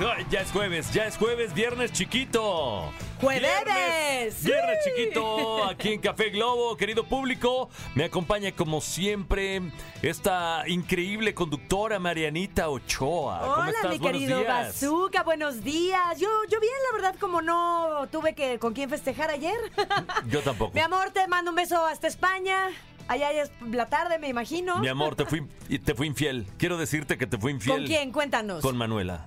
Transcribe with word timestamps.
Ay, 0.00 0.24
Ya 0.30 0.40
es 0.42 0.52
jueves, 0.52 0.92
ya 0.92 1.06
es 1.06 1.16
jueves, 1.16 1.52
viernes 1.52 1.92
chiquito. 1.92 2.92
¡Jueves! 3.20 3.42
Viernes, 3.42 4.44
viernes 4.44 4.78
chiquito, 4.84 5.64
aquí 5.64 5.94
en 5.94 6.00
Café 6.00 6.30
Globo, 6.30 6.76
querido 6.76 7.02
público. 7.04 7.68
Me 7.96 8.04
acompaña 8.04 8.52
como 8.52 8.80
siempre 8.80 9.60
esta 10.00 10.62
increíble 10.68 11.34
conductora 11.34 11.98
Marianita 11.98 12.68
Ochoa. 12.70 13.40
¿Cómo 13.40 13.52
Hola, 13.54 13.70
estás? 13.70 13.90
mi 13.90 13.98
querido. 13.98 14.44
Bazooka, 14.44 15.24
buenos 15.24 15.64
días. 15.64 16.20
Yo, 16.20 16.28
yo 16.48 16.60
bien, 16.60 16.72
la 16.92 16.96
verdad, 16.96 17.18
como 17.18 17.42
no 17.42 18.06
tuve 18.12 18.34
que 18.36 18.60
con 18.60 18.74
quién 18.74 18.88
festejar 18.88 19.30
ayer. 19.30 19.56
Yo 20.30 20.42
tampoco. 20.42 20.74
Mi 20.74 20.80
amor, 20.80 21.10
te 21.10 21.26
mando 21.26 21.50
un 21.50 21.56
beso 21.56 21.84
hasta 21.84 22.06
España. 22.06 22.68
Allá 23.08 23.32
ya 23.32 23.42
es 23.42 23.50
la 23.72 23.88
tarde, 23.88 24.20
me 24.20 24.28
imagino. 24.28 24.78
Mi 24.78 24.88
amor, 24.88 25.16
te 25.16 25.24
fui, 25.24 25.44
te 25.84 25.94
fui 25.96 26.06
infiel. 26.06 26.46
Quiero 26.56 26.76
decirte 26.76 27.18
que 27.18 27.26
te 27.26 27.36
fui 27.36 27.50
infiel. 27.50 27.78
¿Con 27.78 27.86
quién? 27.86 28.12
Cuéntanos. 28.12 28.62
Con 28.62 28.76
Manuela. 28.76 29.26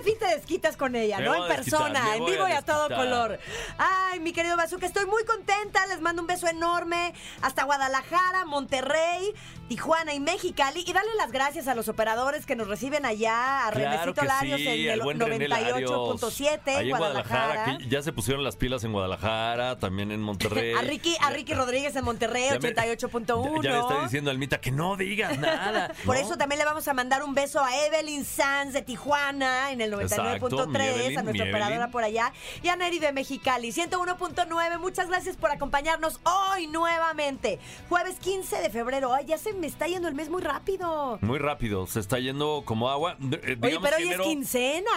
Este 0.00 0.12
fin 0.12 0.18
te 0.18 0.34
desquitas 0.34 0.76
con 0.78 0.96
ella, 0.96 1.18
Me 1.18 1.26
¿no? 1.26 1.46
En 1.46 1.54
persona, 1.54 2.16
en 2.16 2.24
vivo 2.24 2.44
a 2.44 2.50
y 2.50 2.52
a 2.54 2.62
todo 2.62 2.88
color. 2.88 3.38
Ay, 3.76 4.18
mi 4.20 4.32
querido 4.32 4.56
Bazooka, 4.56 4.86
estoy 4.86 5.04
muy 5.04 5.24
contenta. 5.24 5.86
Les 5.88 6.00
mando 6.00 6.22
un 6.22 6.26
beso 6.28 6.48
enorme 6.48 7.12
hasta 7.42 7.64
Guadalajara, 7.64 8.46
Monterrey, 8.46 9.34
Tijuana 9.68 10.14
y 10.14 10.20
Mexicali. 10.20 10.84
Y 10.86 10.92
darle 10.94 11.14
las 11.18 11.32
gracias 11.32 11.68
a 11.68 11.74
los 11.74 11.88
operadores 11.88 12.46
que 12.46 12.56
nos 12.56 12.66
reciben 12.66 13.04
allá, 13.04 13.66
a 13.66 13.72
Claro 13.72 13.90
Renecito 13.90 14.24
Larios 14.24 14.60
sí, 14.60 14.68
en 14.68 14.90
el 14.90 15.02
buen 15.02 15.20
René 15.20 15.48
Larios. 15.48 15.90
98.7 15.90 16.76
Ahí 16.76 16.90
en 16.90 16.96
Guadalajara. 16.96 17.76
Que 17.78 17.88
ya 17.88 18.00
se 18.02 18.12
pusieron 18.14 18.42
las 18.42 18.56
pilas 18.56 18.82
en 18.84 18.92
Guadalajara, 18.92 19.78
también 19.78 20.12
en 20.12 20.22
Monterrey. 20.22 20.72
A 20.78 20.82
Ricky, 20.82 21.14
a 21.20 21.28
Ricky 21.30 21.52
Rodríguez 21.52 21.94
en 21.96 22.04
Monterrey, 22.04 22.48
Ya 22.48 22.58
me- 22.58 22.74
88.1. 22.74 23.62
Ya, 23.62 23.70
ya 23.70 23.76
me 23.76 23.80
está 23.80 24.02
diciendo 24.04 24.30
Almita 24.30 24.60
que 24.62 24.70
no 24.70 24.96
digas 24.96 25.38
nada. 25.38 25.92
Por 26.06 26.16
eso 26.16 26.38
también 26.38 26.58
le 26.58 26.64
vamos 26.64 26.88
a 26.88 26.94
mandar 26.94 27.22
un 27.22 27.34
beso 27.34 27.62
a 27.62 27.76
Evelyn 27.86 28.24
Sanz 28.24 28.72
de 28.72 28.82
Tijuana 28.82 29.72
en 29.72 29.80
el 29.80 29.89
Mi 29.96 30.04
99.3, 30.04 30.80
Evelyn, 30.80 31.18
a 31.18 31.22
nuestra 31.22 31.44
operadora 31.48 31.90
por 31.90 32.04
allá, 32.04 32.32
y 32.62 32.68
a 32.68 32.76
Neri 32.76 32.98
de 32.98 33.12
Mexicali, 33.12 33.72
101.9. 33.72 34.78
Muchas 34.78 35.08
gracias 35.08 35.36
por 35.36 35.50
acompañarnos 35.50 36.20
hoy 36.24 36.66
nuevamente. 36.66 37.58
Jueves 37.88 38.16
15 38.20 38.62
de 38.62 38.70
febrero. 38.70 39.12
Ay, 39.12 39.26
ya 39.26 39.38
se 39.38 39.52
me 39.52 39.66
está 39.66 39.86
yendo 39.86 40.08
el 40.08 40.14
mes 40.14 40.28
muy 40.28 40.42
rápido. 40.42 41.18
Muy 41.22 41.38
rápido, 41.38 41.86
se 41.86 42.00
está 42.00 42.18
yendo 42.18 42.62
como 42.64 42.90
agua. 42.90 43.16
Eh, 43.20 43.56
Oye, 43.60 43.78
pero 43.80 43.96
hoy 43.96 44.08
es 44.08 44.20
quincena. 44.20 44.90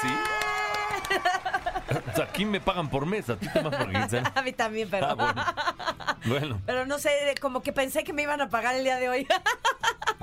Sí? 0.00 0.08
O 2.12 2.16
sea, 2.16 2.24
Aquí 2.24 2.44
me 2.44 2.60
pagan 2.60 2.88
por 2.88 3.06
mes, 3.06 3.28
a 3.30 3.36
ti 3.36 3.46
te 3.52 3.60
por 3.60 3.92
quincena. 3.92 4.32
A 4.34 4.42
mí 4.42 4.52
también, 4.52 4.88
pero... 4.90 5.06
Ah, 5.06 5.14
bueno. 5.14 5.44
Bueno, 6.26 6.58
Pero 6.64 6.86
no 6.86 6.98
sé, 6.98 7.34
como 7.38 7.62
que 7.62 7.74
pensé 7.74 8.02
que 8.02 8.14
me 8.14 8.22
iban 8.22 8.40
a 8.40 8.48
pagar 8.48 8.74
el 8.74 8.82
día 8.82 8.96
de 8.96 9.10
hoy. 9.10 9.28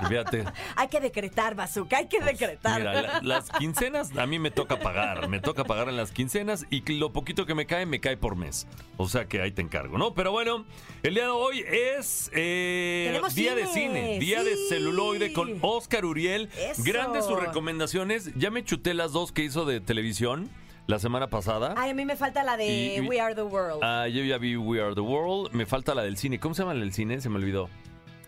Fíjate. 0.08 0.44
hay 0.76 0.88
que 0.88 1.00
decretar, 1.00 1.54
Bazooka, 1.54 1.98
hay 1.98 2.06
que 2.08 2.20
decretar. 2.20 2.82
Pues, 2.82 2.94
Mira, 2.96 3.02
la- 3.02 3.20
las 3.22 3.50
quincenas 3.50 4.16
a 4.16 4.26
mí 4.26 4.38
me 4.38 4.50
toca 4.50 4.78
pagar, 4.80 5.28
me 5.28 5.40
toca 5.40 5.64
pagar 5.64 5.88
en 5.88 5.96
las 5.96 6.12
quincenas 6.12 6.66
y 6.70 6.80
lo 6.94 7.12
poquito 7.12 7.46
que 7.46 7.54
me 7.54 7.66
cae, 7.66 7.86
me 7.86 8.00
cae 8.00 8.16
por 8.16 8.36
mes. 8.36 8.66
O 8.96 9.08
sea 9.08 9.26
que 9.26 9.40
ahí 9.40 9.50
te 9.52 9.62
encargo, 9.62 9.98
¿no? 9.98 10.14
Pero 10.14 10.32
bueno, 10.32 10.64
el 11.02 11.14
día 11.14 11.24
de 11.24 11.30
hoy 11.30 11.64
es 11.68 12.30
eh, 12.34 13.20
día 13.34 13.54
de 13.54 13.66
cine, 13.66 13.72
cine, 13.72 14.18
día 14.18 14.42
de 14.44 14.56
celuloide 14.68 15.32
con 15.32 15.58
Oscar 15.62 16.04
Uriel. 16.04 16.48
Eso. 16.56 16.82
Grandes 16.84 17.24
sus 17.24 17.40
recomendaciones. 17.40 18.32
Ya 18.36 18.50
me 18.50 18.64
chuté 18.64 18.94
las 18.94 19.12
dos 19.12 19.32
que 19.32 19.42
hizo 19.42 19.64
de 19.64 19.80
televisión 19.80 20.50
la 20.86 20.98
semana 20.98 21.28
pasada. 21.28 21.74
Ay, 21.76 21.90
a 21.90 21.94
mí 21.94 22.04
me 22.04 22.16
falta 22.16 22.42
la 22.42 22.56
de 22.56 22.96
Y- 22.96 23.00
We 23.00 23.20
Are 23.20 23.34
the 23.34 23.42
World. 23.42 23.80
Ah, 23.82 24.08
yo 24.08 24.22
ya 24.24 24.38
vi 24.38 24.56
We 24.56 24.80
Are 24.82 24.94
the 24.94 25.00
World. 25.00 25.52
Me 25.52 25.64
falta 25.66 25.94
la 25.94 26.02
del 26.02 26.16
cine. 26.16 26.38
¿Cómo 26.40 26.54
se 26.54 26.62
llama 26.62 26.74
la 26.74 26.80
del 26.80 26.92
cine? 26.92 27.20
Se 27.20 27.28
me 27.28 27.36
olvidó. 27.36 27.68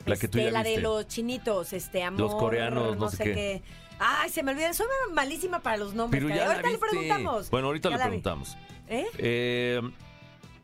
La 0.06 0.16
que 0.16 0.28
tú 0.28 0.38
Este, 0.38 0.44
ya 0.44 0.50
la 0.50 0.62
viste. 0.62 0.76
de 0.76 0.82
los 0.82 1.06
chinitos, 1.08 1.72
este 1.72 2.02
amor. 2.02 2.20
Los 2.20 2.34
coreanos, 2.34 2.96
no 2.96 3.08
sé 3.10 3.24
qué. 3.24 3.62
Ay, 3.98 4.28
se 4.30 4.42
me 4.42 4.52
olvidó. 4.52 4.72
Soy 4.74 4.86
malísima 5.12 5.60
para 5.60 5.76
los 5.76 5.94
nombres. 5.94 6.22
Pero 6.22 6.34
ya 6.34 6.46
la 6.46 6.52
ahorita 6.54 6.68
le 6.70 6.78
preguntamos. 6.78 7.50
Bueno, 7.50 7.68
ahorita 7.68 7.90
Ya 7.90 7.96
le 7.96 8.02
preguntamos. 8.02 8.56
¿Eh? 8.88 9.06
Eh, 9.18 9.80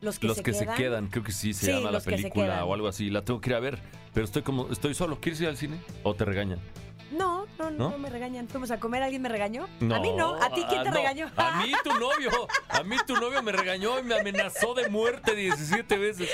Los 0.01 0.19
que, 0.19 0.27
los 0.27 0.37
se, 0.37 0.43
que 0.43 0.51
quedan. 0.51 0.75
se 0.75 0.83
quedan, 0.83 1.07
creo 1.07 1.23
que 1.23 1.31
sí 1.31 1.53
se 1.53 1.67
Sí, 1.67 1.71
llama 1.71 1.91
la 1.91 2.01
película 2.01 2.65
o 2.65 2.73
algo 2.73 2.87
así. 2.87 3.09
La 3.09 3.23
tengo 3.23 3.39
que 3.41 3.49
ir 3.51 3.55
a 3.55 3.59
ver, 3.59 3.79
pero 4.13 4.25
estoy 4.25 4.41
como 4.43 4.69
estoy 4.69 4.93
solo. 4.93 5.19
¿Quieres 5.21 5.39
ir 5.41 5.47
al 5.47 5.57
cine 5.57 5.79
o 6.03 6.13
te 6.13 6.25
regañan? 6.25 6.59
No, 7.11 7.45
no, 7.59 7.69
no, 7.71 7.89
¿No? 7.91 7.97
me 7.97 8.09
regañan. 8.09 8.47
Fuimos 8.47 8.71
a 8.71 8.79
comer, 8.79 9.03
¿alguien 9.03 9.21
me 9.21 9.27
regañó? 9.29 9.63
A 9.63 9.99
mí 9.99 10.11
no. 10.15 10.35
¿A 10.41 10.49
ti 10.53 10.63
quién 10.69 10.79
ah, 10.81 10.83
te 10.83 10.89
no. 10.91 10.95
regañó? 10.95 11.31
A 11.35 11.61
mí 11.65 11.71
tu 11.83 11.93
novio. 11.99 12.31
A 12.69 12.83
mí 12.83 12.95
tu 13.07 13.15
novio 13.15 13.41
me 13.43 13.51
regañó 13.51 13.99
y 13.99 14.03
me 14.03 14.15
amenazó 14.19 14.73
de 14.73 14.87
muerte 14.89 15.35
17 15.35 15.97
veces. 15.97 16.29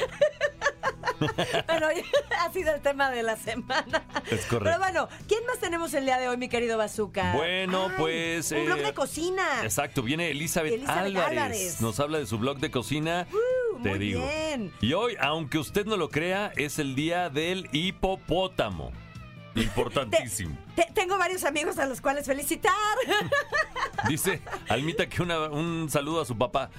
Pero 1.67 1.87
ha 2.39 2.51
sido 2.51 2.73
el 2.75 2.81
tema 2.81 3.09
de 3.11 3.23
la 3.23 3.35
semana. 3.37 4.03
Es 4.29 4.45
correcto. 4.45 4.59
Pero 4.63 4.77
bueno, 4.79 5.07
¿quién 5.27 5.45
más 5.45 5.59
tenemos 5.59 5.93
el 5.93 6.05
día 6.05 6.17
de 6.17 6.27
hoy, 6.29 6.37
mi 6.37 6.49
querido 6.49 6.77
Bazooka? 6.77 7.33
Bueno, 7.33 7.87
Ay, 7.89 7.95
pues, 7.97 8.51
Un 8.51 8.57
eh, 8.57 8.65
blog 8.65 8.79
de 8.79 8.93
cocina. 8.93 9.43
Exacto, 9.63 10.01
viene 10.03 10.29
Elizabeth, 10.31 10.73
Elizabeth 10.73 11.05
Álvarez. 11.05 11.29
Álvarez. 11.29 11.81
Nos 11.81 11.99
habla 11.99 12.17
de 12.19 12.25
su 12.25 12.37
blog 12.37 12.57
de 12.59 12.71
cocina. 12.71 13.27
Uh, 13.31 13.81
te 13.83 13.89
muy 13.89 13.99
digo. 13.99 14.21
bien. 14.21 14.73
Y 14.81 14.93
hoy, 14.93 15.15
aunque 15.19 15.57
usted 15.57 15.85
no 15.85 15.97
lo 15.97 16.09
crea, 16.09 16.51
es 16.55 16.79
el 16.79 16.95
día 16.95 17.29
del 17.29 17.69
hipopótamo. 17.71 18.91
Importantísimo. 19.55 20.55
Te- 20.75 20.87
tengo 20.93 21.17
varios 21.17 21.43
amigos 21.43 21.79
a 21.79 21.85
los 21.87 21.99
cuales 22.01 22.25
felicitar. 22.27 22.73
Dice 24.07 24.41
Almita 24.69 25.07
que 25.09 25.21
una- 25.23 25.49
un 25.49 25.89
saludo 25.89 26.21
a 26.21 26.25
su 26.25 26.37
papá. 26.37 26.69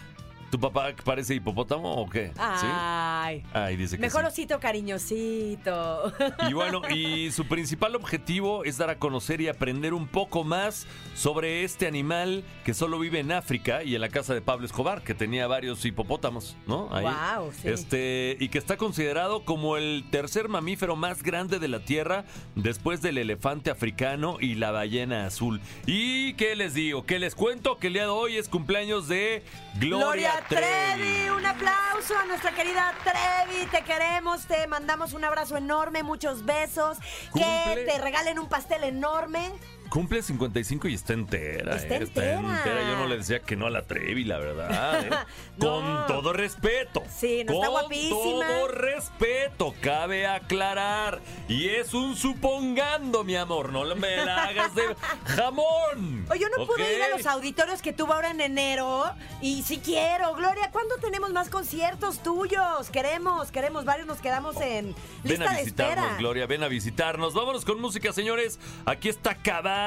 ¿Tu 0.50 0.58
papá 0.58 0.92
parece 1.04 1.34
hipopótamo 1.34 1.94
o 1.96 2.08
qué? 2.08 2.28
¿Sí? 2.28 2.66
Ay. 2.70 3.44
Ay, 3.52 3.76
dice 3.76 3.96
que 3.96 4.00
Mejor 4.00 4.22
sí. 4.22 4.28
osito 4.28 4.60
cariñosito. 4.60 6.12
Y 6.48 6.52
bueno, 6.54 6.82
y 6.88 7.30
su 7.32 7.46
principal 7.46 7.94
objetivo 7.94 8.64
es 8.64 8.78
dar 8.78 8.90
a 8.90 8.98
conocer 8.98 9.40
y 9.40 9.48
aprender 9.48 9.92
un 9.92 10.06
poco 10.06 10.44
más 10.44 10.86
sobre 11.14 11.64
este 11.64 11.86
animal 11.86 12.44
que 12.64 12.72
solo 12.74 12.98
vive 12.98 13.18
en 13.20 13.32
África 13.32 13.82
y 13.82 13.94
en 13.94 14.00
la 14.00 14.08
casa 14.08 14.34
de 14.34 14.40
Pablo 14.40 14.66
Escobar, 14.66 15.02
que 15.02 15.14
tenía 15.14 15.46
varios 15.46 15.84
hipopótamos, 15.84 16.56
¿no? 16.66 16.88
Ahí. 16.92 17.02
Guau, 17.02 17.52
sí. 17.52 17.68
Este, 17.68 18.36
y 18.40 18.48
que 18.48 18.58
está 18.58 18.76
considerado 18.76 19.44
como 19.44 19.76
el 19.76 20.04
tercer 20.10 20.48
mamífero 20.48 20.96
más 20.96 21.22
grande 21.22 21.58
de 21.58 21.68
la 21.68 21.80
Tierra 21.80 22.24
después 22.54 23.02
del 23.02 23.18
elefante 23.18 23.70
africano 23.70 24.38
y 24.40 24.54
la 24.54 24.70
ballena 24.70 25.26
azul. 25.26 25.60
¿Y 25.86 26.34
qué 26.34 26.56
les 26.56 26.74
digo? 26.74 27.04
¿Qué 27.04 27.18
les 27.18 27.34
cuento? 27.34 27.78
Que 27.78 27.88
el 27.88 27.92
día 27.94 28.02
de 28.02 28.08
hoy 28.08 28.36
es 28.36 28.48
cumpleaños 28.48 29.08
de 29.08 29.42
Gloria, 29.78 30.37
Trevi. 30.48 31.28
Un 31.30 31.44
aplauso 31.44 32.16
a 32.16 32.24
nuestra 32.26 32.52
querida 32.52 32.92
Trevi. 33.02 33.66
Te 33.66 33.82
queremos, 33.82 34.46
te 34.46 34.66
mandamos 34.66 35.12
un 35.12 35.24
abrazo 35.24 35.56
enorme, 35.56 36.02
muchos 36.02 36.44
besos. 36.44 36.98
Que 37.34 37.84
te 37.86 37.98
regalen 37.98 38.38
un 38.38 38.48
pastel 38.48 38.84
enorme. 38.84 39.52
Cumple 39.90 40.22
55 40.22 40.88
y 40.88 40.94
está 40.94 41.12
entera. 41.14 41.76
Está 41.76 41.94
eh, 41.96 42.02
entera. 42.02 42.82
Yo 42.88 42.96
no 42.96 43.06
le 43.06 43.16
decía 43.18 43.40
que 43.40 43.56
no 43.56 43.66
a 43.66 43.70
la 43.70 43.82
Trevi, 43.82 44.24
la 44.24 44.38
verdad. 44.38 45.04
eh. 45.06 45.10
No. 45.58 45.80
Con 45.80 46.06
todo 46.06 46.32
respeto. 46.32 47.02
Sí, 47.12 47.42
no 47.44 47.54
está 47.54 47.66
Con 47.66 47.80
guapísima. 47.80 48.14
todo 48.46 48.68
respeto, 48.68 49.74
cabe 49.80 50.24
aclarar. 50.28 51.20
Y 51.48 51.68
es 51.70 51.94
un 51.94 52.14
supongando, 52.16 53.24
mi 53.24 53.34
amor. 53.34 53.72
No 53.72 53.84
me 53.96 54.16
la 54.18 54.44
hagas 54.44 54.72
de 54.76 54.82
jamón. 55.26 56.26
Oye, 56.30 56.40
yo 56.40 56.48
no 56.56 56.64
pude 56.64 56.96
ir 56.96 57.02
a 57.02 57.08
los 57.16 57.26
auditorios 57.26 57.82
que 57.82 57.92
tuvo 57.92 58.12
ahora 58.12 58.30
en 58.30 58.40
enero. 58.40 59.04
Y 59.40 59.62
sí 59.64 59.80
quiero. 59.84 60.34
Gloria, 60.34 60.70
¿cuándo 60.70 60.94
tenemos 61.00 61.32
más 61.32 61.48
conciertos 61.48 62.22
tuyos? 62.22 62.88
Queremos, 62.92 63.50
queremos 63.50 63.84
varios. 63.84 64.06
Nos 64.06 64.18
quedamos 64.20 64.56
en 64.60 64.94
Ven 64.94 64.94
lista 65.24 65.50
a 65.50 65.54
de 65.56 65.62
visitarnos, 65.64 65.96
espera. 66.04 66.18
Gloria, 66.18 66.46
ven 66.46 66.62
a 66.62 66.68
visitarnos. 66.68 67.34
Vámonos 67.34 67.64
con 67.64 67.80
música, 67.80 68.12
señores. 68.12 68.60
Aquí 68.86 69.08
está 69.08 69.34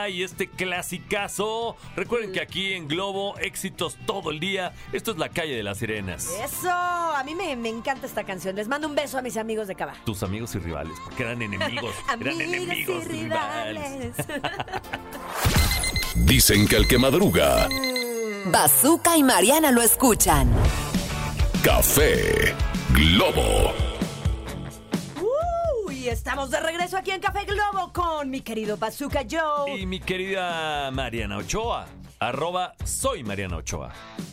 Y 0.09 0.23
este 0.23 0.49
clasicazo. 0.49 1.75
Recuerden 1.95 2.31
que 2.31 2.41
aquí 2.41 2.73
en 2.73 2.87
Globo, 2.87 3.37
éxitos 3.39 3.97
todo 4.05 4.31
el 4.31 4.39
día. 4.39 4.73
Esto 4.93 5.11
es 5.11 5.17
la 5.17 5.29
calle 5.29 5.55
de 5.55 5.63
las 5.63 5.77
sirenas. 5.79 6.27
Eso, 6.43 6.69
a 6.71 7.21
mí 7.25 7.35
me, 7.35 7.55
me 7.55 7.69
encanta 7.69 8.05
esta 8.07 8.23
canción. 8.23 8.55
Les 8.55 8.67
mando 8.67 8.87
un 8.87 8.95
beso 8.95 9.17
a 9.17 9.21
mis 9.21 9.37
amigos 9.37 9.67
de 9.67 9.75
Cava. 9.75 9.93
Tus 10.05 10.23
amigos 10.23 10.55
y 10.55 10.59
rivales, 10.59 10.93
porque 11.03 11.23
eran 11.23 11.41
enemigos. 11.41 11.93
eran 12.07 12.21
Amigos 12.21 12.41
enemigos 12.41 13.05
y 13.05 13.09
rivales. 13.09 14.15
Dicen 16.15 16.67
que 16.67 16.75
el 16.75 16.87
que 16.87 16.97
madruga, 16.97 17.67
Bazooka 18.47 19.17
y 19.17 19.23
Mariana 19.23 19.71
lo 19.71 19.81
escuchan. 19.81 20.51
café 21.63 22.53
Globo. 22.93 23.73
Uy, 26.01 26.09
estamos 26.09 26.49
de 26.49 26.59
regreso 26.59 26.97
aquí 26.97 27.11
en 27.11 27.21
Café 27.21 27.45
Globo 27.45 27.93
con 27.93 28.27
mi 28.31 28.41
querido 28.41 28.75
Bazooka 28.75 29.23
Joe. 29.29 29.77
Y 29.79 29.85
mi 29.85 29.99
querida 29.99 30.89
Mariana 30.89 31.37
Ochoa. 31.37 31.85
arroba 32.19 32.73
soy 32.83 33.23
Mariana 33.23 33.57
Ochoa. 33.57 33.91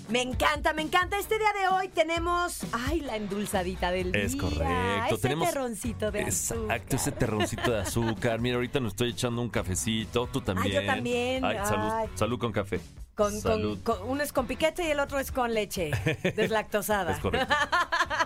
Me 0.09 0.23
encanta, 0.23 0.73
me 0.73 0.81
encanta. 0.81 1.19
Este 1.19 1.38
día 1.38 1.53
de 1.61 1.69
hoy 1.69 1.88
tenemos, 1.88 2.61
ay, 2.73 3.00
la 3.00 3.17
endulzadita 3.17 3.91
del 3.91 4.15
Es 4.17 4.32
día. 4.32 4.41
correcto. 4.41 5.15
Ese 5.15 5.19
Tenemos 5.19 5.49
terroncito 5.50 6.11
de 6.11 6.20
Exacto, 6.23 6.73
azúcar. 6.73 6.94
ese 6.94 7.12
terroncito 7.12 7.70
de 7.70 7.81
azúcar. 7.81 8.41
Mira, 8.41 8.55
ahorita 8.56 8.81
nos 8.81 8.93
estoy 8.93 9.11
echando 9.11 9.43
un 9.43 9.50
cafecito. 9.50 10.26
Tú 10.26 10.41
también. 10.41 10.73
yo 10.75 10.87
también. 10.87 11.44
Ay, 11.44 11.59
salud, 11.65 11.91
Ay. 11.93 12.09
salud 12.15 12.38
con 12.38 12.50
café. 12.50 12.81
Con, 13.19 13.32
con- 13.32 13.41
salud. 13.43 13.79
con- 13.82 14.03
uno 14.09 14.23
es 14.23 14.32
con 14.32 14.47
piquete 14.47 14.85
y 14.87 14.91
el 14.93 15.00
otro 15.00 15.19
es 15.19 15.31
con 15.32 15.53
leche 15.53 15.91
deslactosada. 16.37 17.12
Es 17.12 17.19
correcto. 17.19 17.53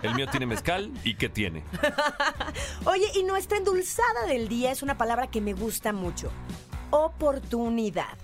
El 0.03 0.13
mío 0.15 0.27
tiene 0.29 0.45
mezcal 0.45 0.91
y 1.03 1.15
¿qué 1.15 1.27
tiene? 1.29 1.63
Oye, 2.85 3.07
y 3.15 3.23
nuestra 3.23 3.57
endulzada 3.57 4.25
del 4.27 4.47
día 4.47 4.71
es 4.71 4.83
una 4.83 4.95
palabra 4.97 5.27
que 5.27 5.41
me 5.41 5.53
gusta 5.53 5.91
mucho. 5.93 6.31
Oportunidad. 6.91 8.17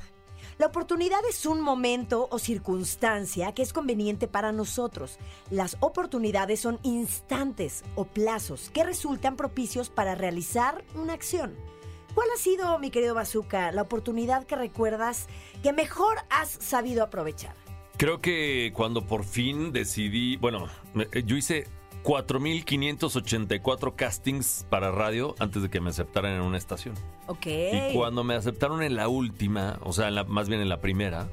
La 0.59 0.67
oportunidad 0.67 1.19
es 1.29 1.45
un 1.45 1.61
momento 1.61 2.27
o 2.31 2.37
circunstancia 2.37 3.53
que 3.53 3.61
es 3.61 3.71
conveniente 3.73 4.27
para 4.27 4.51
nosotros. 4.51 5.17
Las 5.49 5.77
oportunidades 5.79 6.59
son 6.59 6.79
instantes 6.83 7.83
o 7.95 8.05
plazos 8.05 8.69
que 8.69 8.83
resultan 8.83 9.35
propicios 9.37 9.89
para 9.89 10.15
realizar 10.15 10.83
una 10.95 11.13
acción. 11.13 11.55
¿Cuál 12.15 12.27
ha 12.35 12.37
sido, 12.37 12.77
mi 12.79 12.89
querido 12.91 13.13
Bazooka, 13.15 13.71
la 13.71 13.81
oportunidad 13.83 14.45
que 14.45 14.55
recuerdas 14.55 15.27
que 15.63 15.73
mejor 15.73 16.17
has 16.29 16.49
sabido 16.49 17.03
aprovechar? 17.03 17.53
Creo 17.97 18.19
que 18.21 18.71
cuando 18.73 19.05
por 19.05 19.23
fin 19.25 19.71
decidí, 19.71 20.37
bueno, 20.37 20.67
eh, 21.13 21.23
yo 21.25 21.35
hice 21.37 21.67
4.584 22.03 23.95
castings 23.95 24.65
para 24.69 24.91
radio 24.91 25.35
antes 25.39 25.61
de 25.61 25.69
que 25.69 25.81
me 25.81 25.89
aceptaran 25.89 26.33
en 26.33 26.41
una 26.41 26.57
estación. 26.57 26.95
Ok. 27.27 27.45
Y 27.47 27.93
cuando 27.93 28.23
me 28.23 28.35
aceptaron 28.35 28.81
en 28.83 28.95
la 28.95 29.07
última, 29.09 29.79
o 29.83 29.91
sea, 29.93 30.07
en 30.07 30.15
la- 30.15 30.23
más 30.23 30.47
bien 30.49 30.61
en 30.61 30.69
la 30.69 30.79
primera, 30.81 31.27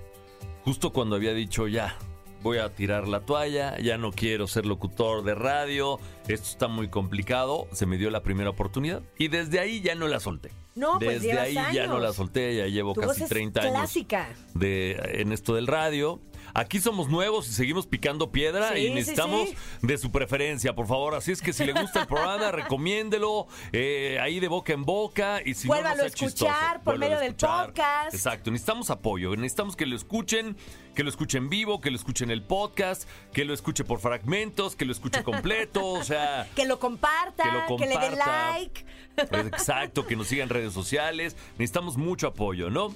justo 0.65 0.93
cuando 0.93 1.17
había 1.17 1.35
dicho 1.35 1.69
ya, 1.69 1.97
voy 2.43 2.59
a 2.59 2.75
tirar 2.75 3.07
la 3.09 3.21
toalla, 3.21 3.79
ya 3.79 3.97
no 3.97 4.11
quiero 4.13 4.47
ser 4.49 4.67
locutor 4.67 5.23
de 5.25 5.35
radio, 5.37 5.99
esto 6.29 6.49
está 6.49 6.69
muy 6.69 6.89
complicado, 6.89 7.67
se 7.73 7.87
me 7.87 7.97
dio 7.97 8.11
la 8.11 8.23
primera 8.23 8.51
oportunidad 8.51 9.03
y 9.19 9.29
desde 9.29 9.61
ahí 9.61 9.81
ya 9.81 9.95
no 9.95 10.09
la 10.09 10.19
solté. 10.21 10.51
No, 10.77 10.99
pues 10.99 11.23
desde 11.23 11.29
llevas 11.29 11.67
ahí 11.67 11.75
ya 11.75 11.87
no 11.87 11.99
la 11.99 12.13
solté, 12.13 12.55
ya 12.55 12.67
llevo 12.67 12.93
Tu 12.93 13.01
voz 13.01 13.11
casi 13.11 13.25
es 13.25 13.29
30 13.31 13.61
años 13.63 13.73
clásica. 13.73 14.29
de, 14.55 15.01
en 15.15 15.33
esto 15.33 15.55
del 15.55 15.67
radio. 15.67 16.21
Aquí 16.59 16.81
somos 16.81 17.11
nuevos 17.11 17.47
y 17.51 17.53
seguimos 17.53 17.87
picando 17.87 18.33
piedra 18.33 18.73
Sí, 18.73 18.87
y 18.87 18.95
necesitamos 18.95 19.51
sí. 19.51 19.57
de 19.83 19.99
su 19.99 20.11
preferencia, 20.11 20.75
por 20.75 20.87
favor. 20.87 21.15
Así 21.15 21.31
es 21.31 21.43
que 21.43 21.53
si 21.53 21.67
le 21.67 21.75
gusta 21.75 22.01
el 22.01 22.07
programa, 22.07 22.51
recomiéndelo 22.53 23.47
eh, 23.73 24.19
ahí 24.23 24.41
de 24.41 24.49
boca 24.49 24.73
en 24.73 24.87
boca 24.87 25.43
y 25.45 25.53
si 25.53 25.69
no, 25.69 25.75
no 25.79 25.87
a 25.87 25.93
chistoso. 26.09 26.25
escuchar 26.47 26.83
por 26.83 26.97
medio 26.97 27.19
del 27.19 27.35
podcast. 27.35 28.15
Exacto, 28.15 28.51
necesitamos 28.51 28.89
apoyo, 28.89 29.37
necesitamos 29.37 29.77
que 29.77 29.85
lo 29.85 29.97
escuchen, 29.97 30.57
que 30.95 31.03
lo 31.03 31.11
escuchen 31.11 31.51
vivo, 31.51 31.83
que 31.83 31.91
lo 31.91 31.97
escuchen 31.97 32.31
el 32.31 32.43
podcast, 32.43 33.07
que 33.35 33.45
lo 33.45 33.53
escuche 33.53 33.85
por 33.85 34.01
fragmentos, 34.01 34.77
que 34.77 34.87
lo 34.87 34.93
escuche 34.93 35.23
completo, 35.23 35.85
o 35.87 36.03
sea... 36.05 36.49
Que 36.57 36.65
lo 36.65 36.79
comparta, 36.79 37.43
Que 37.43 37.51
lo 37.53 37.77
que 37.77 37.87
le 37.87 37.93
comparta. 37.93 38.53
like. 38.53 38.87
Exacto, 39.19 40.07
que 40.07 40.17
nos 40.17 40.29
sigan 40.29 40.45
en 40.45 40.55
redes 40.55 40.73
sociales. 40.73 41.37
Necesitamos 41.59 41.99
mucho 41.99 42.29
apoyo, 42.29 42.71
¿no? 42.71 42.95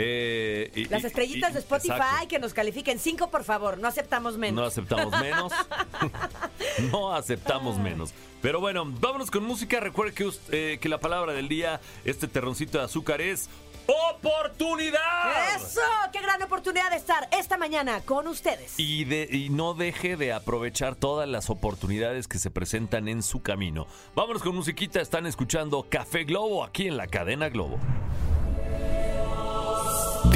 Eh, 0.00 0.70
y- 0.74 0.84
Las 0.86 1.04
estrellitas 1.04 1.50
y- 1.50 1.54
de 1.54 1.58
Spotify 1.60 1.92
exacto. 1.92 2.28
que 2.28 2.38
nos 2.38 2.54
califiquen. 2.54 2.98
Cinco, 2.98 3.30
por 3.30 3.44
favor. 3.44 3.78
No 3.78 3.88
aceptamos 3.88 4.34
No 4.34 4.38
menos. 4.38 4.66
aceptamos 4.68 5.20
menos. 5.20 5.52
no 6.92 7.14
aceptamos 7.14 7.78
menos. 7.78 8.12
Pero 8.40 8.60
bueno, 8.60 8.84
vámonos 8.86 9.30
con 9.30 9.44
música. 9.44 9.80
Recuerde 9.80 10.14
que, 10.14 10.30
eh, 10.52 10.78
que 10.80 10.88
la 10.88 10.98
palabra 10.98 11.32
del 11.32 11.48
día, 11.48 11.80
este 12.04 12.28
terroncito 12.28 12.78
de 12.78 12.84
azúcar 12.84 13.20
es 13.20 13.48
oportunidad. 14.10 15.56
¡Eso! 15.56 15.80
¡Qué 16.12 16.20
gran 16.20 16.42
oportunidad 16.42 16.90
de 16.90 16.96
estar 16.96 17.26
esta 17.32 17.56
mañana 17.56 18.00
con 18.02 18.26
ustedes! 18.28 18.74
Y, 18.78 19.04
de- 19.04 19.28
y 19.32 19.48
no 19.48 19.72
deje 19.74 20.16
de 20.16 20.32
aprovechar 20.32 20.94
todas 20.94 21.26
las 21.28 21.48
oportunidades 21.50 22.28
que 22.28 22.38
se 22.38 22.50
presentan 22.50 23.08
en 23.08 23.22
su 23.22 23.40
camino. 23.42 23.86
Vámonos 24.14 24.42
con 24.42 24.54
musiquita. 24.54 25.00
Están 25.00 25.26
escuchando 25.26 25.86
Café 25.88 26.24
Globo 26.24 26.64
aquí 26.64 26.86
en 26.86 26.96
la 26.96 27.06
cadena 27.06 27.48
Globo. 27.48 27.78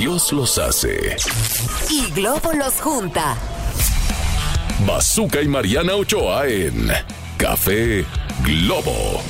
Dios 0.03 0.33
los 0.33 0.59
hace. 0.59 1.17
Y 1.89 2.11
Globo 2.11 2.53
los 2.55 2.81
junta. 2.81 3.37
Bazooka 4.85 5.41
y 5.41 5.47
Mariana 5.47 5.95
Ochoa 5.95 6.49
en 6.49 6.91
Café 7.37 8.05
Globo. 8.43 9.23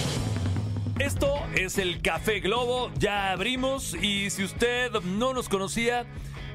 Esto 0.98 1.34
es 1.54 1.76
el 1.76 2.00
Café 2.00 2.40
Globo, 2.40 2.90
ya 2.98 3.32
abrimos 3.32 3.94
y 4.00 4.30
si 4.30 4.44
usted 4.44 4.92
no 5.02 5.34
nos 5.34 5.50
conocía, 5.50 6.06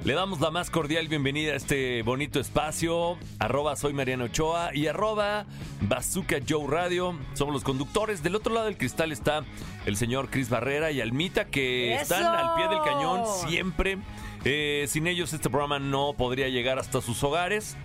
le 0.03 0.13
damos 0.13 0.39
la 0.39 0.51
más 0.51 0.69
cordial 0.69 1.07
bienvenida 1.09 1.53
a 1.53 1.55
este 1.55 2.01
bonito 2.01 2.39
espacio, 2.39 3.17
arroba 3.39 3.75
soy 3.75 3.91
Mariano 3.93 4.25
Ochoa 4.25 4.73
y 4.73 4.87
arroba 4.87 5.45
Bazooka 5.81 6.37
Joe 6.47 6.65
Radio, 6.67 7.17
somos 7.33 7.53
los 7.53 7.63
conductores, 7.63 8.23
del 8.23 8.35
otro 8.35 8.53
lado 8.53 8.67
del 8.67 8.77
cristal 8.77 9.11
está 9.11 9.43
el 9.85 9.97
señor 9.97 10.29
Cris 10.29 10.49
Barrera 10.49 10.91
y 10.91 11.01
Almita 11.01 11.45
que 11.45 11.95
¡Eso! 11.95 12.03
están 12.15 12.25
al 12.25 12.55
pie 12.55 12.67
del 12.69 12.81
cañón 12.83 13.23
siempre, 13.47 13.97
Eh, 14.45 14.85
sin 14.87 15.07
ellos 15.07 15.33
este 15.33 15.49
programa 15.49 15.77
no 15.79 16.13
podría 16.13 16.47
llegar 16.47 16.79
hasta 16.79 17.01
sus 17.01 17.21
hogares. 17.23 17.75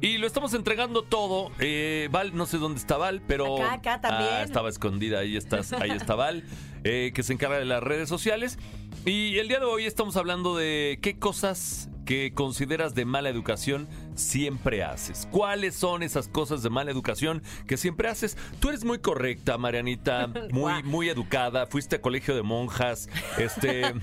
Y 0.00 0.18
lo 0.18 0.26
estamos 0.26 0.54
entregando 0.54 1.02
todo. 1.02 1.50
Eh, 1.58 2.08
Val, 2.12 2.34
no 2.36 2.46
sé 2.46 2.58
dónde 2.58 2.78
está 2.78 2.96
Val, 2.96 3.20
pero. 3.26 3.56
Acá, 3.56 3.72
acá 3.74 4.00
también. 4.00 4.30
Ah, 4.32 4.42
estaba 4.42 4.68
escondida, 4.68 5.18
ahí 5.18 5.36
estás, 5.36 5.72
ahí 5.72 5.90
está 5.90 6.14
Val, 6.14 6.44
eh, 6.84 7.10
que 7.14 7.22
se 7.22 7.32
encarga 7.32 7.58
de 7.58 7.64
las 7.64 7.82
redes 7.82 8.08
sociales. 8.08 8.58
Y 9.04 9.38
el 9.38 9.48
día 9.48 9.58
de 9.58 9.64
hoy 9.64 9.86
estamos 9.86 10.16
hablando 10.16 10.56
de 10.56 10.98
qué 11.02 11.18
cosas 11.18 11.88
que 12.04 12.32
consideras 12.32 12.94
de 12.94 13.04
mala 13.04 13.28
educación 13.28 13.88
siempre 14.18 14.82
haces. 14.84 15.28
¿Cuáles 15.30 15.74
son 15.74 16.02
esas 16.02 16.28
cosas 16.28 16.62
de 16.62 16.70
mala 16.70 16.90
educación 16.90 17.42
que 17.66 17.76
siempre 17.76 18.08
haces? 18.08 18.36
Tú 18.60 18.68
eres 18.68 18.84
muy 18.84 18.98
correcta, 18.98 19.58
Marianita, 19.58 20.26
muy, 20.50 20.82
muy 20.82 21.08
educada, 21.08 21.66
fuiste 21.66 21.96
a 21.96 22.00
colegio 22.00 22.34
de 22.34 22.42
monjas, 22.42 23.08
este, 23.38 23.94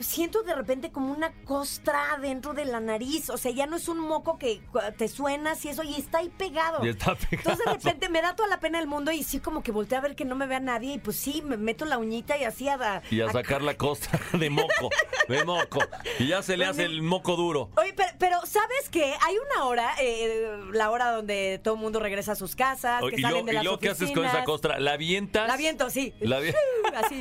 siento 0.00 0.42
de 0.42 0.54
repente 0.54 0.90
como 0.90 1.12
una 1.12 1.32
costra 1.44 2.18
dentro 2.20 2.54
de 2.54 2.64
la 2.64 2.80
nariz. 2.80 3.30
O 3.30 3.36
sea, 3.36 3.50
ya 3.52 3.66
no 3.66 3.76
es 3.76 3.88
un 3.88 3.98
moco 4.00 4.38
que 4.38 4.60
te 4.98 5.08
suenas 5.08 5.64
y 5.64 5.68
eso, 5.68 5.82
y 5.82 5.94
está 5.94 6.18
ahí 6.18 6.28
pegado. 6.30 6.84
Y 6.84 6.88
está 6.88 7.14
pegado. 7.14 7.50
Entonces 7.50 7.64
de 7.66 7.72
repente 7.72 8.08
me 8.08 8.22
da 8.22 8.34
toda 8.36 8.48
la 8.48 8.60
pena 8.60 8.78
del 8.78 8.88
mundo 8.88 9.12
y 9.12 9.22
sí 9.22 9.40
como 9.40 9.62
que 9.62 9.72
volteé 9.72 9.98
a 9.98 10.00
ver 10.00 10.16
que 10.16 10.24
no 10.24 10.34
me 10.34 10.46
vea 10.46 10.60
nadie 10.60 10.94
y 10.94 10.98
pues 10.98 11.16
sí, 11.16 11.42
me 11.42 11.56
meto 11.56 11.84
la 11.84 11.98
uñita 11.98 12.36
y 12.38 12.44
así 12.44 12.68
a... 12.68 13.02
y 13.10 13.20
a 13.20 13.30
sacar 13.30 13.62
la 13.62 13.76
costra 13.76 14.18
de 14.38 14.50
moco, 14.50 14.90
de 15.28 15.44
moco. 15.44 15.80
Y 16.18 16.28
ya 16.28 16.42
se 16.42 16.56
le 16.56 16.64
hace 16.66 16.84
el 16.84 17.02
moco 17.02 17.36
duro. 17.36 17.70
Oye, 17.76 17.92
pero, 17.94 18.10
pero 18.18 18.46
¿sabes 18.46 18.88
qué? 18.90 19.14
Hay 19.26 19.36
una 19.52 19.64
hora, 19.64 19.92
eh, 20.00 20.58
la 20.72 20.90
hora 20.90 21.10
donde 21.12 21.60
todo 21.62 21.74
el 21.74 21.80
mundo 21.80 22.00
regresa 22.00 22.32
a 22.32 22.36
sus 22.36 22.56
casas, 22.56 23.02
que 23.02 23.16
y 23.16 23.22
salen 23.22 23.30
luego, 23.30 23.46
de 23.46 23.52
y 23.52 23.54
las 23.56 23.64
luego, 23.64 23.78
¿qué 23.78 23.88
haces 23.90 24.10
con 24.12 24.24
esa 24.24 24.44
costra? 24.44 24.80
¿La 24.80 24.92
avientas? 24.92 25.46
La 25.48 25.56
viento, 25.56 25.90
sí. 25.90 26.14
La 26.20 26.40
vi- 26.40 26.52
Así. 26.94 27.20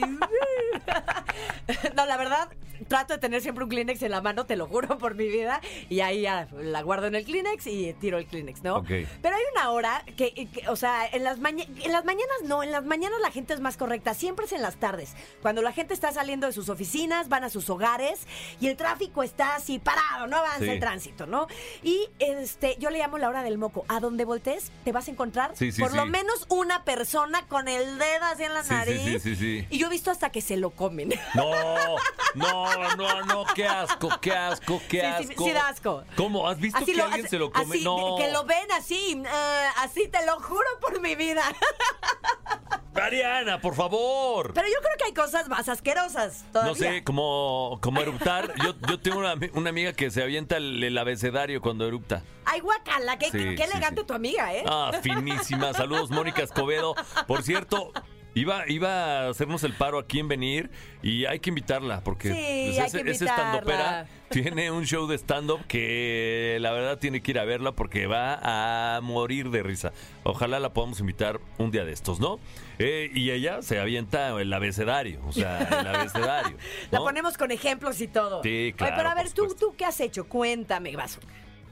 no, 1.96 2.06
la 2.06 2.18
verdad, 2.18 2.50
trato 2.88 3.14
de 3.14 3.20
tener 3.20 3.42
siempre 3.42 3.64
un 3.64 3.70
Kleenex 3.70 4.02
en 4.04 4.12
la 4.12 4.22
mano, 4.22 4.46
te 4.46 4.56
lo 4.56 4.68
juro 4.68 4.98
por 4.98 5.16
mi 5.16 5.28
vida. 5.28 5.62
Y 5.90 6.00
ahí 6.02 6.22
ya 6.22 6.48
la 6.58 6.82
guardo 6.82 7.08
en 7.08 7.16
el 7.16 7.26
Kleenex 7.26 7.68
y 7.68 7.94
tiro 7.94 8.18
el 8.18 8.26
Kleenex, 8.26 8.64
¿no? 8.64 8.78
Ok. 8.78 8.88
Pero 9.22 9.36
hay 9.36 9.42
una 9.54 9.72
hora 9.72 10.04
que, 10.18 10.34
que, 10.34 10.68
o 10.70 10.76
sea, 10.76 11.06
en 11.08 11.24
las, 11.24 11.40
maña- 11.40 11.66
en 11.84 11.92
las 11.92 12.06
mañanas 12.06 12.38
no, 12.46 12.64
en 12.64 12.72
las 12.72 12.86
mañanas 12.86 13.20
la 13.22 13.32
gente 13.32 13.54
es 13.54 13.60
más 13.60 13.78
correcta. 13.78 14.14
Siempre 14.14 14.46
es 14.46 14.54
en 14.54 14.62
las 14.62 14.78
tardes. 14.78 15.14
Cuando 15.42 15.62
la 15.62 15.72
gente 15.74 15.94
está 15.94 16.12
saliendo 16.12 16.48
de 16.48 16.54
sus 16.54 16.70
oficinas, 16.70 17.30
van 17.30 17.44
a 17.44 17.50
sus 17.50 17.70
hogares 17.70 18.22
y 18.60 18.68
el 18.68 18.78
tráfico 18.78 19.24
está 19.24 19.56
así 19.56 19.80
parado, 19.80 20.28
no 20.28 20.38
avanza 20.38 20.60
Sí. 20.60 20.70
el 20.72 20.80
tránsito, 20.80 21.26
¿no? 21.26 21.48
Y 21.84 22.10
este, 22.20 22.76
yo 22.80 22.90
le 22.90 23.00
llamo 23.00 23.18
la 23.18 23.30
hora 23.30 23.44
del 23.44 23.58
moco. 23.58 23.86
A 23.88 24.00
donde 24.00 24.26
voltees, 24.26 24.72
te 24.84 24.92
vas 24.92 25.08
a 25.08 25.12
encontrar 25.12 25.52
Sí, 25.56 25.72
sí, 25.72 25.82
por 25.82 25.94
lo 25.94 26.06
menos 26.06 26.46
una 26.50 26.84
persona 26.84 27.46
con 27.48 27.68
el 27.68 27.98
dedo 27.98 28.26
así 28.26 28.44
en 28.44 28.54
la 28.54 28.64
nariz. 28.64 29.02
sí, 29.04 29.20
sí, 29.20 29.36
sí. 29.36 29.68
Y 29.70 29.78
yo 29.80 29.88
he 29.88 29.90
visto 29.90 30.12
hasta 30.12 30.32
que 30.32 30.42
se 30.42 30.58
lo 30.58 30.70
comen. 30.80 31.10
No, 31.36 31.96
no, 32.36 32.96
no, 32.96 33.22
no, 33.26 33.46
qué 33.56 33.66
asco, 33.68 34.10
qué 34.22 34.32
asco, 34.34 34.80
qué 34.88 35.02
Sí, 35.18 35.24
sí, 35.26 35.30
asco. 35.32 35.44
sí 35.46 35.52
da 35.52 35.68
asco. 35.68 36.04
¿Cómo? 36.16 36.48
¿Has 36.48 36.60
visto 36.60 36.86
que 36.86 36.92
alguien 37.02 37.22
así- 37.22 37.28
se 37.30 37.40
lo 37.40 37.52
come? 37.52 37.76
así, 37.76 37.84
no. 37.84 38.16
Que 38.18 38.32
lo 38.32 38.44
ven 38.46 38.72
así, 38.78 39.22
eh, 39.26 39.68
así 39.78 40.08
te 40.08 40.24
lo 40.28 40.40
juro 40.40 40.68
por 40.80 41.02
mi 41.02 41.16
vida. 41.16 41.42
Mariana, 42.94 43.62
por 43.62 43.76
favor. 43.76 44.54
Pero 44.54 44.68
yo 44.68 44.76
creo 44.82 44.98
que 44.98 45.06
hay 45.06 45.14
cosas 45.14 45.48
más 45.48 45.70
asquerosas 45.70 46.44
todavía. 46.52 46.72
No 46.74 46.76
sé, 46.78 47.04
como, 47.04 47.80
como 47.82 48.02
eruptar. 48.02 48.54
Yo, 48.64 48.74
yo 48.88 49.00
tengo 49.00 49.20
una, 49.20 49.36
una 49.54 49.70
amiga 49.70 49.94
que 49.94 50.12
se 50.12 50.22
avienta 50.22 50.58
el, 50.58 50.84
el 50.84 50.98
abecedario 50.98 51.62
cuando 51.62 51.88
erupta. 51.88 52.24
Ay, 52.46 52.60
guacala, 52.60 53.18
qué, 53.18 53.28
Sí, 53.28 53.32
qué- 53.32 53.56
sí, 53.58 53.64
elegante 53.64 54.02
sí. 54.02 54.08
tu 54.08 54.14
amiga, 54.14 54.54
¿eh? 54.54 54.64
Ah, 54.68 54.92
finísima. 55.02 55.74
Saludos, 55.74 56.10
Mónica 56.10 56.42
Escobedo. 56.44 56.96
Por 57.28 57.44
cierto, 57.44 57.94
iba, 58.36 58.64
iba 58.68 58.90
a 59.26 59.30
hacernos 59.30 59.64
el 59.64 59.74
paro 59.74 60.00
aquí 60.00 60.20
en 60.20 60.28
venir 60.28 60.70
y 61.02 61.26
hay 61.26 61.40
que 61.40 61.50
invitarla 61.50 62.02
porque 62.04 62.30
Sí, 62.34 62.78
ese, 62.78 62.84
ese 62.86 63.00
invitarla. 63.00 63.34
stand-upera 63.34 64.08
tiene 64.30 64.72
un 64.72 64.86
show 64.86 65.08
de 65.08 65.18
stand-up 65.18 65.66
que 65.68 66.58
la 66.62 66.72
verdad 66.72 67.00
tiene 67.00 67.22
que 67.22 67.32
ir 67.32 67.40
a 67.40 67.46
verla 67.46 67.72
porque 67.74 68.06
va 68.08 68.96
a 68.96 69.02
morir 69.02 69.50
de 69.50 69.64
risa. 69.64 69.92
Ojalá 70.24 70.60
la 70.60 70.74
podamos 70.74 71.00
invitar 71.00 71.40
un 71.58 71.72
día 71.72 71.86
de 71.86 71.92
estos, 71.92 72.20
¿no? 72.20 72.40
Eh, 72.78 73.10
y 73.14 73.32
ella 73.32 73.62
se 73.62 73.80
avienta 73.80 74.30
el 74.40 74.54
abecedario, 74.54 75.20
o 75.26 75.32
sea, 75.32 75.60
el 75.82 75.88
abecedario. 75.96 76.58
La 76.92 77.00
ponemos 77.00 77.38
con 77.38 77.52
ejemplos 77.52 78.00
y 78.02 78.08
todo. 78.08 78.44
Sí, 78.44 78.74
claro, 78.78 78.94
pero 78.98 79.10
a 79.10 79.16
ver, 79.16 79.32
¿tú. 79.32 79.56
¿tú 79.60 79.74
qué 79.78 79.86
has 79.86 80.00
hecho? 80.00 80.28
Cuéntame, 80.28 80.96
Vaso. 80.96 81.20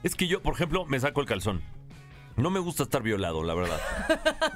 Es 0.03 0.15
que 0.15 0.27
yo, 0.27 0.41
por 0.41 0.53
ejemplo, 0.53 0.85
me 0.85 0.99
saco 0.99 1.21
el 1.21 1.27
calzón. 1.27 1.61
No 2.37 2.49
me 2.51 2.59
gusta 2.59 2.83
estar 2.83 3.01
violado, 3.01 3.43
la 3.43 3.53
verdad. 3.55 3.81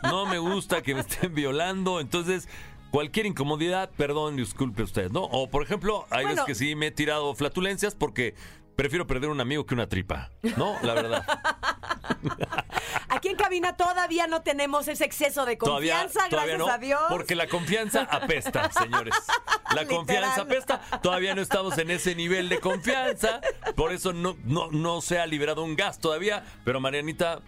No 0.03 0.25
me 0.25 0.38
gusta 0.39 0.81
que 0.81 0.93
me 0.93 1.01
estén 1.01 1.33
violando, 1.33 2.00
entonces 2.00 2.47
cualquier 2.91 3.25
incomodidad, 3.25 3.89
perdón, 3.97 4.35
disculpe 4.38 4.83
usted, 4.83 5.09
¿no? 5.11 5.23
O 5.23 5.50
por 5.50 5.63
ejemplo, 5.63 6.05
hay 6.09 6.25
Bueno. 6.25 6.29
veces 6.29 6.45
que 6.45 6.55
sí 6.55 6.75
me 6.75 6.88
he 6.88 6.91
tirado 6.91 7.33
flatulencias 7.35 7.95
porque 7.95 8.35
prefiero 8.75 9.07
perder 9.07 9.29
un 9.29 9.41
amigo 9.41 9.65
que 9.65 9.73
una 9.73 9.88
tripa, 9.89 10.29
¿no? 10.57 10.75
La 10.83 10.93
verdad. 10.93 11.25
Aquí 13.09 13.29
en 13.29 13.35
cabina 13.35 13.75
todavía 13.75 14.25
no 14.27 14.41
tenemos 14.41 14.88
ese 14.88 15.03
exceso 15.05 15.45
de 15.45 15.55
Todavía, 15.57 16.01
confianza, 16.01 16.29
todavía 16.29 16.55
gracias 16.57 16.67
no, 16.67 16.73
a 16.73 16.77
Dios. 16.77 17.01
porque 17.09 17.35
la 17.35 17.47
confianza 17.47 18.03
apesta, 18.03 18.71
señores. 18.79 19.13
La 19.75 19.81
Literal. 19.81 19.88
confianza 19.88 20.41
apesta. 20.41 20.81
Todavía 21.01 21.35
no 21.35 21.41
estamos 21.41 21.77
en 21.77 21.91
ese 21.91 22.15
nivel 22.15 22.47
de 22.50 22.59
confianza, 22.59 23.41
por 23.75 23.91
eso 23.91 24.13
no, 24.13 24.38
no, 24.45 24.71
no 24.71 25.01
se 25.01 25.19
ha 25.19 25.25
liberado 25.25 25.63
un 25.63 25.75
gas 25.75 26.00
todavía, 26.00 26.43
pero 26.63 26.79
Marianita... 26.79 27.41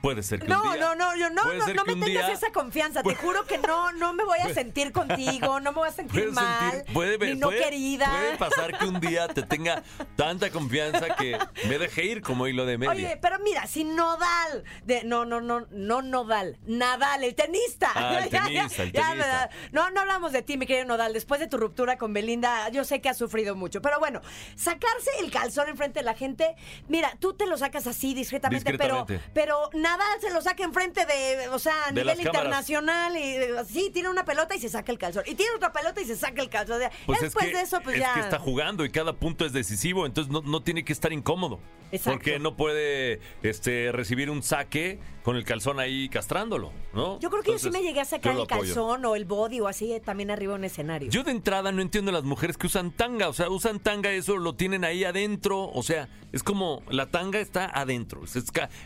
Puede 0.00 0.22
ser 0.22 0.40
que 0.40 0.46
No, 0.48 0.62
un 0.62 0.72
día, 0.72 0.80
no, 0.80 0.94
no, 0.94 1.16
yo 1.16 1.30
no, 1.30 1.44
no, 1.44 1.52
no 1.74 1.84
me 1.84 1.94
tengas 1.94 2.06
día- 2.06 2.32
esa 2.32 2.50
confianza. 2.52 3.02
Te 3.02 3.14
juro 3.14 3.44
que 3.46 3.58
no, 3.58 3.92
no 3.92 4.12
me 4.12 4.24
voy 4.24 4.38
a 4.38 4.48
sentir 4.54 4.92
contigo, 4.92 5.58
no 5.60 5.72
me 5.72 5.78
voy 5.78 5.88
a 5.88 5.92
sentir 5.92 6.30
mal, 6.32 6.72
sentir- 6.72 6.92
puede, 6.94 7.18
ni 7.34 7.40
no 7.40 7.48
querida. 7.50 8.08
Puede 8.10 8.36
pasar 8.36 8.78
que 8.78 8.84
un 8.86 9.00
día 9.00 9.26
te 9.28 9.42
tenga 9.42 9.82
tanta 10.14 10.50
confianza 10.50 11.14
que 11.16 11.38
me 11.68 11.78
deje 11.78 12.04
ir 12.04 12.22
como 12.22 12.46
hilo 12.46 12.66
de 12.66 12.78
media. 12.78 12.92
Oye, 12.92 13.18
pero 13.20 13.38
mira, 13.40 13.66
si 13.66 13.84
Nodal, 13.84 14.64
de, 14.84 15.04
no, 15.04 15.24
no, 15.24 15.40
no, 15.40 15.66
no 15.70 16.02
Nodal, 16.02 16.58
Nadal, 16.66 17.24
el 17.24 17.34
tenista. 17.34 17.90
Ah, 17.94 18.20
el 18.22 18.30
tenista, 18.30 19.50
no, 19.72 19.90
no 19.90 20.00
hablamos 20.02 20.32
de 20.32 20.42
ti, 20.42 20.56
mi 20.56 20.66
querido 20.66 20.86
Nodal. 20.86 21.12
Después 21.12 21.40
de 21.40 21.46
tu 21.48 21.56
ruptura 21.56 21.98
con 21.98 22.12
Belinda, 22.12 22.68
yo 22.68 22.84
sé 22.84 23.00
que 23.00 23.08
has 23.08 23.18
sufrido 23.18 23.56
mucho. 23.56 23.82
Pero 23.82 23.98
bueno, 23.98 24.20
sacarse 24.54 25.10
el 25.20 25.30
calzón 25.30 25.68
enfrente 25.68 26.00
de 26.00 26.04
la 26.04 26.14
gente, 26.14 26.54
mira, 26.88 27.12
tú 27.20 27.34
te 27.34 27.46
lo 27.46 27.56
sacas 27.56 27.86
así 27.86 28.14
discretamente, 28.14 28.70
Discretamente. 28.72 29.20
pero 29.34 29.46
pero 29.46 29.70
Nadal 29.86 30.20
se 30.20 30.30
lo 30.32 30.40
saca 30.42 30.64
enfrente 30.64 31.06
de, 31.06 31.48
o 31.48 31.58
sea, 31.58 31.84
a 31.84 31.92
De 31.92 32.00
nivel 32.02 32.06
las 32.06 32.16
cámaras. 32.16 32.34
internacional 32.34 33.16
y 33.16 33.20
eh, 33.22 33.50
sí, 33.68 33.90
tiene 33.92 34.08
una 34.08 34.24
pelota 34.24 34.54
y 34.56 34.58
se 34.60 34.68
saca 34.68 34.90
el 34.90 34.98
calzón. 34.98 35.22
Y 35.26 35.34
tiene 35.36 35.52
otra 35.54 35.72
pelota 35.72 36.00
y 36.00 36.04
se 36.04 36.16
saca 36.16 36.42
el 36.42 36.48
calzón. 36.48 36.76
O 36.76 36.78
sea, 36.80 36.90
Pues 37.06 37.18
es 37.18 37.22
después 37.26 37.46
que, 37.46 37.54
de 37.56 37.62
eso, 37.62 37.80
pues 37.82 37.96
es 37.96 38.02
ya. 38.02 38.14
que 38.14 38.20
está 38.20 38.38
jugando 38.38 38.84
y 38.84 38.90
cada 38.90 39.12
punto 39.12 39.46
es 39.46 39.52
decisivo, 39.52 40.04
entonces 40.06 40.32
no, 40.32 40.42
no 40.42 40.62
tiene 40.62 40.84
que 40.84 40.92
estar 40.92 41.12
incómodo. 41.12 41.60
Exacto. 41.92 42.10
Porque 42.18 42.38
no 42.40 42.56
puede 42.56 43.20
este, 43.44 43.92
recibir 43.92 44.28
un 44.28 44.42
saque 44.42 44.98
con 45.26 45.34
el 45.34 45.44
calzón 45.44 45.80
ahí 45.80 46.08
castrándolo, 46.08 46.72
¿no? 46.94 47.18
Yo 47.18 47.30
creo 47.30 47.42
que 47.42 47.50
yo 47.50 47.58
sí 47.58 47.68
me 47.70 47.82
llegué 47.82 48.00
a 48.00 48.04
sacar 48.04 48.36
el 48.36 48.46
calzón 48.46 49.04
o 49.06 49.16
el 49.16 49.24
body 49.24 49.58
o 49.58 49.66
así 49.66 49.92
eh, 49.92 49.98
también 49.98 50.30
arriba 50.30 50.52
de 50.52 50.60
un 50.60 50.64
escenario. 50.64 51.10
Yo 51.10 51.24
de 51.24 51.32
entrada 51.32 51.72
no 51.72 51.82
entiendo 51.82 52.12
a 52.12 52.14
las 52.14 52.22
mujeres 52.22 52.56
que 52.56 52.68
usan 52.68 52.92
tanga, 52.92 53.28
o 53.28 53.32
sea, 53.32 53.48
usan 53.48 53.80
tanga, 53.80 54.12
eso 54.12 54.36
lo 54.36 54.54
tienen 54.54 54.84
ahí 54.84 55.02
adentro, 55.02 55.68
o 55.68 55.82
sea, 55.82 56.08
es 56.30 56.44
como 56.44 56.84
la 56.90 57.06
tanga 57.06 57.40
está 57.40 57.66
adentro, 57.66 58.22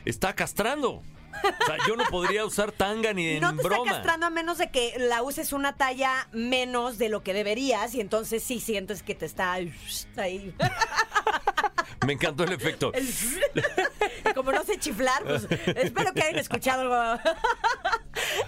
está 0.06 0.34
castrando. 0.34 1.02
O 1.32 1.66
sea, 1.66 1.76
yo 1.86 1.94
no 1.94 2.04
podría 2.04 2.46
usar 2.46 2.72
tanga 2.72 3.12
ni 3.12 3.26
en 3.32 3.42
no 3.42 3.54
te 3.54 3.62
broma. 3.62 3.84
está 3.84 3.96
castrando 3.96 4.24
a 4.24 4.30
menos 4.30 4.56
de 4.56 4.70
que 4.70 4.94
la 4.96 5.22
uses 5.22 5.52
una 5.52 5.76
talla 5.76 6.26
menos 6.32 6.96
de 6.96 7.10
lo 7.10 7.22
que 7.22 7.34
deberías 7.34 7.94
y 7.94 8.00
entonces 8.00 8.42
sí 8.42 8.60
sientes 8.60 9.02
que 9.02 9.14
te 9.14 9.26
está 9.26 9.52
ahí. 9.52 10.54
Me 12.06 12.14
encantó 12.14 12.44
el 12.44 12.52
efecto. 12.52 12.92
Como 14.34 14.52
no 14.52 14.62
sé 14.64 14.78
chiflar, 14.78 15.22
pues 15.24 15.46
espero 15.76 16.12
que 16.12 16.22
hayan 16.22 16.38
escuchado 16.38 16.82
algo 16.94 16.94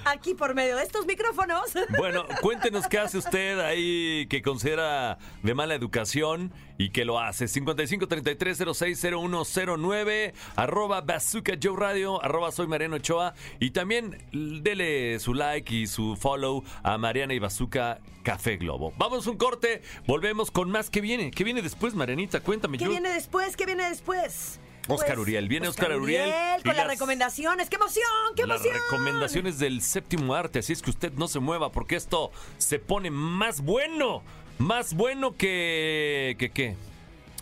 aquí 0.05 0.35
por 0.35 0.55
medio 0.55 0.77
de 0.77 0.83
estos 0.85 1.07
micrófonos. 1.07 1.73
Bueno, 1.99 2.25
cuéntenos 2.41 2.87
qué 2.89 2.99
hace 2.99 3.19
usted 3.19 3.59
ahí 3.61 4.27
que 4.29 4.43
considera 4.43 5.19
de 5.43 5.55
mala 5.55 5.75
educación 5.75 6.53
y 6.79 6.91
que 6.91 7.05
lo 7.05 7.19
hace. 7.21 7.47
5533060109, 7.47 10.33
arroba 10.57 11.01
Bazooka 11.01 11.53
Joe 11.63 11.77
Radio, 11.79 12.23
arroba 12.25 12.51
soy 12.53 12.67
Mariano 12.67 12.97
Ochoa. 12.97 13.35
Y 13.61 13.71
también 13.71 14.19
dele 14.33 15.19
su 15.19 15.35
like 15.35 15.75
y 15.75 15.87
su 15.87 16.17
follow 16.17 16.65
a 16.83 16.99
Mariana 16.99 17.35
y 17.35 17.39
Bazooka 17.39 18.01
Café 18.23 18.57
Globo. 18.57 18.93
Vamos 18.97 19.27
un 19.27 19.37
corte, 19.37 19.83
volvemos 20.07 20.51
con 20.51 20.71
más. 20.71 20.91
¿Qué 20.91 21.01
viene? 21.01 21.31
¿Qué 21.31 21.45
viene 21.45 21.63
después, 21.63 21.95
Marianita? 21.95 22.41
Cuéntame. 22.41 22.79
¿Qué 22.79 22.85
yo- 22.85 22.91
viene 22.91 23.11
después? 23.11 23.57
¿Qué 23.57 23.67
viene 23.67 23.89
después? 23.89 24.59
Oscar 24.89 25.19
Uriel. 25.19 25.49
Viene 25.49 25.69
Oscar 25.69 25.93
Uriel 25.99 26.29
y 26.59 26.63
con 26.63 26.69
las 26.77 26.87
las- 26.87 26.89
recomendaciones. 26.89 27.69
¡Qué 27.71 27.77
emoción! 27.77 28.05
¡Qué 28.37 28.47
Las 28.47 28.61
emoción! 28.65 28.83
recomendaciones 28.91 29.59
del 29.59 29.81
séptimo 29.83 30.35
arte, 30.35 30.59
así 30.59 30.73
es 30.73 30.83
que 30.83 30.91
usted 30.91 31.13
no 31.13 31.29
se 31.29 31.39
mueva 31.39 31.71
porque 31.73 31.97
esto 31.97 32.31
se 32.59 32.79
pone 32.79 33.11
más 33.11 33.61
bueno, 33.63 34.23
más 34.59 34.95
bueno 34.95 35.37
que 35.37 36.37
que 36.39 36.51
qué. 36.51 36.77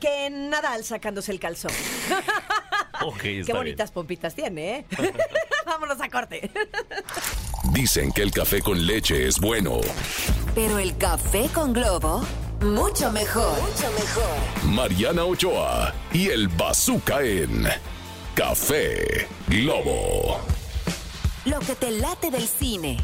Que 0.01 0.31
Nadal 0.31 0.85
sacándose 0.85 1.33
el 1.33 1.41
calzón. 1.41 1.73
Ok, 3.03 3.15
está 3.17 3.23
Qué 3.25 3.33
bien. 3.45 3.57
bonitas 3.57 3.91
pompitas 3.93 4.35
tiene, 4.35 4.77
¿eh? 4.81 4.87
Vámonos 5.67 5.99
a 6.03 6.11
corte. 6.11 6.51
Dicen 7.73 8.13
que 8.13 8.21
el 8.21 8.31
café 8.31 8.61
con 8.61 8.87
leche 8.87 9.27
es 9.27 9.39
bueno. 9.41 9.81
Pero 10.55 10.79
el 10.79 10.95
café 10.99 11.49
con 11.55 11.73
globo, 11.73 12.23
mucho 12.63 13.11
mejor. 13.13 13.61
Mucho 13.61 13.91
mejor. 13.93 14.71
Mariana 14.75 15.25
Ochoa 15.25 15.95
y 16.13 16.29
el 16.29 16.49
Bazooka 16.49 17.23
en 17.23 17.67
Café 18.35 19.27
Globo. 19.49 20.41
Lo 21.45 21.59
que 21.61 21.75
te 21.75 21.91
late 21.91 22.31
del 22.31 22.47
cine. 22.47 22.99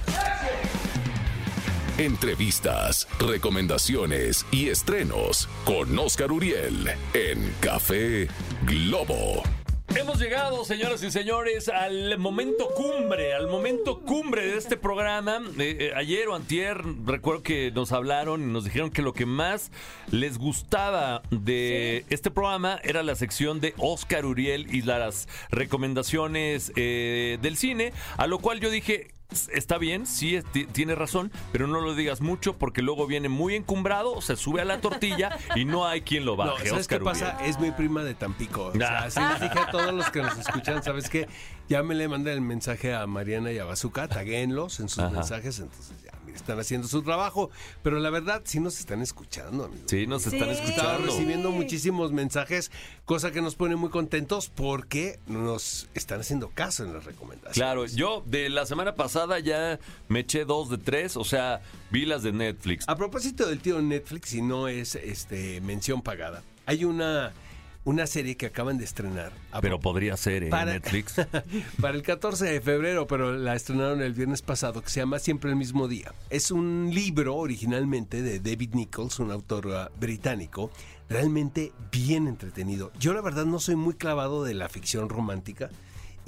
Entrevistas, 1.98 3.08
recomendaciones 3.18 4.44
y 4.50 4.68
estrenos 4.68 5.48
con 5.64 5.98
Oscar 5.98 6.30
Uriel 6.30 6.90
en 7.14 7.54
Café 7.60 8.28
Globo. 8.64 9.42
Hemos 9.98 10.18
llegado, 10.18 10.62
señoras 10.66 11.02
y 11.02 11.10
señores, 11.10 11.70
al 11.70 12.18
momento 12.18 12.68
cumbre, 12.68 13.32
al 13.32 13.48
momento 13.48 14.00
cumbre 14.00 14.46
de 14.46 14.58
este 14.58 14.76
programa. 14.76 15.40
Eh, 15.58 15.76
eh, 15.80 15.92
ayer 15.96 16.28
o 16.28 16.34
antier, 16.34 16.82
recuerdo 17.06 17.42
que 17.42 17.70
nos 17.70 17.92
hablaron 17.92 18.42
y 18.42 18.52
nos 18.52 18.64
dijeron 18.64 18.90
que 18.90 19.00
lo 19.00 19.14
que 19.14 19.24
más 19.24 19.70
les 20.10 20.36
gustaba 20.36 21.22
de 21.30 22.04
este 22.10 22.30
programa 22.30 22.78
era 22.84 23.02
la 23.02 23.14
sección 23.14 23.58
de 23.60 23.72
Oscar 23.78 24.26
Uriel 24.26 24.66
y 24.74 24.82
las 24.82 25.28
recomendaciones 25.50 26.72
eh, 26.76 27.38
del 27.40 27.56
cine, 27.56 27.94
a 28.18 28.26
lo 28.26 28.38
cual 28.38 28.60
yo 28.60 28.68
dije... 28.68 29.15
Está 29.52 29.76
bien, 29.78 30.06
sí, 30.06 30.40
ti- 30.52 30.66
tiene 30.66 30.94
razón, 30.94 31.32
pero 31.50 31.66
no 31.66 31.80
lo 31.80 31.94
digas 31.94 32.20
mucho 32.20 32.56
porque 32.56 32.80
luego 32.80 33.06
viene 33.08 33.28
muy 33.28 33.56
encumbrado, 33.56 34.20
se 34.20 34.36
sube 34.36 34.60
a 34.60 34.64
la 34.64 34.80
tortilla 34.80 35.36
y 35.56 35.64
no 35.64 35.84
hay 35.86 36.02
quien 36.02 36.24
lo 36.24 36.32
No, 36.36 36.44
baje. 36.52 36.68
¿sabes 36.68 36.82
Oscar 36.82 36.98
qué 37.00 37.04
pasa? 37.04 37.38
Es 37.44 37.58
mi 37.58 37.72
prima 37.72 38.04
de 38.04 38.14
Tampico. 38.14 38.66
O 38.66 38.72
Ah. 38.80 39.10
sea, 39.10 39.28
así 39.32 39.40
les 39.40 39.50
dije 39.50 39.58
a 39.58 39.70
todos 39.72 39.92
los 39.92 40.08
que 40.10 40.22
nos 40.22 40.38
escuchan, 40.38 40.82
¿sabes 40.82 41.10
qué? 41.10 41.26
Ya 41.68 41.82
me 41.82 41.94
le 41.94 42.06
mandé 42.08 42.32
el 42.32 42.40
mensaje 42.40 42.94
a 42.94 43.06
Mariana 43.06 43.50
y 43.52 43.58
a 43.58 43.64
Bazooka, 43.64 44.06
taguénlos 44.08 44.78
en 44.80 44.88
sus 44.88 45.00
Ajá. 45.00 45.10
mensajes, 45.10 45.58
entonces 45.58 45.92
ya, 46.04 46.12
mira, 46.24 46.36
están 46.38 46.60
haciendo 46.60 46.86
su 46.86 47.02
trabajo. 47.02 47.50
Pero 47.82 47.98
la 47.98 48.08
verdad, 48.10 48.42
sí 48.44 48.60
nos 48.60 48.78
están 48.78 49.02
escuchando, 49.02 49.64
amigos. 49.64 49.86
Sí, 49.90 50.06
nos 50.06 50.26
están 50.26 50.48
Sí. 50.48 50.50
Estamos 50.50 50.70
escuchando. 50.70 51.06
recibiendo 51.06 51.50
muchísimos 51.50 52.12
mensajes, 52.12 52.70
cosa 53.04 53.32
que 53.32 53.42
nos 53.42 53.56
pone 53.56 53.74
muy 53.74 53.90
contentos 53.90 54.48
porque 54.48 55.18
nos 55.26 55.88
están 55.94 56.20
haciendo 56.20 56.50
caso 56.50 56.84
en 56.84 56.94
las 56.94 57.04
recomendaciones. 57.04 57.54
Claro, 57.56 57.86
yo 57.86 58.22
de 58.26 58.48
la 58.48 58.64
semana 58.64 58.94
pasada 58.94 59.40
ya 59.40 59.80
me 60.08 60.20
eché 60.20 60.44
dos 60.44 60.70
de 60.70 60.78
tres, 60.78 61.16
o 61.16 61.24
sea, 61.24 61.62
vi 61.90 62.04
las 62.06 62.22
de 62.22 62.30
Netflix. 62.32 62.84
A 62.88 62.94
propósito 62.96 63.44
del 63.48 63.58
tío 63.58 63.82
Netflix, 63.82 64.34
y 64.34 64.40
no 64.42 64.68
es 64.68 64.94
este 64.94 65.60
mención 65.62 66.00
pagada, 66.02 66.44
hay 66.64 66.84
una, 66.84 67.32
una 67.86 68.06
serie 68.08 68.36
que 68.36 68.46
acaban 68.46 68.78
de 68.78 68.84
estrenar. 68.84 69.32
Pero 69.62 69.78
podría 69.80 70.16
ser 70.16 70.42
en 70.42 70.50
Para- 70.50 70.72
Netflix. 70.72 71.14
Para 71.80 71.94
el 71.94 72.02
14 72.02 72.44
de 72.44 72.60
febrero, 72.60 73.06
pero 73.06 73.32
la 73.32 73.54
estrenaron 73.54 74.02
el 74.02 74.12
viernes 74.12 74.42
pasado, 74.42 74.82
que 74.82 74.90
se 74.90 75.00
llama 75.00 75.20
Siempre 75.20 75.50
el 75.50 75.56
mismo 75.56 75.86
día. 75.86 76.12
Es 76.28 76.50
un 76.50 76.90
libro 76.92 77.36
originalmente 77.36 78.22
de 78.22 78.40
David 78.40 78.74
Nichols, 78.74 79.20
un 79.20 79.30
autor 79.30 79.72
ah, 79.72 79.90
británico, 80.00 80.72
realmente 81.08 81.72
bien 81.92 82.26
entretenido. 82.26 82.90
Yo 82.98 83.14
la 83.14 83.20
verdad 83.20 83.46
no 83.46 83.60
soy 83.60 83.76
muy 83.76 83.94
clavado 83.94 84.42
de 84.42 84.54
la 84.54 84.68
ficción 84.68 85.08
romántica 85.08 85.70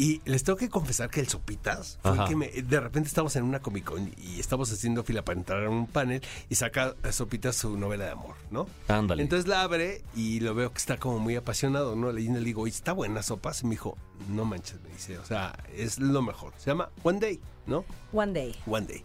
Y 0.00 0.22
les 0.26 0.44
tengo 0.44 0.56
que 0.56 0.68
confesar 0.68 1.10
que 1.10 1.18
el 1.18 1.26
Sopitas 1.28 1.98
fue 2.04 2.16
que 2.28 2.36
me, 2.36 2.46
de 2.48 2.78
repente 2.78 3.08
estamos 3.08 3.34
en 3.34 3.42
una 3.42 3.58
Comic 3.60 3.82
Con 3.84 4.12
y 4.16 4.38
estamos 4.38 4.70
haciendo 4.72 5.02
fila 5.02 5.24
para 5.24 5.36
entrar 5.40 5.64
a 5.64 5.68
un 5.70 5.88
panel 5.88 6.22
y 6.48 6.54
saca 6.54 6.94
a 7.02 7.10
Sopitas 7.10 7.56
su 7.56 7.76
novela 7.76 8.04
de 8.04 8.12
amor, 8.12 8.36
¿no? 8.52 8.68
Ándale. 8.86 9.24
Entonces 9.24 9.48
la 9.48 9.62
abre 9.62 10.02
y 10.14 10.38
lo 10.38 10.54
veo 10.54 10.70
que 10.70 10.78
está 10.78 10.98
como 10.98 11.18
muy 11.18 11.34
apasionado, 11.34 11.96
¿no? 11.96 12.12
Leyendo, 12.12 12.38
le 12.38 12.44
digo, 12.46 12.62
"Oye, 12.62 12.70
¿está 12.72 12.92
buena 12.92 13.24
sopas? 13.24 13.62
Y 13.62 13.64
me 13.64 13.70
dijo, 13.70 13.98
no 14.30 14.44
manches, 14.44 14.80
me 14.82 14.90
dice, 14.90 15.18
o 15.18 15.24
sea, 15.24 15.58
es 15.76 15.98
lo 15.98 16.22
mejor. 16.22 16.52
Se 16.58 16.70
llama 16.70 16.90
One 17.02 17.18
Day, 17.18 17.40
¿no? 17.66 17.84
One 18.12 18.32
day. 18.32 18.54
One 18.68 18.86
Day. 18.86 19.02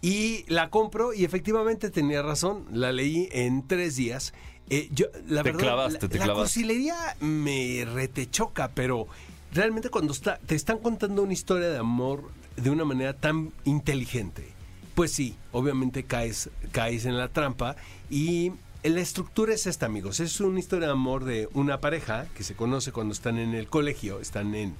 Y 0.00 0.44
la 0.46 0.70
compro 0.70 1.12
y 1.12 1.24
efectivamente 1.24 1.90
tenía 1.90 2.22
razón, 2.22 2.66
la 2.70 2.92
leí 2.92 3.28
en 3.32 3.66
tres 3.66 3.96
días. 3.96 4.32
Eh, 4.70 4.88
yo, 4.92 5.06
la 5.26 5.42
Te 5.42 5.50
verdad, 5.50 5.58
clavaste, 5.60 6.02
la, 6.06 6.08
te 6.08 6.18
la 6.18 6.24
clavaste. 6.26 6.60
cursilería 6.60 7.16
me 7.18 7.84
retechoca, 7.92 8.70
pero 8.72 9.08
realmente 9.52 9.90
cuando 9.90 10.12
está, 10.12 10.38
te 10.38 10.54
están 10.54 10.78
contando 10.78 11.22
una 11.22 11.32
historia 11.32 11.68
de 11.68 11.78
amor 11.78 12.30
de 12.56 12.70
una 12.70 12.84
manera 12.84 13.14
tan 13.14 13.52
inteligente, 13.64 14.48
pues 14.94 15.12
sí, 15.12 15.36
obviamente 15.52 16.04
caes, 16.04 16.50
caes 16.72 17.06
en 17.06 17.16
la 17.16 17.28
trampa 17.28 17.76
y 18.10 18.52
la 18.82 19.00
estructura 19.00 19.52
es 19.52 19.66
esta, 19.66 19.86
amigos. 19.86 20.20
Es 20.20 20.40
una 20.40 20.58
historia 20.58 20.86
de 20.86 20.92
amor 20.92 21.24
de 21.24 21.48
una 21.52 21.80
pareja 21.80 22.26
que 22.34 22.44
se 22.44 22.54
conoce 22.54 22.92
cuando 22.92 23.12
están 23.12 23.38
en 23.38 23.54
el 23.54 23.68
colegio, 23.68 24.20
están 24.20 24.54
en, 24.54 24.74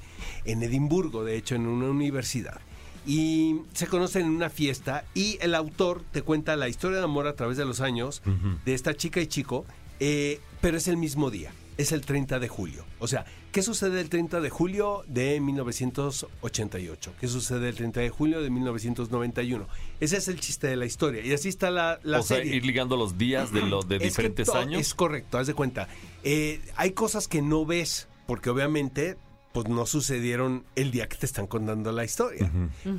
en 0.45 0.63
Edimburgo, 0.63 1.25
de 1.25 1.37
hecho, 1.37 1.55
en 1.55 1.67
una 1.67 1.91
universidad. 1.91 2.61
Y 3.07 3.57
se 3.73 3.87
conocen 3.87 4.27
en 4.27 4.33
una 4.33 4.51
fiesta 4.51 5.05
y 5.15 5.39
el 5.41 5.55
autor 5.55 6.03
te 6.13 6.23
cuenta 6.23 6.57
la 6.57 6.69
historia 6.69 6.99
de 6.99 7.05
amor 7.05 7.27
a 7.27 7.35
través 7.35 7.57
de 7.57 7.65
los 7.65 7.81
años 7.81 8.23
de 8.65 8.75
esta 8.75 8.95
chica 8.95 9.21
y 9.21 9.27
chico, 9.27 9.65
eh, 10.01 10.41
pero 10.61 10.77
es 10.77 10.87
el 10.87 10.97
mismo 10.97 11.31
día, 11.31 11.53
es 11.81 11.93
el 11.93 12.03
30 12.03 12.39
de 12.39 12.49
julio. 12.49 12.85
O 12.99 13.09
sea, 13.09 13.25
¿qué 13.53 13.63
sucede 13.63 14.01
el 14.01 14.09
30 14.09 14.41
de 14.41 14.51
julio 14.51 15.05
de 15.07 15.41
1988? 15.41 17.13
¿Qué 17.21 17.29
sucede 17.29 17.69
el 17.69 17.75
30 17.75 18.01
de 18.01 18.11
julio 18.11 18.43
de 18.43 18.51
1991? 18.51 19.67
Ese 20.01 20.17
es 20.17 20.29
el 20.29 20.41
chiste 20.41 20.67
de 20.67 20.77
la 20.77 20.87
historia. 20.87 21.25
Y 21.25 21.33
así 21.33 21.49
está 21.49 21.71
la, 21.71 21.99
la 22.03 22.21
o 22.21 22.23
sea, 22.23 22.39
serie. 22.39 22.57
ir 22.57 22.67
ligando 22.67 22.97
los 22.97 23.17
días 23.17 23.53
de 23.53 23.63
los 23.63 23.89
de 23.89 23.97
Es 23.97 24.01
que 24.03 24.09
diferentes 24.09 24.49
años. 24.51 24.81
Es 24.81 24.95
correcto, 24.95 25.39
haz 25.39 25.47
de 25.47 25.55
cuenta. 25.55 25.89
Eh, 26.23 26.61
hay 26.77 26.93
cosas 26.93 27.29
que 27.29 27.43
no 27.43 27.65
ves, 27.65 28.09
porque 28.27 28.51
obviamente 28.51 29.17
pues 29.53 29.69
no 29.69 29.85
sucedieron 29.85 30.65
el 30.77 30.93
día 30.93 31.09
que 31.09 31.17
te 31.17 31.27
están 31.27 31.47
contando 31.49 31.91
la 31.93 32.05
historia. 32.05 32.51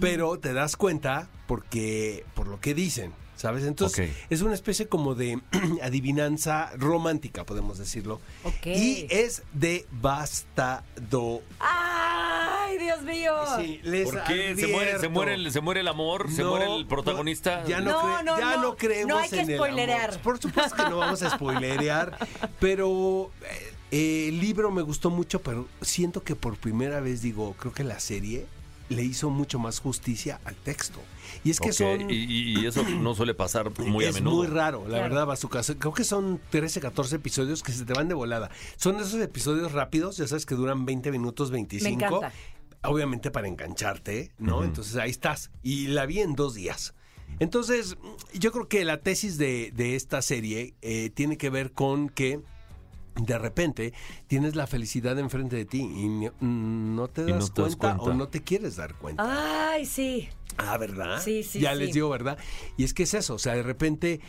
Pero 0.02 0.38
te 0.38 0.54
das 0.54 0.76
cuenta 0.76 1.30
porque 1.48 2.26
por 2.34 2.48
lo 2.48 2.60
que 2.60 2.74
dicen, 2.74 3.14
¿sabes? 3.42 3.64
Entonces 3.66 4.12
es 4.30 4.42
una 4.42 4.54
especie 4.54 4.88
como 4.88 5.16
de 5.16 5.42
adivinanza 5.82 6.72
romántica, 6.78 7.44
podemos 7.46 7.78
decirlo. 7.80 8.22
Y 8.64 9.08
es 9.10 9.42
devastador. 9.54 11.42
¡Ay, 11.60 12.78
Dios 12.78 13.02
mío! 13.04 13.34
Sí, 13.58 13.80
les 13.84 14.06
¿Por 14.10 14.24
qué? 14.26 14.56
¿Se 14.56 14.68
muere, 14.68 15.00
se, 15.00 15.10
muere, 15.10 15.34
el- 15.36 15.52
¿Se 15.52 15.62
muere 15.62 15.80
el 15.82 15.88
amor? 15.88 16.32
¿Se 16.32 16.44
No, 16.44 16.52
muere 16.52 16.76
el 16.76 16.86
protagonista? 16.86 17.62
no, 17.64 17.68
ya 17.68 17.82
no, 17.82 17.92
No, 17.92 18.24
no, 18.24 18.40
ya 18.40 18.56
no. 18.58 18.62
no, 18.62 18.78
creemos 18.78 19.08
No 19.10 19.18
hay 19.18 19.30
que 19.30 19.40
en 19.42 19.50
el 19.50 19.56
spoilerear. 19.58 20.10
amor. 20.12 20.22
Por 20.22 20.40
supuesto 20.40 20.76
que 20.84 20.90
no 20.90 20.98
vamos 20.98 21.22
a 21.24 21.30
spoilerear, 21.32 22.18
pero 22.60 23.32
eh, 23.92 24.28
el 24.30 24.40
libro 24.40 24.72
me 24.72 24.82
gustó 24.84 25.10
mucho, 25.10 25.42
pero 25.42 25.68
siento 25.82 26.24
que 26.24 26.36
por 26.36 26.58
primera 26.58 27.00
vez 27.00 27.22
digo, 27.22 27.56
creo 27.60 27.74
que 27.74 27.84
la 27.84 28.00
serie 28.00 28.46
le 28.92 29.04
hizo 29.04 29.30
mucho 29.30 29.58
más 29.60 29.80
justicia 29.80 30.40
al 30.46 30.56
texto. 30.56 31.00
Y 31.44 31.50
es 31.50 31.60
que 31.60 31.70
Ok, 31.70 31.76
son 31.76 32.08
y, 32.12 32.66
eso 32.66 32.84
no 32.84 33.16
suele 33.16 33.34
pasar 33.34 33.72
muy 33.80 34.06
a 34.06 34.10
es 34.10 34.16
menudo. 34.16 34.36
muy 34.36 34.48
raro, 34.48 34.82
la 34.84 34.90
Claro. 34.90 35.04
verdad, 35.04 35.26
Bazooka. 35.26 35.62
Creo 35.80 35.94
que 35.94 36.04
son 36.04 36.40
13, 36.50 36.82
14 36.82 37.16
episodios 37.16 37.64
que 37.64 37.72
se 37.72 37.86
te 37.86 37.94
van 37.94 38.08
de 38.08 38.14
volada. 38.14 38.52
Son 38.76 38.98
esos 38.98 39.20
episodios 39.22 39.72
rápidos, 39.72 40.18
ya 40.18 40.28
sabes 40.28 40.46
que 40.46 40.56
duran 40.56 40.86
20 40.86 41.12
minutos, 41.12 41.52
25. 41.52 41.90
Me 41.98 42.06
encanta. 42.06 42.32
Obviamente 42.84 43.30
para 43.32 43.48
engancharte, 43.48 44.32
¿no? 44.40 44.64
Entonces 44.64 44.96
ahí 44.98 45.10
estás. 45.12 45.52
Y 45.64 45.88
la 45.88 46.06
vi 46.06 46.20
en 46.20 46.36
dos 46.36 46.54
días. 46.56 46.94
Entonces, 47.40 47.96
yo 48.34 48.52
creo 48.52 48.68
que 48.68 48.84
la 48.86 48.98
tesis 49.02 49.38
de, 49.38 49.72
de 49.74 49.96
esta 49.96 50.22
serie 50.22 50.76
eh, 50.82 51.10
tiene 51.14 51.38
que 51.38 51.50
ver 51.50 51.72
con 51.72 52.10
que 52.10 52.42
de 53.16 53.38
repente 53.38 53.94
tienes 54.28 54.56
la 54.56 54.68
felicidad 54.68 55.18
enfrente 55.20 55.56
de 55.56 55.66
ti 55.66 55.80
y 55.82 56.08
ni- 56.08 56.30
mm, 56.30 56.96
no 56.96 57.08
te 57.08 57.24
no 57.24 57.36
das, 57.36 57.54
te 57.54 57.62
das 57.62 57.76
cuenta, 57.76 57.98
cuenta. 57.98 58.04
o 58.04 58.14
no 58.18 58.28
te 58.30 58.42
quieres 58.42 58.76
dar 58.78 58.96
cuenta. 58.96 59.72
Ay, 59.74 59.86
sí. 59.86 60.30
Ah, 60.58 60.78
¿verdad? 60.78 61.22
Sí, 61.22 61.44
sí, 61.44 61.60
Ya 61.60 61.74
sí. 61.74 61.80
les 61.80 61.94
digo, 61.94 62.10
¿verdad? 62.10 62.38
Y 62.78 62.84
es 62.84 62.94
que 62.94 63.04
es 63.04 63.14
eso, 63.14 63.36
o 63.36 63.40
sea, 63.40 63.54
de 63.56 63.64
repente 63.64 64.20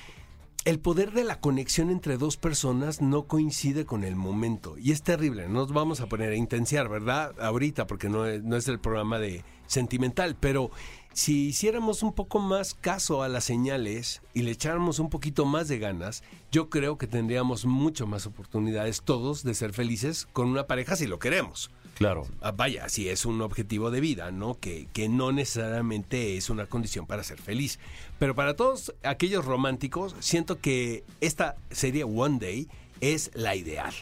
el 0.65 0.79
poder 0.79 1.11
de 1.11 1.25
la 1.25 1.41
conexión 1.41 1.91
entre 1.91 2.17
dos 2.19 2.37
personas 2.37 3.01
no 3.03 3.25
coincide 3.27 3.85
con 3.85 4.05
el 4.05 4.15
momento. 4.15 4.79
Y 4.79 4.93
es 4.93 5.03
terrible, 5.03 5.49
no 5.49 5.55
nos 5.55 5.73
vamos 5.73 6.01
a 6.01 6.07
poner 6.07 6.31
a 6.31 6.37
intensiar, 6.37 6.89
¿verdad? 6.89 7.35
Ahorita, 7.41 7.89
porque 7.89 8.09
no 8.09 8.27
es, 8.27 8.45
no 8.45 8.57
es 8.57 8.69
el 8.69 8.79
programa 8.79 9.19
de 9.19 9.45
sentimental, 9.67 10.37
pero 10.39 10.71
si 11.13 11.49
hiciéramos 11.49 12.03
un 12.03 12.13
poco 12.13 12.39
más 12.39 12.75
caso 12.75 13.23
a 13.23 13.29
las 13.29 13.45
señales 13.45 14.23
y 14.35 14.43
le 14.43 14.53
echáramos 14.53 14.99
un 14.99 15.11
poquito 15.11 15.45
más 15.45 15.69
de 15.69 15.79
ganas, 15.79 16.23
yo 16.51 16.71
creo 16.71 16.99
que 16.99 17.07
tendríamos 17.07 17.65
mucho 17.67 18.07
más 18.07 18.27
oportunidades 18.27 19.03
todos 19.03 19.43
de 19.43 19.55
ser 19.55 19.73
felices 19.73 20.27
con 20.33 20.49
una 20.49 20.67
pareja 20.67 20.97
si 20.97 21.07
lo 21.07 21.19
queremos. 21.19 21.71
Claro. 21.95 22.27
Ah, 22.41 22.53
vaya, 22.53 22.89
si 22.89 23.09
es 23.09 23.27
un 23.27 23.43
objetivo 23.43 23.91
de 23.91 24.01
vida, 24.01 24.31
¿no? 24.31 24.59
Que, 24.59 24.89
que 24.93 25.09
no 25.09 25.31
necesariamente 25.31 26.37
es 26.37 26.51
una 26.51 26.67
condición 26.67 27.07
para 27.07 27.23
ser 27.23 27.41
feliz. 27.41 27.79
Pero 28.19 28.35
para 28.35 28.57
todos 28.57 28.95
aquellos 29.03 29.45
románticos, 29.45 30.17
siento 30.21 30.59
que 30.59 31.05
esta 31.21 31.57
serie 31.71 32.05
One 32.05 32.39
Day 32.41 32.69
es 33.01 33.31
la 33.35 33.55
ideal. 33.57 33.93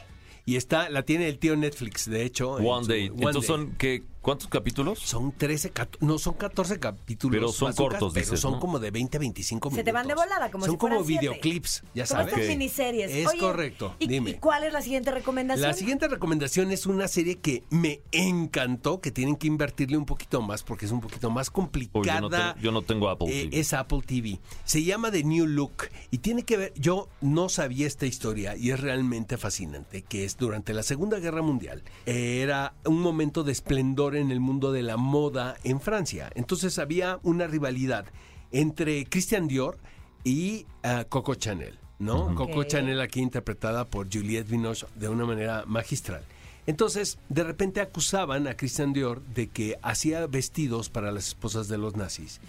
Y 0.46 0.56
está, 0.56 0.88
la 0.88 1.02
tiene 1.02 1.28
el 1.28 1.38
tío 1.38 1.56
Netflix, 1.56 2.08
de 2.08 2.24
hecho. 2.24 2.52
One 2.52 2.86
Day. 2.86 3.08
One 3.08 3.18
Entonces 3.18 3.48
Day. 3.48 3.56
son, 3.56 3.72
¿qué, 3.76 4.02
¿cuántos 4.20 4.48
capítulos? 4.48 4.98
Son 4.98 5.32
13, 5.32 5.70
cat- 5.70 5.96
no, 6.00 6.18
son 6.18 6.34
14 6.34 6.78
capítulos. 6.78 7.34
Pero 7.34 7.52
son 7.52 7.68
bazookas, 7.70 7.98
cortos, 8.00 8.12
Pero 8.14 8.36
son 8.36 8.52
¿no? 8.52 8.60
como 8.60 8.78
de 8.78 8.90
20, 8.90 9.18
25 9.18 9.70
minutos. 9.70 9.80
Se 9.80 9.84
te 9.84 9.92
van 9.92 10.06
de 10.06 10.14
volada, 10.14 10.50
como 10.50 10.64
Son 10.66 10.74
si 10.74 10.78
como 10.78 11.04
siete. 11.04 11.20
videoclips, 11.28 11.82
ya 11.94 12.04
Como 12.04 12.18
sabes. 12.20 12.26
estas 12.34 12.44
Ok. 12.44 12.48
miniseries. 12.50 13.10
Es 13.10 13.26
Oye, 13.26 13.38
correcto, 13.38 13.94
¿y, 13.98 14.06
dime. 14.06 14.30
¿Y 14.30 14.34
cuál 14.34 14.64
es 14.64 14.72
la 14.72 14.82
siguiente 14.82 15.10
recomendación? 15.10 15.66
La 15.68 15.74
siguiente 15.74 16.08
recomendación 16.08 16.70
es 16.70 16.86
una 16.86 17.08
serie 17.08 17.36
que 17.38 17.62
me 17.70 18.00
encantó, 18.12 19.00
que 19.00 19.10
tienen 19.10 19.36
que 19.36 19.46
invertirle 19.46 19.96
un 19.96 20.06
poquito 20.06 20.42
más 20.42 20.62
porque 20.62 20.86
es 20.86 20.92
un 20.92 21.00
poquito 21.00 21.30
más 21.30 21.50
complicada. 21.50 22.04
yo, 22.16 22.20
no 22.20 22.30
tengo, 22.30 22.54
yo 22.60 22.72
no 22.72 22.82
tengo 22.82 23.08
Apple 23.08 23.28
Eh, 23.30 23.44
TV. 23.44 23.60
es 23.60 23.72
Apple 23.72 24.00
TV. 24.06 24.38
Se 24.64 24.82
llama 24.84 25.10
The 25.10 25.24
New 25.24 25.46
Look 25.46 25.88
y 26.10 26.18
tiene 26.18 26.44
que 26.44 26.56
ver, 26.56 26.72
yo 26.76 27.08
no 27.20 27.48
sabía 27.48 27.86
esta 27.86 28.06
historia 28.06 28.56
y 28.56 28.70
es 28.70 28.80
realmente 28.80 29.36
fascinante, 29.36 30.02
que 30.02 30.24
es 30.24 30.36
durante 30.36 30.72
la 30.74 30.82
Segunda 30.82 31.18
Guerra 31.18 31.42
Mundial. 31.42 31.82
era 32.06 32.74
un 32.84 33.00
momento 33.00 33.44
de 33.44 33.52
esplendor 33.52 34.09
en 34.16 34.30
el 34.30 34.40
mundo 34.40 34.72
de 34.72 34.82
la 34.82 34.96
moda 34.96 35.56
en 35.64 35.80
Francia. 35.80 36.30
Entonces 36.34 36.78
había 36.78 37.18
una 37.22 37.46
rivalidad 37.46 38.06
entre 38.52 39.04
Christian 39.06 39.48
Dior 39.48 39.78
y 40.24 40.66
ah, 40.82 41.04
Coco 41.08 41.34
Chanel, 41.34 41.78
¿no? 41.98 42.34
Coco. 42.34 42.64
Chanel 42.64 43.00
aquí 43.00 43.20
interpretada 43.20 43.88
por 43.88 44.12
Juliette 44.12 44.48
Binoche 44.48 44.86
de 44.96 45.08
una 45.08 45.24
manera 45.24 45.64
magistral. 45.66 46.22
Entonces, 46.66 47.18
de 47.28 47.42
repente 47.42 47.80
acusaban 47.80 48.46
a 48.46 48.56
Christian 48.56 48.92
Dior 48.92 49.22
de 49.22 49.48
que 49.48 49.78
hacía 49.82 50.26
vestidos 50.26 50.90
para 50.90 51.10
las 51.10 51.28
esposas 51.28 51.68
de 51.68 51.78
los 51.78 51.96
nazis. 51.96 52.40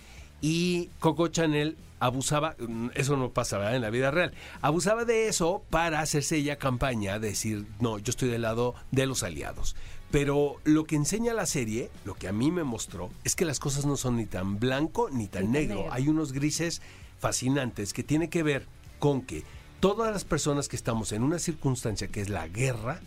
Y 0.42 0.90
Coco 1.00 1.28
Chanel 1.28 1.78
abusaba, 2.00 2.56
mm, 2.60 2.90
eso 2.96 3.16
no 3.16 3.30
pasa 3.30 3.58
¿verdad? 3.58 3.76
en 3.76 3.84
la 3.84 3.90
vida 3.92 4.12
real, 4.12 4.34
abusaba 4.62 5.06
de 5.06 5.28
eso 5.28 5.64
para 5.70 6.02
hacerse 6.02 6.38
ella 6.38 6.58
campaña, 6.58 7.20
decir, 7.20 7.68
no, 7.80 8.00
yo 8.00 8.10
estoy 8.10 8.30
del 8.30 8.42
lado 8.42 8.76
de 8.92 9.06
los 9.06 9.24
aliados. 9.24 9.76
Pero 10.12 10.58
lo 10.66 10.84
que 10.84 10.96
enseña 10.98 11.34
la 11.34 11.46
serie, 11.46 11.90
lo 12.06 12.16
que 12.16 12.28
a 12.28 12.34
mí 12.34 12.52
me 12.52 12.64
mostró, 12.64 13.10
es 13.24 13.36
que 13.36 13.46
las 13.46 13.60
cosas 13.60 13.86
no 13.86 13.96
son 13.96 14.18
ni 14.18 14.26
tan 14.26 14.60
blanco 14.60 15.10
ni 15.10 15.28
tan, 15.28 15.46
Ni 15.46 15.52
negro. 15.60 15.76
negro. 15.78 15.94
Hay 15.94 16.10
unos 16.10 16.34
grises 16.34 16.82
fascinantes 17.20 17.94
que 17.94 18.04
tiene 18.04 18.30
que 18.30 18.44
ver 18.44 18.66
con 19.00 19.22
que 19.22 19.44
todas 19.80 20.12
las 20.12 20.26
personas 20.26 20.68
que 20.68 20.76
estamos 20.76 21.12
en 21.12 21.24
una 21.24 21.40
circunstancia 21.40 22.08
que 22.08 22.20
es 22.22 22.30
la 22.30 22.48
guerra, 22.48 23.00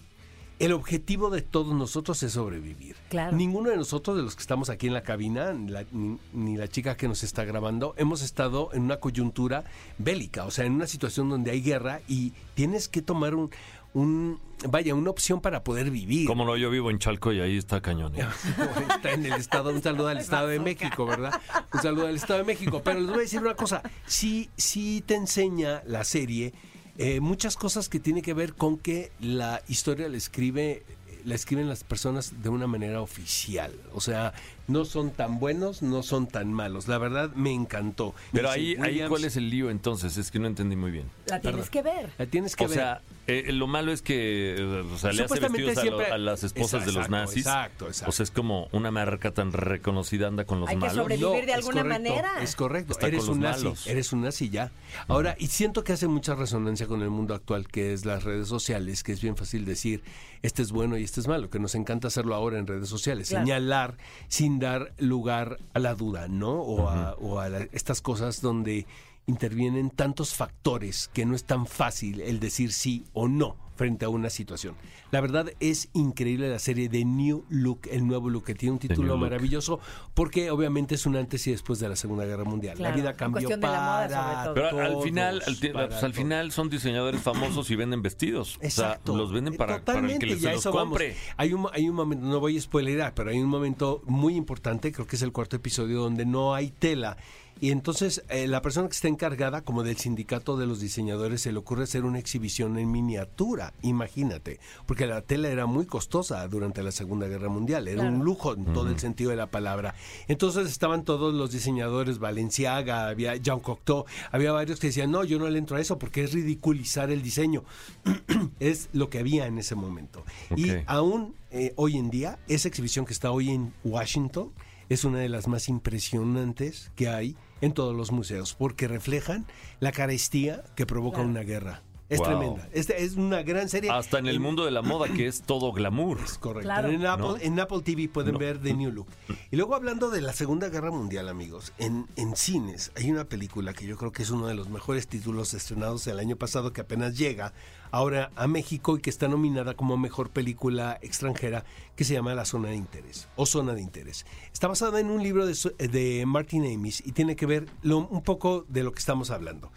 el 0.60 0.72
objetivo 0.72 1.30
de 1.30 1.42
todos 1.42 1.74
nosotros 1.74 2.22
es 2.22 2.32
sobrevivir. 2.32 2.94
Claro. 3.10 3.36
Ninguno 3.36 3.70
de 3.70 3.76
nosotros, 3.76 4.16
de 4.16 4.22
los 4.22 4.36
que 4.36 4.40
estamos 4.40 4.70
aquí 4.70 4.86
en 4.86 4.94
la 4.94 5.02
cabina, 5.02 5.52
ni 5.52 5.70
la- 5.72 5.84
ni, 5.90 6.16
ni 6.32 6.56
la 6.56 6.68
chica 6.68 6.96
que 6.96 7.08
nos 7.08 7.24
está 7.24 7.44
grabando, 7.44 7.92
hemos 7.98 8.22
estado 8.22 8.70
en 8.72 8.82
una 8.82 8.98
coyuntura 8.98 9.64
bélica, 9.98 10.44
o 10.46 10.50
sea, 10.52 10.64
en 10.64 10.72
una 10.72 10.86
situación 10.86 11.28
donde 11.28 11.50
hay 11.50 11.60
guerra 11.60 12.00
y 12.08 12.32
tienes 12.54 12.88
que 12.88 13.02
tomar 13.02 13.34
un, 13.34 13.50
un 13.94 14.38
vaya, 14.68 14.94
una 14.94 15.10
opción 15.10 15.40
para 15.40 15.64
poder 15.64 15.90
vivir. 15.90 16.26
Como 16.26 16.44
no, 16.44 16.56
yo 16.56 16.70
vivo 16.70 16.90
en 16.90 16.98
Chalco 16.98 17.32
y 17.32 17.40
ahí 17.40 17.56
está 17.56 17.80
cañón. 17.80 18.14
¿eh? 18.14 18.26
Está 18.96 19.12
en 19.12 19.26
el 19.26 19.34
estado, 19.34 19.70
un 19.70 19.82
saludo 19.82 20.08
al 20.08 20.18
Estado 20.18 20.48
de 20.48 20.58
México, 20.58 21.06
¿verdad? 21.06 21.40
Un 21.72 21.80
saludo 21.80 22.06
al 22.06 22.16
Estado 22.16 22.40
de 22.40 22.44
México. 22.44 22.82
Pero 22.84 23.00
les 23.00 23.08
voy 23.08 23.18
a 23.18 23.22
decir 23.22 23.40
una 23.40 23.54
cosa, 23.54 23.82
sí, 24.06 24.50
sí 24.56 25.02
te 25.06 25.14
enseña 25.14 25.82
la 25.86 26.04
serie 26.04 26.52
eh, 26.96 27.18
muchas 27.18 27.56
cosas 27.56 27.88
que 27.88 27.98
tiene 27.98 28.22
que 28.22 28.34
ver 28.34 28.54
con 28.54 28.78
que 28.78 29.10
la 29.20 29.62
historia 29.66 30.08
la 30.08 30.16
escribe 30.16 30.84
la 31.24 31.34
escriben 31.34 31.68
las 31.68 31.84
personas 31.84 32.42
de 32.42 32.50
una 32.50 32.66
manera 32.66 33.00
oficial. 33.00 33.72
O 33.94 34.00
sea, 34.00 34.34
no 34.66 34.84
son 34.84 35.10
tan 35.10 35.38
buenos, 35.38 35.82
no 35.82 36.02
son 36.02 36.26
tan 36.26 36.52
malos. 36.52 36.88
La 36.88 36.98
verdad 36.98 37.30
me 37.34 37.52
encantó. 37.52 38.14
Pero 38.32 38.50
ahí, 38.50 38.76
ahí 38.80 39.02
¿cuál 39.08 39.24
es 39.24 39.36
el 39.36 39.50
lío 39.50 39.70
entonces? 39.70 40.16
Es 40.16 40.30
que 40.30 40.38
no 40.38 40.46
entendí 40.46 40.76
muy 40.76 40.90
bien. 40.90 41.06
La 41.26 41.40
tienes 41.40 41.70
que 41.70 41.82
ver. 41.82 42.10
La 42.18 42.26
tienes 42.26 42.56
que 42.56 42.64
O 42.64 42.68
ver. 42.68 42.76
sea, 42.78 43.00
eh, 43.26 43.52
lo 43.52 43.66
malo 43.66 43.92
es 43.92 44.02
que 44.02 44.56
o 44.92 44.98
sea, 44.98 45.12
le 45.12 45.24
hace 45.24 45.34
Supuestamente 45.34 45.64
vestidos 45.66 45.78
a, 45.78 45.90
lo- 45.90 45.96
siempre- 45.98 46.14
a 46.14 46.18
las 46.18 46.44
esposas 46.44 46.84
de 46.86 46.92
los 46.92 47.08
nazis. 47.08 47.46
exacto, 47.46 47.86
exacto. 47.88 48.10
O 48.10 48.12
sea, 48.12 48.24
es 48.24 48.30
como 48.30 48.68
una 48.72 48.90
marca 48.90 49.30
tan 49.32 49.52
reconocida 49.52 50.28
anda 50.28 50.44
con 50.44 50.60
los 50.60 50.68
Hay 50.68 50.76
que 50.76 50.80
malos. 50.80 50.96
sobrevivir. 50.96 51.30
vivir 51.30 51.46
de 51.46 51.52
es 51.52 51.56
alguna 51.58 51.82
correcto, 51.82 52.02
manera. 52.02 52.42
Es 52.42 52.56
correcto. 52.56 52.92
Está 52.92 53.06
eres 53.08 53.28
un 53.28 53.40
nazi. 53.40 53.64
malos. 53.64 53.86
Eres 53.86 54.12
un 54.12 54.22
nazi 54.22 54.50
ya. 54.50 54.70
Ahora, 55.08 55.36
y 55.38 55.46
siento 55.48 55.84
que 55.84 55.92
hace 55.92 56.06
mucha 56.08 56.34
resonancia 56.34 56.86
con 56.86 57.02
el 57.02 57.10
mundo 57.10 57.34
actual, 57.34 57.66
que 57.68 57.92
es 57.92 58.04
las 58.04 58.24
redes 58.24 58.48
sociales, 58.48 59.02
que 59.02 59.12
es 59.12 59.20
bien 59.20 59.36
fácil 59.36 59.64
decir, 59.64 60.02
este 60.42 60.62
es 60.62 60.72
bueno 60.72 60.98
y 60.98 61.04
este 61.04 61.20
es 61.20 61.26
malo, 61.28 61.48
que 61.50 61.58
nos 61.58 61.74
encanta 61.74 62.08
hacerlo 62.08 62.34
ahora 62.34 62.58
en 62.58 62.66
redes 62.66 62.88
sociales. 62.88 63.28
Claro. 63.30 63.44
Señalar 63.46 63.96
sin 64.28 64.53
dar 64.58 64.92
lugar 64.98 65.58
a 65.72 65.78
la 65.78 65.94
duda, 65.94 66.28
¿no? 66.28 66.52
O 66.60 66.88
a, 66.88 67.14
o 67.14 67.38
a 67.40 67.48
la- 67.48 67.68
estas 67.72 68.00
cosas 68.00 68.40
donde 68.40 68.86
intervienen 69.26 69.90
tantos 69.90 70.34
factores 70.34 71.08
que 71.12 71.24
no 71.24 71.34
es 71.34 71.44
tan 71.44 71.66
fácil 71.66 72.20
el 72.20 72.40
decir 72.40 72.72
sí 72.72 73.04
o 73.14 73.26
no 73.28 73.56
frente 73.76 74.04
a 74.04 74.08
una 74.08 74.30
situación. 74.30 74.74
La 75.10 75.20
verdad 75.20 75.50
es 75.60 75.88
increíble 75.92 76.48
la 76.48 76.58
serie 76.58 76.88
de 76.88 77.04
New 77.04 77.44
Look, 77.48 77.80
el 77.90 78.06
nuevo 78.06 78.30
look, 78.30 78.44
que 78.44 78.54
tiene 78.54 78.72
un 78.72 78.78
título 78.78 79.16
maravilloso 79.16 79.80
porque 80.14 80.50
obviamente 80.50 80.94
es 80.94 81.06
un 81.06 81.16
antes 81.16 81.46
y 81.46 81.50
después 81.50 81.78
de 81.78 81.88
la 81.88 81.96
Segunda 81.96 82.24
Guerra 82.24 82.44
Mundial. 82.44 82.76
Claro, 82.76 82.94
la 82.94 83.00
vida 83.02 83.12
cambió 83.14 83.40
cuestión 83.48 83.60
de 83.60 83.66
la 83.66 83.72
moda, 83.80 84.08
para 84.08 84.44
sobre 84.44 84.44
todo. 84.44 84.54
Pero 84.54 84.80
al- 84.80 85.02
final, 85.02 85.42
al, 85.46 85.88
pues, 85.88 86.02
al 86.02 86.14
final 86.14 86.52
son 86.52 86.70
diseñadores 86.70 87.20
famosos 87.20 87.70
y 87.70 87.76
venden 87.76 88.02
vestidos. 88.02 88.58
Exacto. 88.60 89.12
O 89.12 89.14
sea, 89.16 89.22
los 89.22 89.32
venden 89.32 89.56
para, 89.56 89.84
para 89.84 90.00
el 90.00 90.18
que 90.18 90.26
les, 90.26 90.40
ya 90.40 90.50
se 90.50 90.54
los 90.56 90.64
vamos. 90.66 90.82
compre. 90.90 91.16
Hay 91.36 91.52
un, 91.52 91.66
hay 91.72 91.88
un 91.88 91.94
momento, 91.96 92.26
no 92.26 92.40
voy 92.40 92.56
a 92.56 92.60
spoilerar, 92.60 93.14
pero 93.14 93.30
hay 93.30 93.38
un 93.38 93.48
momento 93.48 94.02
muy 94.06 94.34
importante, 94.36 94.92
creo 94.92 95.06
que 95.06 95.16
es 95.16 95.22
el 95.22 95.32
cuarto 95.32 95.56
episodio, 95.56 96.00
donde 96.00 96.24
no 96.26 96.54
hay 96.54 96.70
tela. 96.70 97.16
Y 97.60 97.70
entonces 97.70 98.22
eh, 98.28 98.46
la 98.48 98.60
persona 98.62 98.88
que 98.88 98.94
está 98.94 99.08
encargada, 99.08 99.62
como 99.62 99.82
del 99.82 99.96
sindicato 99.96 100.56
de 100.56 100.66
los 100.66 100.80
diseñadores, 100.80 101.42
se 101.42 101.52
le 101.52 101.58
ocurre 101.58 101.84
hacer 101.84 102.04
una 102.04 102.18
exhibición 102.18 102.78
en 102.78 102.90
miniatura, 102.90 103.72
imagínate, 103.82 104.58
porque 104.86 105.06
la 105.06 105.22
tela 105.22 105.48
era 105.48 105.66
muy 105.66 105.86
costosa 105.86 106.46
durante 106.48 106.82
la 106.82 106.92
Segunda 106.92 107.26
Guerra 107.28 107.48
Mundial, 107.48 107.88
era 107.88 108.02
Claro. 108.02 108.16
un 108.16 108.24
lujo 108.24 108.54
en 108.54 108.64
todo 108.66 108.88
el 108.88 108.98
sentido 108.98 109.30
de 109.30 109.36
la 109.36 109.46
palabra. 109.46 109.94
Entonces 110.28 110.68
estaban 110.68 111.04
todos 111.04 111.32
los 111.32 111.52
diseñadores, 111.52 112.18
Valenciaga, 112.18 113.08
había 113.08 113.36
Jean 113.36 113.60
Cocteau, 113.60 114.04
había 114.30 114.52
varios 114.52 114.78
que 114.80 114.88
decían, 114.88 115.10
no, 115.10 115.24
yo 115.24 115.38
no 115.38 115.48
le 115.48 115.58
entro 115.58 115.76
a 115.76 115.80
eso 115.80 115.98
porque 115.98 116.24
es 116.24 116.32
ridiculizar 116.32 117.10
el 117.10 117.22
diseño. 117.22 117.64
es 118.60 118.88
lo 118.92 119.08
que 119.10 119.18
había 119.20 119.46
en 119.46 119.58
ese 119.58 119.74
momento. 119.74 120.24
Y 120.56 120.70
aún 120.86 121.34
eh, 121.50 121.72
hoy 121.76 121.96
en 121.96 122.10
día, 122.10 122.38
esa 122.48 122.68
exhibición 122.68 123.04
que 123.06 123.12
está 123.12 123.30
hoy 123.30 123.50
en 123.50 123.72
Washington 123.84 124.50
es 124.88 125.04
una 125.04 125.18
de 125.18 125.28
las 125.28 125.48
más 125.48 125.68
impresionantes 125.68 126.90
que 126.96 127.08
hay 127.08 127.36
en 127.60 127.72
todos 127.72 127.94
los 127.94 128.12
museos, 128.12 128.54
porque 128.54 128.88
reflejan 128.88 129.46
la 129.80 129.92
carestía 129.92 130.62
que 130.76 130.86
provoca 130.86 131.16
Claro. 131.16 131.30
una 131.30 131.40
guerra. 131.42 131.82
Es 132.10 132.18
Wow. 132.18 132.26
tremenda. 132.28 132.68
Este 132.72 133.02
es 133.02 133.14
una 133.16 133.42
gran 133.42 133.68
serie. 133.70 133.90
Hasta 133.90 134.18
en 134.18 134.26
el 134.26 134.38
mundo 134.38 134.66
de 134.66 134.70
la 134.70 134.82
moda, 134.82 135.08
que 135.08 135.26
es 135.26 135.40
todo 135.42 135.72
glamour. 135.72 136.18
Es 136.22 136.36
correcto. 136.36 136.66
Claro. 136.68 136.90
En, 136.90 137.06
Apple, 137.06 137.26
¿No? 137.26 137.36
en 137.38 137.58
Apple 137.60 137.80
TV 137.82 138.08
pueden 138.08 138.34
No. 138.34 138.38
ver 138.38 138.58
The 138.60 138.74
New 138.74 138.92
Look. 138.92 139.06
Y 139.50 139.56
luego 139.56 139.74
hablando 139.74 140.10
de 140.10 140.20
la 140.20 140.34
Segunda 140.34 140.68
Guerra 140.68 140.90
Mundial, 140.90 141.30
amigos, 141.30 141.72
en, 141.78 142.06
en 142.16 142.36
cines 142.36 142.92
hay 142.94 143.10
una 143.10 143.24
película 143.24 143.72
que 143.72 143.86
yo 143.86 143.96
creo 143.96 144.12
que 144.12 144.22
es 144.22 144.28
uno 144.30 144.46
de 144.46 144.54
los 144.54 144.68
mejores 144.68 145.06
títulos 145.08 145.54
estrenados 145.54 146.06
el 146.06 146.18
año 146.18 146.36
pasado 146.36 146.74
que 146.74 146.82
apenas 146.82 147.16
llega 147.16 147.54
ahora 147.90 148.30
a 148.36 148.46
México 148.48 148.98
y 148.98 149.00
que 149.00 149.08
está 149.08 149.26
nominada 149.28 149.72
como 149.74 149.96
mejor 149.96 150.28
película 150.28 150.98
extranjera 151.00 151.64
que 151.96 152.04
se 152.04 152.12
llama 152.12 152.34
La 152.34 152.44
Zona 152.44 152.68
de 152.68 152.76
Interés 152.76 153.28
o 153.36 153.46
Zona 153.46 153.72
de 153.72 153.80
Interés. 153.80 154.26
Está 154.52 154.68
basada 154.68 155.00
en 155.00 155.10
un 155.10 155.22
libro 155.22 155.46
de, 155.46 155.54
su- 155.54 155.72
de 155.78 156.24
Martin 156.26 156.64
Amis 156.66 157.02
y 157.06 157.12
tiene 157.12 157.34
que 157.34 157.46
ver 157.46 157.66
lo- 157.82 157.98
un 158.08 158.22
poco 158.22 158.66
de 158.68 158.82
lo 158.82 158.92
que 158.92 158.98
estamos 158.98 159.30
hablando. 159.30 159.70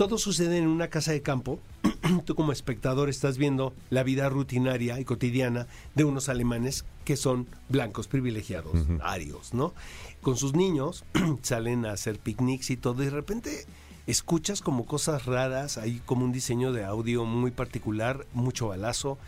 Todo 0.00 0.16
sucede 0.16 0.56
en 0.56 0.66
una 0.66 0.88
casa 0.88 1.12
de 1.12 1.20
campo. 1.20 1.60
Tú 2.24 2.34
como 2.34 2.52
espectador 2.52 3.10
estás 3.10 3.36
viendo 3.36 3.74
la 3.90 4.02
vida 4.02 4.30
rutinaria 4.30 4.98
y 4.98 5.04
cotidiana 5.04 5.66
de 5.94 6.04
unos 6.04 6.30
alemanes 6.30 6.86
que 7.04 7.18
son 7.18 7.46
blancos 7.68 8.08
privilegiados, 8.08 8.72
arios, 9.02 9.52
¿no? 9.52 9.74
Con 10.22 10.38
sus 10.38 10.54
niños 10.54 11.04
salen 11.42 11.84
a 11.84 11.92
hacer 11.92 12.18
picnics 12.18 12.70
y 12.70 12.78
todo 12.78 13.02
y 13.02 13.04
de 13.04 13.10
repente 13.10 13.66
escuchas 14.06 14.62
como 14.62 14.86
cosas 14.86 15.26
raras, 15.26 15.76
hay 15.76 16.00
como 16.06 16.24
un 16.24 16.32
diseño 16.32 16.72
de 16.72 16.86
audio 16.86 17.26
muy 17.26 17.50
particular, 17.50 18.26
mucho 18.32 18.68
balazo, 18.68 19.18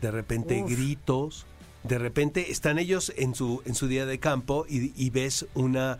de 0.00 0.12
repente 0.12 0.62
Uf. 0.62 0.70
gritos, 0.70 1.46
de 1.82 1.98
repente 1.98 2.52
están 2.52 2.78
ellos 2.78 3.12
en 3.16 3.34
su, 3.34 3.62
en 3.64 3.74
su 3.74 3.88
día 3.88 4.06
de 4.06 4.20
campo 4.20 4.64
y, 4.68 4.92
y 4.94 5.10
ves 5.10 5.46
una 5.54 5.98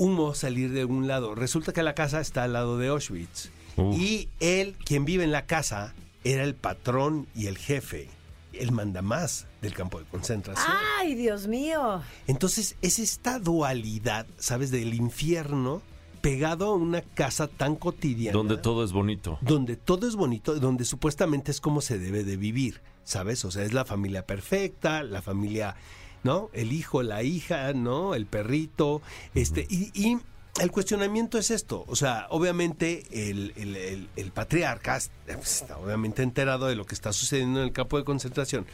humo 0.00 0.34
salir 0.34 0.72
de 0.72 0.80
algún 0.80 1.06
lado. 1.06 1.34
Resulta 1.34 1.74
que 1.74 1.82
la 1.82 1.94
casa 1.94 2.20
está 2.20 2.44
al 2.44 2.54
lado 2.54 2.78
de 2.78 2.88
Auschwitz. 2.88 3.50
Uf. 3.76 3.98
Y 3.98 4.30
él, 4.40 4.74
quien 4.84 5.04
vive 5.04 5.24
en 5.24 5.30
la 5.30 5.44
casa, 5.44 5.92
era 6.24 6.42
el 6.42 6.54
patrón 6.54 7.26
y 7.34 7.48
el 7.48 7.58
jefe, 7.58 8.08
el 8.54 8.72
mandamás 8.72 9.46
del 9.60 9.74
campo 9.74 9.98
de 9.98 10.06
concentración. 10.06 10.74
Ay, 10.98 11.14
Dios 11.14 11.46
mío. 11.46 12.00
Entonces 12.26 12.76
es 12.80 12.98
esta 12.98 13.38
dualidad, 13.38 14.26
¿sabes? 14.38 14.70
Del 14.70 14.94
infierno 14.94 15.82
pegado 16.22 16.66
a 16.66 16.74
una 16.74 17.02
casa 17.02 17.46
tan 17.46 17.76
cotidiana. 17.76 18.36
Donde 18.36 18.56
todo 18.56 18.82
es 18.84 18.92
bonito. 18.92 19.38
donde 19.42 19.76
todo 19.76 20.08
es 20.08 20.16
bonito, 20.16 20.58
donde 20.58 20.86
supuestamente 20.86 21.50
es 21.50 21.60
como 21.60 21.82
se 21.82 21.98
debe 21.98 22.24
de 22.24 22.38
vivir, 22.38 22.80
¿sabes? 23.04 23.44
O 23.44 23.50
sea, 23.50 23.64
es 23.64 23.74
la 23.74 23.84
familia 23.84 24.24
perfecta, 24.26 25.02
la 25.02 25.20
familia, 25.20 25.76
¿no? 26.24 26.50
El 26.52 26.72
hijo, 26.72 27.02
la 27.02 27.22
hija, 27.22 27.72
¿no? 27.72 28.14
El 28.14 28.26
perrito, 28.26 29.02
este, 29.34 29.66
y, 29.70 29.90
y 29.94 30.18
el 30.60 30.70
cuestionamiento 30.70 31.38
es 31.38 31.50
esto, 31.50 31.84
o 31.86 31.96
sea, 31.96 32.26
obviamente 32.30 33.04
el, 33.30 33.52
el- 33.56 33.76
el- 33.76 34.08
el 34.16 34.30
patriarca 34.32 34.98
pues, 35.26 35.62
está 35.62 35.78
obviamente 35.78 36.22
enterado 36.22 36.66
de 36.66 36.74
lo 36.76 36.84
que 36.84 36.94
está 36.94 37.12
sucediendo 37.12 37.60
en 37.60 37.66
el 37.66 37.72
campo 37.72 37.96
de 37.96 38.04
concentración, 38.04 38.66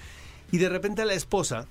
y 0.51 0.59
de 0.59 0.69
repente 0.69 1.05
la 1.05 1.15
esposa, 1.15 1.67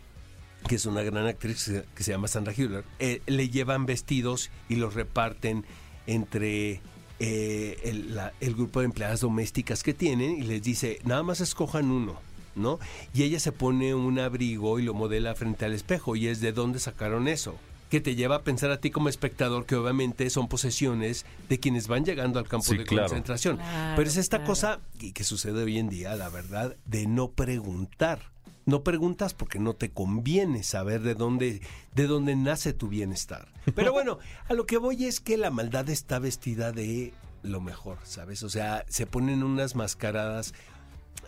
que 0.67 0.75
es 0.75 0.85
una 0.85 1.01
gran 1.03 1.25
actriz 1.27 1.71
que 1.95 2.03
se- 2.03 2.11
llama 2.11 2.27
Sandra 2.27 2.53
Hüller, 2.55 2.83
eh, 2.99 3.21
le 3.25 3.49
llevan 3.49 3.85
vestidos 3.85 4.49
y 4.69 4.75
los 4.75 4.93
reparten 4.93 5.65
entre 6.07 6.81
eh, 7.19 8.03
la- 8.09 8.33
el 8.41 8.55
grupo 8.55 8.79
de 8.81 8.85
empleadas 8.87 9.21
domésticas 9.21 9.83
que 9.83 9.93
tienen 9.93 10.31
y 10.37 10.41
les 10.43 10.61
dice, 10.61 10.99
nada 11.05 11.23
más 11.23 11.39
escojan 11.41 11.89
uno, 11.89 12.19
¿no? 12.55 12.79
Y 13.13 13.23
ella 13.23 13.39
se 13.39 13.51
pone 13.51 13.93
un 13.95 14.19
abrigo 14.19 14.79
y 14.79 14.83
lo 14.83 14.93
modela 14.93 15.35
frente 15.35 15.65
al 15.65 15.73
espejo 15.73 16.15
y 16.15 16.27
es 16.27 16.41
de 16.41 16.51
dónde 16.51 16.79
sacaron 16.79 17.27
eso 17.27 17.55
que 17.89 18.01
te 18.01 18.15
lleva 18.15 18.37
a 18.37 18.41
pensar 18.43 18.71
a 18.71 18.81
ti 18.81 18.89
como 18.89 19.09
espectador 19.09 19.67
que 19.67 19.75
obviamente 19.75 20.27
son 20.31 20.47
posesiones 20.47 21.23
de 21.47 21.59
quienes 21.59 21.87
van 21.87 22.03
llegando 22.03 22.39
al 22.39 22.47
campo 22.47 22.65
Sí, 22.71 22.77
de 22.77 22.83
claro. 22.83 23.07
concentración. 23.07 23.57
Claro, 23.57 23.93
Pero 23.95 24.09
es 24.09 24.17
esta 24.17 24.37
claro. 24.37 24.49
cosa 24.49 24.79
que, 24.97 25.13
que 25.13 25.23
sucede 25.23 25.63
hoy 25.63 25.77
en 25.77 25.89
día, 25.89 26.15
la 26.15 26.29
verdad, 26.29 26.75
de 26.85 27.05
no 27.05 27.29
preguntar. 27.29 28.31
No 28.65 28.81
preguntas 28.83 29.35
porque 29.35 29.59
no 29.59 29.75
te 29.75 29.91
conviene 29.91 30.63
saber 30.63 31.01
de 31.03 31.13
dónde, 31.13 31.61
de 31.93 32.07
dónde 32.07 32.35
nace 32.35 32.73
tu 32.73 32.87
bienestar. 32.87 33.47
Pero 33.75 33.93
bueno, 33.93 34.17
a 34.49 34.55
lo 34.55 34.65
que 34.65 34.77
voy 34.79 35.05
es 35.05 35.19
que 35.19 35.37
la 35.37 35.51
maldad 35.51 35.87
está 35.89 36.17
vestida 36.17 36.71
de 36.71 37.13
lo 37.43 37.61
mejor, 37.61 37.99
¿sabes? 38.03 38.41
O 38.41 38.49
sea, 38.49 38.83
se 38.89 39.05
ponen 39.05 39.43
unas 39.43 39.75
mascaradas. 39.75 40.55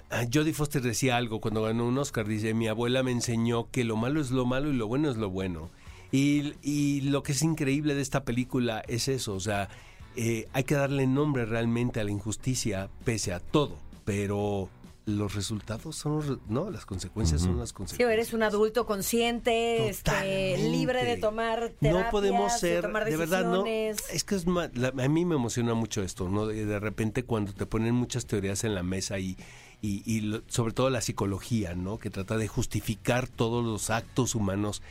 Ah, 0.09 0.23
Jodie 0.31 0.53
Foster 0.53 0.81
decía 0.81 1.17
algo 1.17 1.41
cuando 1.41 1.63
ganó 1.63 1.85
un 1.85 1.97
Oscar, 1.97 2.25
dice, 2.27 2.53
mi 2.53 2.67
abuela 2.67 3.03
me 3.03 3.11
enseñó 3.11 3.69
que 3.71 3.83
lo 3.83 3.97
malo 3.97 4.21
es 4.21 4.31
lo 4.31 4.45
malo 4.45 4.69
y 4.69 4.73
lo 4.73 4.87
bueno 4.87 5.09
es 5.11 5.17
lo 5.17 5.29
bueno. 5.29 5.69
Y, 6.11 6.53
y 6.63 7.01
lo 7.01 7.23
que 7.23 7.33
es 7.33 7.41
increíble 7.41 7.93
de 7.93 8.01
esta 8.01 8.23
película 8.23 8.81
es 8.87 9.09
eso, 9.09 9.33
o 9.33 9.39
sea, 9.41 9.67
eh, 10.15 10.47
hay 10.53 10.63
que 10.63 10.75
darle 10.75 11.05
nombre 11.07 11.45
realmente 11.45 11.99
a 11.99 12.05
la 12.05 12.11
injusticia 12.11 12.89
pese 13.03 13.33
a 13.33 13.41
todo, 13.41 13.77
pero 14.05 14.69
los 15.05 15.35
resultados 15.35 15.95
son, 15.97 16.39
no, 16.49 16.69
las 16.69 16.85
consecuencias 16.85 17.41
son 17.41 17.57
las 17.57 17.69
Sí, 17.69 17.75
consecuencias. 17.75 18.11
eres 18.13 18.33
un 18.33 18.43
adulto 18.43 18.85
consciente, 18.85 19.87
este, 19.89 20.57
libre 20.69 21.03
de 21.05 21.17
tomar 21.17 21.69
terapias, 21.79 22.05
no 22.05 22.09
podemos 22.11 22.59
ser 22.59 22.75
de 22.77 22.81
tomar 22.87 23.05
de 23.05 23.15
verdad 23.17 23.45
no 23.45 23.65
es 23.65 24.23
que 24.25 24.35
es 24.35 24.45
la- 24.45 24.89
a 24.89 25.07
mí 25.09 25.23
me 25.25 25.35
emociona 25.35 25.73
mucho 25.75 26.03
esto 26.03 26.27
no 26.27 26.45
de, 26.47 26.65
de 26.65 26.79
repente 26.79 27.23
cuando 27.23 27.53
te 27.53 27.65
ponen 27.65 27.95
muchas 27.95 28.25
teorías 28.25 28.65
en 28.65 28.75
la 28.75 28.83
mesa 28.83 29.17
y 29.17 29.37
y, 29.81 30.41
sobre 30.47 30.73
todo 30.73 30.89
la 30.89 31.01
psicología 31.01 31.75
no 31.75 31.99
que 31.99 32.09
trata 32.09 32.37
de 32.37 32.47
justificar 32.47 33.27
todos 33.27 33.63
los 33.63 33.89
actos 33.89 34.35
humanos. 34.35 34.81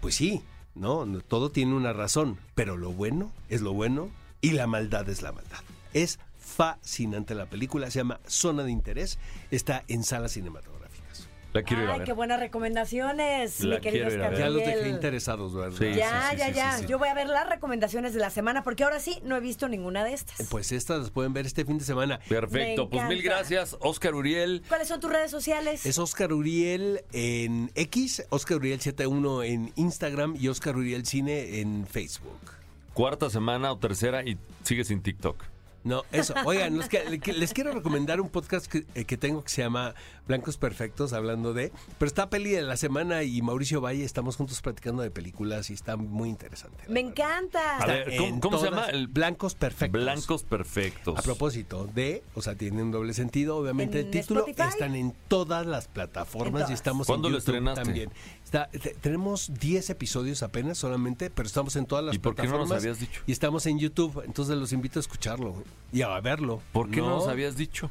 Pues 0.00 0.14
sí 0.14 0.42
no 0.74 1.06
todo 1.20 1.50
tiene 1.50 1.74
una 1.74 1.92
razón 1.92 2.36
pero 2.56 2.76
lo 2.76 2.92
bueno 2.92 3.30
es 3.48 3.60
lo 3.60 3.72
bueno 3.72 4.10
y 4.40 4.50
la 4.50 4.66
maldad 4.66 5.08
es 5.08 5.22
la 5.22 5.32
maldad. 5.32 5.60
Es 5.92 6.18
fascinante 6.38 7.34
la 7.34 7.46
película 7.46 7.90
se 7.90 8.00
llama 8.00 8.20
Zona 8.26 8.64
de 8.64 8.72
Interés 8.72 9.18
está 9.50 9.84
en 9.88 10.04
salas 10.04 10.32
cinematográficas 10.32 10.73
La 11.54 11.62
quiero 11.62 11.84
ir 11.84 11.88
a 11.88 11.92
Ay, 11.92 11.98
ver. 12.00 12.06
qué 12.06 12.12
buenas 12.12 12.40
recomendaciones, 12.40 13.60
La 13.60 13.76
mi 13.76 13.80
querido 13.80 14.08
quiero 14.08 14.14
ir 14.16 14.20
a 14.20 14.24
Oscar 14.24 14.30
ver. 14.32 14.40
Ya 14.40 14.50
los 14.50 14.64
dejé 14.66 14.88
interesados, 14.88 15.54
¿verdad? 15.54 15.78
Sí, 15.78 15.94
Ya, 15.96 16.30
sí, 16.32 16.36
ya, 16.36 16.46
sí, 16.48 16.52
ya. 16.54 16.72
sí, 16.72 16.80
sí. 16.82 16.86
Yo 16.88 16.98
voy 16.98 17.08
a 17.08 17.14
ver 17.14 17.28
las 17.28 17.48
recomendaciones 17.48 18.12
de 18.12 18.18
la 18.20 18.30
semana 18.30 18.64
porque 18.64 18.82
ahora 18.82 18.98
sí 18.98 19.20
no 19.22 19.36
he 19.36 19.40
visto 19.40 19.68
ninguna 19.68 20.02
de 20.02 20.14
estas. 20.14 20.48
Pues 20.48 20.72
estas 20.72 20.98
las 20.98 21.10
pueden 21.10 21.32
ver 21.32 21.46
este 21.46 21.64
fin 21.64 21.78
de 21.78 21.84
semana. 21.84 22.18
Perfecto, 22.28 22.84
Me 22.86 22.90
pues 22.90 23.08
mil 23.08 23.18
encanta. 23.20 23.36
gracias, 23.38 23.76
Oscar 23.80 24.14
Uriel. 24.16 24.62
¿Cuáles 24.68 24.88
son 24.88 24.98
tus 24.98 25.10
redes 25.12 25.30
sociales? 25.30 25.86
Es 25.86 25.98
Oscar 26.00 26.32
Uriel 26.32 27.04
en 27.12 27.70
X, 27.76 28.24
Oscar 28.30 28.56
Uriel 28.58 28.80
71 28.80 29.44
en 29.44 29.72
Instagram 29.76 30.34
y 30.36 30.48
Oscar 30.48 30.76
Uriel 30.76 31.06
Cine 31.06 31.60
en 31.60 31.86
Facebook. 31.86 32.40
Cuarta 32.94 33.30
semana 33.30 33.70
o 33.72 33.78
tercera 33.78 34.24
y 34.24 34.36
sigue 34.64 34.84
sin 34.84 35.02
TikTok. 35.02 35.44
No, 35.84 36.02
eso. 36.12 36.32
Oigan, 36.46 36.78
los 36.78 36.88
que- 36.88 37.20
que- 37.20 37.34
les 37.34 37.52
quiero 37.52 37.70
recomendar 37.70 38.18
un 38.18 38.30
podcast 38.30 38.64
que, 38.66 38.86
eh, 38.94 39.04
que 39.04 39.18
tengo 39.18 39.44
que 39.44 39.50
se 39.50 39.60
llama 39.60 39.94
Blancos 40.26 40.56
Perfectos, 40.56 41.12
hablando 41.12 41.52
de... 41.52 41.70
Pero 41.98 42.06
está 42.08 42.30
peli 42.30 42.50
de 42.50 42.62
la 42.62 42.76
semana 42.76 43.22
y 43.24 43.42
Mauricio 43.42 43.80
Valle 43.80 44.04
estamos 44.04 44.36
juntos 44.36 44.60
platicando 44.62 45.02
de 45.02 45.10
películas 45.10 45.68
y 45.70 45.74
está 45.74 45.96
muy 45.96 46.30
interesante. 46.30 46.84
Me 46.88 47.00
encanta. 47.00 47.76
A 47.78 47.86
ver, 47.86 48.12
¿cómo- 48.40 48.58
se 48.58 48.64
llama? 48.64 48.86
El- 48.86 49.08
Blancos 49.08 49.54
Perfectos. 49.54 50.02
Blancos 50.02 50.42
perfectos. 50.44 51.18
A 51.18 51.22
propósito 51.22 51.86
de, 51.94 52.22
o 52.34 52.40
sea, 52.42 52.54
tiene 52.54 52.82
un 52.82 52.90
doble 52.90 53.12
sentido, 53.14 53.56
obviamente 53.58 54.00
En 54.00 54.06
el 54.06 54.10
título 54.12 54.40
Spotify. 54.46 54.68
están 54.70 54.94
en 54.94 55.14
todas 55.28 55.66
las 55.66 55.88
plataformas 55.88 56.70
y 56.70 56.72
estamos 56.72 57.06
¿Cuándo 57.06 57.28
en 57.28 57.34
lo 57.34 57.38
YouTube 57.40 57.54
estrenaste? 57.56 57.82
también. 57.84 58.10
Está- 58.44 58.68
te- 58.68 58.94
tenemos 58.94 59.52
10 59.60 59.90
episodios 59.90 60.42
apenas 60.42 60.78
solamente, 60.78 61.28
pero 61.30 61.46
estamos 61.46 61.76
en 61.76 61.86
todas 61.86 62.04
las 62.04 62.14
¿Y 62.14 62.18
por 62.18 62.34
qué 62.34 62.44
no 62.44 62.56
nos 62.58 62.68
plataformas. 62.68 62.82
habías 62.82 62.98
dicho? 63.00 63.20
Y 63.26 63.32
estamos 63.32 63.66
en 63.66 63.78
YouTube, 63.78 64.22
entonces 64.24 64.56
los 64.56 64.72
invito 64.72 64.98
a 64.98 65.00
escucharlo 65.00 65.62
y 65.92 66.02
a 66.02 66.18
verlo. 66.20 66.62
¿Por 66.72 66.90
qué 66.90 67.00
no, 67.00 67.10
nos 67.10 67.28
habías 67.28 67.56
dicho? 67.56 67.90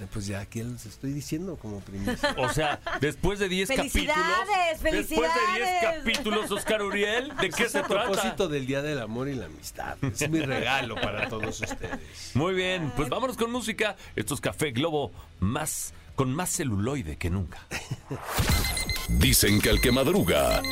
Eh, 0.00 0.06
Pues 0.12 0.26
ya 0.26 0.40
aquí 0.40 0.62
les 0.62 0.84
estoy 0.86 1.12
diciendo 1.12 1.56
como 1.60 1.80
primicia. 1.80 2.34
O 2.38 2.52
sea, 2.52 2.80
después 3.00 3.38
de 3.38 3.48
10 3.48 3.68
capítulos. 3.70 3.92
¡Felicidades, 3.92 4.82
Después 4.82 4.92
de 4.92 4.98
10 5.02 5.08
felicidades! 5.08 5.82
capítulos, 5.98 6.50
Oscar 6.50 6.82
Uriel, 6.82 7.32
¿de 7.40 7.50
qué 7.50 7.64
es 7.64 7.72
se 7.72 7.78
a 7.78 7.86
propósito 7.86 8.34
trata? 8.36 8.48
del 8.48 8.66
Día 8.66 8.82
del 8.82 9.00
Amor 9.00 9.28
y 9.28 9.34
la 9.34 9.46
Amistad. 9.46 9.96
Es 10.02 10.28
mi 10.28 10.40
regalo 10.40 10.94
para 10.96 11.28
todos 11.28 11.60
ustedes. 11.60 11.98
Muy 12.34 12.54
bien, 12.54 12.92
pues 12.96 13.08
vámonos 13.08 13.36
con 13.36 13.50
música. 13.50 13.96
Esto 14.16 14.34
es 14.34 14.40
Café 14.40 14.70
Globo, 14.72 15.12
más 15.40 15.92
con 16.14 16.34
más 16.34 16.50
celuloide 16.50 17.16
que 17.16 17.28
nunca. 17.30 17.58
Dicen 19.08 19.60
que 19.60 19.70
el 19.70 19.80
que 19.80 19.92
madruga, 19.92 20.62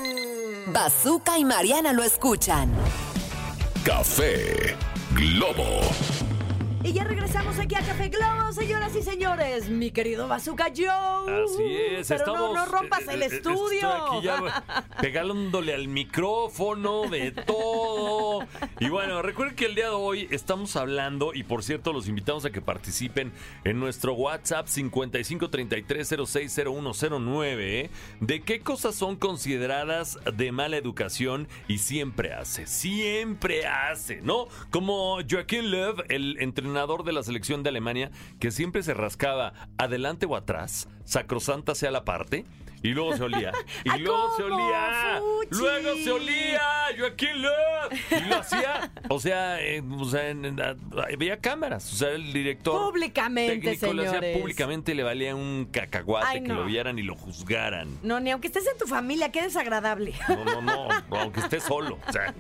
Bazooka 0.69 1.39
y 1.39 1.45
Mariana 1.45 1.93
lo 1.93 2.03
escuchan. 2.03 2.73
café 3.85 4.75
Globo. 5.13 5.81
Y 6.85 6.93
ya 6.93 7.03
regresamos 7.05 7.59
aquí 7.59 7.75
a 7.77 7.81
Café 7.81 8.11
Globo, 8.11 8.53
señoras 8.53 8.95
y 8.95 9.01
señores. 9.01 9.71
Mi 9.71 9.91
querido 9.91 10.29
Bazooka 10.29 10.67
Joe. 10.67 11.45
Así 11.45 11.63
es, 11.63 12.09
Pero 12.09 12.21
estamos. 12.21 12.41
no, 12.41 12.53
no 12.53 12.67
rompas 12.67 13.09
eh, 13.09 13.15
el 13.15 13.23
eh, 13.23 13.27
estudio. 13.27 13.73
Estoy 13.73 14.19
aquí 14.19 14.27
ya 14.27 14.63
pegándole 15.01 15.73
al 15.73 15.89
micrófono, 15.89 17.09
de 17.09 17.33
todo. 17.33 18.47
Y 18.81 18.91
bueno, 18.91 19.23
recuerden 19.23 19.57
que 19.57 19.65
el 19.65 19.75
día 19.75 19.87
de 19.87 19.95
hoy 19.95 20.29
estamos 20.31 20.77
hablando, 20.77 21.33
y 21.33 21.45
por 21.45 21.63
cierto, 21.63 21.95
los 21.95 22.07
invitamos 22.07 22.45
a 22.45 22.51
que 22.51 22.61
participen 22.61 23.33
en 23.65 23.81
nuestro 23.81 24.13
WhatsApp 24.13 24.67
5533060109, 24.67 27.57
¿eh? 27.61 27.89
de 28.21 28.43
qué 28.43 28.61
cosas 28.61 28.95
son 28.95 29.17
consideradas 29.17 30.19
de 30.37 30.53
mala 30.53 30.77
educación 30.77 31.49
y 31.67 31.79
siempre 31.79 32.35
hace, 32.35 32.67
siempre 32.67 33.67
hace, 33.67 34.21
¿no? 34.21 34.49
Como 34.69 35.21
Joaquín 35.27 35.71
Löw, 35.71 36.03
el 36.11 36.37
entrenador 36.41 36.74
de 37.05 37.13
la 37.13 37.23
selección 37.23 37.63
de 37.63 37.71
Alemania, 37.71 38.11
que 38.41 38.51
siempre 38.51 38.83
se 38.83 38.95
rascaba 38.95 39.53
adelante 39.79 40.27
o 40.27 40.37
atrás, 40.37 40.89
sacrosanta 41.05 41.75
sea 41.75 41.91
la 41.91 42.05
parte, 42.05 42.45
y 42.85 42.91
luego 42.91 43.17
se 43.17 43.25
olía. 43.25 43.51
Y 43.85 43.89
¡Ah, 43.91 43.97
luego 43.99 44.37
se 44.37 44.43
olía. 44.45 45.19
Fuchi! 45.21 45.61
Luego 45.61 45.97
se 45.97 46.11
olía. 46.13 46.61
Joaquín 46.99 47.43
Löw. 47.43 47.51
Y 48.11 48.29
lo 48.29 48.37
hacía, 48.37 48.93
o 49.09 49.19
sea, 49.19 49.61
eh, 49.61 49.83
o 49.99 50.05
sea 50.05 50.29
en- 50.29 50.45
en- 50.45 50.61
a- 50.61 50.77
había 51.13 51.39
cámaras. 51.41 51.93
O 51.93 51.97
sea, 51.97 52.11
el 52.11 52.33
director. 52.33 52.91
Públicamente, 52.93 53.59
técnico 53.71 53.93
lo 53.93 54.03
hacía 54.03 54.11
señores. 54.21 54.39
públicamente 54.39 54.93
y 54.93 54.95
le 54.95 55.03
valía 55.03 55.35
un 55.35 55.69
cacahuate 55.73 56.27
Ay, 56.29 56.43
que 56.43 56.49
lo 56.53 56.65
vieran 56.65 56.99
y 56.99 57.03
lo 57.03 57.15
juzgaran. 57.17 57.89
No, 58.03 58.21
ni 58.21 58.31
aunque 58.31 58.47
estés 58.49 58.67
en 58.67 58.79
tu 58.79 58.87
familia, 58.87 59.33
qué 59.33 59.43
desagradable. 59.43 60.15
No, 60.29 60.45
no, 60.45 60.61
no, 60.63 60.89
aunque 61.19 61.41
esté 61.41 61.61
solo. 61.61 61.99
O 62.07 62.13
sea, 62.13 62.33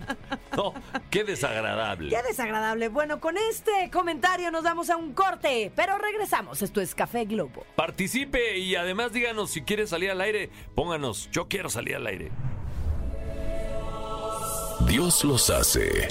no, 0.56 0.72
qué 1.10 1.24
desagradable. 1.24 2.10
Qué 2.10 2.22
desagradable. 2.22 2.88
Bueno, 2.88 3.18
con 3.20 3.36
este 3.36 3.90
comentario 3.90 4.50
nos 4.50 4.62
damos 4.64 4.90
a 4.90 4.96
un 4.96 5.14
corte, 5.14 5.72
pero 5.74 5.98
regresamos. 5.98 6.62
Esto 6.62 6.80
es 6.80 6.94
Café 6.94 7.24
Globo. 7.24 7.64
Participe 7.76 8.58
y 8.58 8.76
además 8.76 9.12
díganos 9.12 9.50
si 9.50 9.62
quiere 9.62 9.86
salir 9.86 10.10
al 10.10 10.20
aire. 10.20 10.33
Pónganos, 10.74 11.28
yo 11.30 11.48
quiero 11.48 11.68
salir 11.68 11.96
al 11.96 12.06
aire. 12.06 12.30
Dios 14.86 15.24
los 15.24 15.50
hace. 15.50 16.08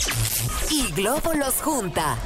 Y 0.70 0.92
Globo 0.94 1.34
los 1.34 1.62
junta. 1.62 2.18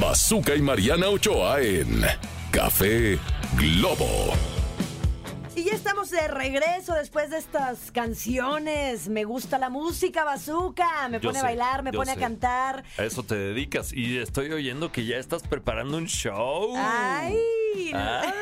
Bazooka 0.00 0.54
y 0.54 0.62
Mariana 0.62 1.08
Ochoa 1.08 1.60
en 1.60 2.04
Café 2.50 3.18
Globo. 3.56 4.34
Y 5.54 5.64
ya 5.64 5.72
estamos 5.72 6.10
de 6.10 6.28
regreso 6.28 6.92
después 6.94 7.30
de 7.30 7.38
estas 7.38 7.90
canciones. 7.90 9.08
Me 9.08 9.24
gusta 9.24 9.58
la 9.58 9.70
música, 9.70 10.22
bazooka. 10.22 11.08
Me 11.08 11.18
Yo 11.18 11.28
pone 11.28 11.38
a 11.38 11.42
bailar, 11.42 11.82
me 11.82 11.92
pone 11.92 12.12
a 12.12 12.16
cantar. 12.16 12.84
A 12.98 13.04
eso 13.04 13.22
te 13.22 13.36
dedicas 13.36 13.92
y 13.92 14.18
estoy 14.18 14.52
oyendo 14.52 14.92
que 14.92 15.06
ya 15.06 15.16
estás 15.16 15.42
preparando 15.44 15.96
un 15.96 16.06
show. 16.06 16.74
¡Ay! 16.76 17.38
Ay, 17.94 18.32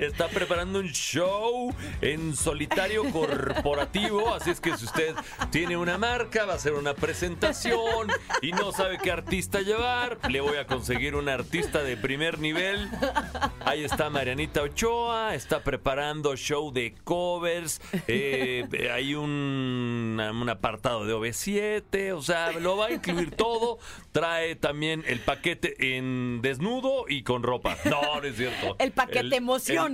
está 0.06 0.28
preparando 0.28 0.78
un 0.78 0.88
show 0.88 1.74
en 2.00 2.34
solitario 2.34 3.04
corporativo, 3.10 4.34
así 4.34 4.50
es 4.50 4.60
que 4.60 4.76
si 4.76 4.86
usted 4.86 5.14
tiene 5.50 5.76
una 5.76 5.98
marca, 5.98 6.46
va 6.46 6.54
a 6.54 6.56
hacer 6.56 6.72
una 6.72 6.94
presentación 6.94 8.08
y 8.40 8.52
no 8.52 8.72
sabe 8.72 8.98
qué 8.98 9.10
artista 9.10 9.60
llevar, 9.60 10.18
le 10.30 10.40
voy 10.40 10.56
a 10.56 10.66
conseguir 10.66 11.14
un 11.14 11.28
artista 11.28 11.82
de 11.82 11.96
primer 11.96 12.38
nivel. 12.38 12.88
Ahí 13.64 13.84
está 13.84 14.10
Marianita 14.10 14.62
Ochoa, 14.62 15.34
está 15.34 15.62
preparando 15.62 16.36
show 16.36 16.72
de 16.72 16.94
covers, 17.04 17.80
eh, 18.06 18.66
hay 18.92 19.14
un, 19.14 20.18
un 20.18 20.48
apartado 20.48 21.04
de 21.04 21.14
OV7, 21.14 22.12
o 22.12 22.22
sea, 22.22 22.52
lo 22.52 22.76
va 22.76 22.86
a 22.86 22.92
incluir 22.92 23.32
todo. 23.32 23.78
Trae 24.12 24.56
también 24.56 25.04
el 25.06 25.20
paquete 25.20 25.96
en 25.96 26.40
desnudo 26.42 27.04
y 27.08 27.22
con 27.22 27.42
ropa. 27.42 27.76
No, 27.84 28.20
no 28.20 28.26
es 28.26 28.36
cierto. 28.36 28.76
El 28.78 28.92
paquete 28.92 29.40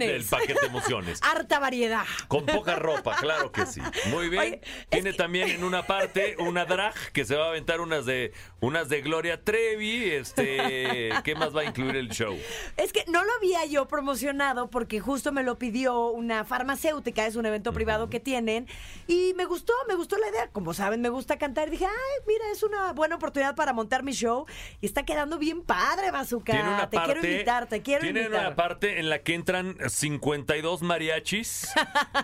emociones. 0.03 0.09
El, 0.09 0.23
el 0.23 0.25
paquete 0.49 0.67
emociones. 0.67 1.21
Harta 1.23 1.59
variedad. 1.59 2.05
Con 2.29 2.47
poca 2.47 2.77
ropa, 2.77 3.17
claro 3.17 3.51
que 3.53 3.67
sí. 3.67 3.81
Muy 4.07 4.29
bien. 4.29 4.43
Oye, 4.43 4.61
Tiene 4.89 5.11
que- 5.13 5.17
también 5.17 5.49
en 5.51 5.65
una 5.65 5.87
parte 5.87 6.37
una 6.39 6.65
drag 6.65 6.95
que 7.13 7.25
se 7.25 7.37
va 7.37 7.47
a 7.47 7.49
aventar 7.49 7.81
unas 7.81 8.07
de 8.07 8.33
unas 8.61 8.89
de 8.89 9.01
Gloria 9.03 9.43
Trevi. 9.43 10.11
Este, 10.11 11.11
¿qué 11.25 11.35
más 11.35 11.55
va 11.55 11.63
a 11.63 11.65
incluir 11.65 11.97
el 11.97 12.09
show? 12.09 12.37
Es 12.77 12.93
que 12.93 13.05
no 13.09 13.25
lo 13.25 13.31
había 13.39 13.65
yo 13.67 13.87
promocionado 13.87 14.71
porque 14.71 15.01
justo 15.01 15.33
me 15.33 15.43
lo 15.43 15.59
pidió 15.59 16.09
una 16.09 16.45
farmacéutica, 16.45 17.27
es 17.27 17.37
un 17.37 17.47
evento 17.47 17.73
privado 17.73 18.09
que 18.09 18.21
tienen 18.21 18.67
y 19.07 19.35
me 19.37 19.45
gustó, 19.45 19.73
me 19.89 19.95
gustó 19.95 20.17
la 20.19 20.29
idea. 20.29 20.49
Como 20.49 20.75
saben, 20.75 21.01
me 21.01 21.09
gusta 21.09 21.39
cantar. 21.39 21.71
Dije, 21.71 21.87
ay, 21.87 22.23
mira, 22.27 22.45
es 22.53 22.63
una 22.63 22.93
buena 22.93 23.17
oportunidad 23.17 23.55
para 23.55 23.73
montar 23.73 24.03
mi 24.03 24.13
show 24.13 24.47
y 24.81 24.87
está 24.87 25.05
quedando 25.05 25.39
bien 25.39 25.63
padre, 25.63 26.11
Bazooka. 26.11 26.53
Tiene 26.53 26.69
una 26.69 26.91
te 26.91 26.99
quiero 26.99 27.25
invitar, 27.25 27.67
te 27.67 27.83
quiero 27.83 28.01
tiene 28.03 28.21
invitar. 28.21 28.47
una 28.47 28.57
parte 28.57 28.99
en 28.99 29.09
la 29.09 29.23
que 29.23 29.35
entran 29.35 29.77
52 29.87 30.83
mariachis 30.83 31.69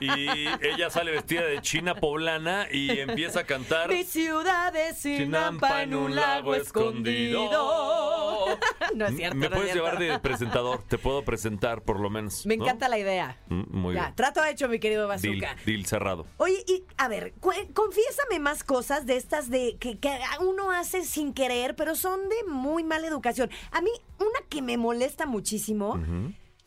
y 0.01 0.09
ella 0.63 0.91
sale 0.91 1.13
vestida 1.13 1.43
de 1.43 1.61
china 1.61 1.95
poblana 1.95 2.67
y 2.71 2.99
empieza 2.99 3.41
a 3.41 3.45
cantar 3.45 3.89
Mi 3.89 4.05
ciudad 4.05 4.75
es 4.75 5.05
en 5.05 5.95
un 5.95 6.15
lago 6.27 6.55
escondido. 6.55 7.51
no 8.95 9.07
es 9.07 9.17
cierto. 9.17 9.37
Me 9.37 9.49
no 9.49 9.57
puedes 9.57 9.73
cierto. 9.73 9.91
llevar 9.91 9.99
de 9.99 10.19
presentador, 10.19 10.83
te 10.83 10.99
puedo 10.99 11.25
presentar 11.25 11.83
por 11.83 12.01
lo 12.01 12.11
menos. 12.11 12.45
Me 12.47 12.57
¿no? 12.57 12.65
encanta 12.65 12.89
la 12.89 12.99
idea. 12.99 13.39
Mm, 13.49 13.63
Muy 13.71 13.95
ya, 13.95 14.03
bien. 14.03 14.15
trato 14.15 14.45
hecho, 14.45 14.69
mi 14.69 14.79
querido 14.79 15.09
Bazooka. 15.09 15.57
deal 15.65 15.87
cerrado. 15.87 16.27
Oye, 16.39 16.63
y 16.67 16.85
a 16.97 17.09
ver, 17.09 17.35
confiésame 17.41 18.39
más 18.41 18.65
cosas 18.65 19.07
de 19.07 19.17
estas 19.17 19.51
de 19.51 19.77
que, 19.79 19.99
que 19.99 20.19
uno 20.41 20.71
hace 20.71 21.05
sin 21.05 21.33
querer, 21.33 21.77
pero 21.77 21.95
son 21.95 22.29
de 22.29 22.51
muy 22.51 22.85
mala 22.85 23.07
educación. 23.07 23.51
A 23.71 23.81
mí, 23.81 23.91
una 24.19 24.47
que 24.49 24.63
me 24.63 24.77
molesta 24.77 25.27
muchísimo, 25.27 25.99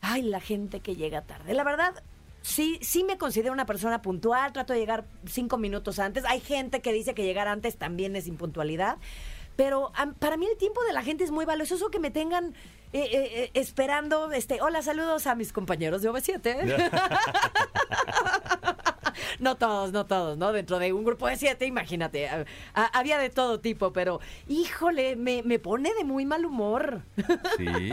ay, 0.00 0.22
la 0.22 0.40
gente 0.40 0.80
que 0.80 0.96
llega 0.96 1.22
tarde. 1.22 1.54
La 1.54 1.64
verdad, 1.64 2.02
sí, 2.42 2.78
sí 2.82 3.04
me 3.04 3.18
considero 3.18 3.52
una 3.52 3.66
persona 3.66 4.02
puntual, 4.02 4.52
trato 4.52 4.72
de 4.72 4.78
llegar 4.80 5.06
cinco 5.26 5.58
minutos 5.58 5.98
antes. 5.98 6.24
Hay 6.24 6.40
gente 6.40 6.80
que 6.80 6.92
dice 6.92 7.14
que 7.14 7.24
llegar 7.24 7.48
antes 7.48 7.76
también 7.76 8.16
es 8.16 8.26
impuntualidad. 8.26 8.98
Pero 9.56 9.90
para 10.18 10.36
mí 10.36 10.46
el 10.46 10.56
tiempo 10.58 10.82
de 10.84 10.92
la 10.92 11.02
gente 11.02 11.24
es 11.24 11.30
muy 11.30 11.44
valioso. 11.44 11.90
Que 11.90 11.98
me 11.98 12.10
tengan 12.10 12.54
eh, 12.92 13.00
eh, 13.00 13.08
eh, 13.12 13.50
esperando, 13.54 14.30
este, 14.32 14.60
hola, 14.62 14.82
saludos 14.82 15.26
a 15.26 15.34
mis 15.34 15.52
compañeros 15.52 16.02
de 16.02 16.10
OV7. 16.10 16.90
No 19.40 19.56
todos, 19.56 19.92
no 19.92 20.06
todos, 20.06 20.36
¿no? 20.38 20.52
Dentro 20.52 20.78
de 20.78 20.92
un 20.92 21.04
grupo 21.04 21.26
de 21.26 21.36
siete, 21.36 21.66
imagínate, 21.66 22.28
a- 22.28 22.44
a- 22.74 22.98
había 22.98 23.18
de 23.18 23.28
todo 23.30 23.60
tipo, 23.60 23.92
pero 23.92 24.20
híjole, 24.48 25.16
me, 25.16 25.42
me 25.42 25.58
pone 25.58 25.92
de 25.94 26.04
muy 26.04 26.24
mal 26.26 26.44
humor. 26.46 27.02
Sí. 27.56 27.92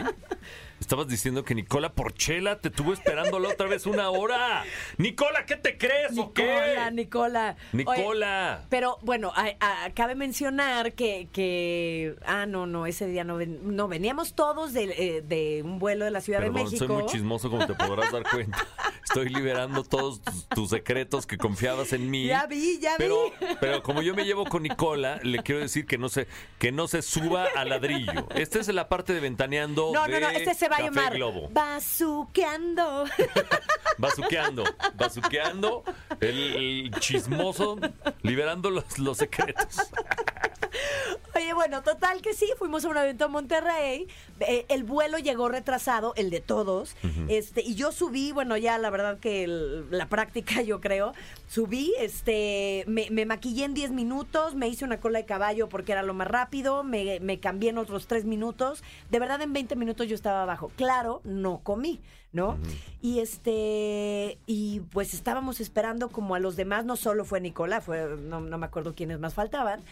Estabas 0.84 1.08
diciendo 1.08 1.44
que 1.44 1.54
Nicola 1.54 1.94
Porchela 1.94 2.58
te 2.60 2.68
tuvo 2.68 2.92
esperándolo 2.92 3.48
otra 3.48 3.66
vez 3.66 3.86
una 3.86 4.10
hora. 4.10 4.64
Nicola, 4.98 5.46
¿qué 5.46 5.56
te 5.56 5.78
crees 5.78 6.18
o 6.18 6.34
qué? 6.34 6.42
Nicola, 6.44 6.90
Nicola. 6.90 7.56
Nicola. 7.72 8.56
Oye, 8.58 8.66
pero 8.68 8.98
bueno, 9.00 9.32
a- 9.34 9.54
a- 9.60 9.90
cabe 9.94 10.14
mencionar 10.14 10.92
que, 10.92 11.28
que. 11.32 12.16
Ah, 12.26 12.44
no, 12.44 12.66
no, 12.66 12.84
ese 12.84 13.06
día 13.06 13.24
no, 13.24 13.36
ven- 13.36 13.74
no 13.74 13.88
veníamos 13.88 14.34
todos 14.34 14.74
de, 14.74 14.84
eh, 14.98 15.22
de 15.22 15.62
un 15.64 15.78
vuelo 15.78 16.04
de 16.04 16.10
la 16.10 16.20
Ciudad 16.20 16.40
Perdón, 16.40 16.56
de 16.56 16.64
México. 16.64 16.86
soy 16.86 16.96
muy 17.02 17.06
chismoso 17.06 17.48
como 17.48 17.66
te 17.66 17.72
podrás 17.74 18.12
dar 18.12 18.22
cuenta. 18.30 18.58
Estoy 19.04 19.30
liberando 19.30 19.84
todos 19.84 20.20
tus, 20.20 20.48
tus 20.50 20.68
secretos 20.70 21.24
que 21.24 21.38
confiabas 21.38 21.94
en 21.94 22.10
mí. 22.10 22.26
Ya 22.26 22.46
vi, 22.46 22.78
ya 22.78 22.96
pero, 22.98 23.30
vi. 23.40 23.46
Pero 23.58 23.82
como 23.82 24.02
yo 24.02 24.14
me 24.14 24.26
llevo 24.26 24.44
con 24.44 24.62
Nicola, 24.64 25.18
le 25.22 25.42
quiero 25.42 25.62
decir 25.62 25.86
que 25.86 25.96
no 25.96 26.10
se, 26.10 26.26
que 26.58 26.72
no 26.72 26.88
se 26.88 27.00
suba 27.00 27.46
al 27.56 27.70
ladrillo. 27.70 28.28
Esta 28.34 28.58
es 28.60 28.68
la 28.68 28.86
parte 28.90 29.14
de 29.14 29.20
ventaneando 29.20 29.90
No, 29.94 30.06
no, 30.06 30.20
no, 30.20 30.28
este 30.28 30.52
se 30.54 30.68
va 30.68 30.73
Café 30.76 30.84
llamar 30.84 31.14
Globo. 31.14 31.48
Bazuqueando. 31.50 33.04
Bazuqueando, 33.98 34.64
bazuqueando, 34.94 35.84
el, 36.20 36.56
el 36.56 36.90
chismoso, 37.00 37.78
liberando 38.22 38.68
los, 38.70 38.98
los 38.98 39.18
secretos. 39.18 39.76
Oye, 41.36 41.52
bueno, 41.54 41.82
total 41.82 42.22
que 42.22 42.32
sí, 42.34 42.48
fuimos 42.58 42.84
a 42.84 42.88
un 42.88 42.96
evento 42.96 43.26
en 43.26 43.32
Monterrey. 43.32 44.06
eh, 44.40 44.64
el 44.68 44.82
vuelo 44.84 45.18
llegó 45.18 45.48
retrasado, 45.48 46.12
el 46.16 46.30
de 46.30 46.40
todos. 46.40 46.96
Este, 47.28 47.62
y 47.62 47.74
yo 47.74 47.92
subí, 47.92 48.32
bueno, 48.32 48.56
ya 48.56 48.78
la 48.78 48.90
verdad 48.90 49.18
que 49.18 49.44
el- 49.44 49.90
la 49.90 50.08
práctica, 50.08 50.62
yo 50.62 50.80
creo. 50.80 51.12
Subí, 51.48 51.94
este, 51.98 52.84
me, 52.86 53.08
me 53.10 53.26
maquillé 53.26 53.64
en 53.64 53.74
10 53.74 53.90
minutos, 53.90 54.54
me 54.54 54.68
hice 54.68 54.84
una 54.84 54.98
cola 55.00 55.18
de 55.20 55.24
caballo 55.24 55.68
porque 55.68 55.92
era 55.92 56.02
lo 56.02 56.14
más 56.14 56.28
rápido, 56.28 56.82
me, 56.84 57.20
me 57.20 57.38
cambié 57.40 57.70
en 57.70 57.78
otros 57.78 58.06
3 58.06 58.24
minutos. 58.24 58.82
De 59.10 59.18
verdad, 59.18 59.40
en 59.42 59.52
20 59.52 59.76
minutos 59.76 60.06
yo 60.08 60.14
estaba 60.14 60.42
abajo. 60.42 60.70
Claro, 60.76 61.20
no 61.24 61.60
comí. 61.62 62.00
¿No? 62.32 62.58
Y 63.00 63.20
este, 63.20 64.38
y 64.46 64.80
pues 64.90 65.14
estábamos 65.14 65.60
esperando 65.60 66.08
como 66.08 66.34
a 66.34 66.40
los 66.40 66.56
demás, 66.56 66.84
no 66.84 66.96
solo 66.96 67.24
fue 67.24 67.40
Nicola, 67.40 67.80
fue, 67.80 68.16
no, 68.18 68.40
no 68.40 68.58
me 68.58 68.66
acuerdo 68.66 68.96
quiénes 68.96 69.20
más 69.20 69.34
faltaban. 69.34 69.84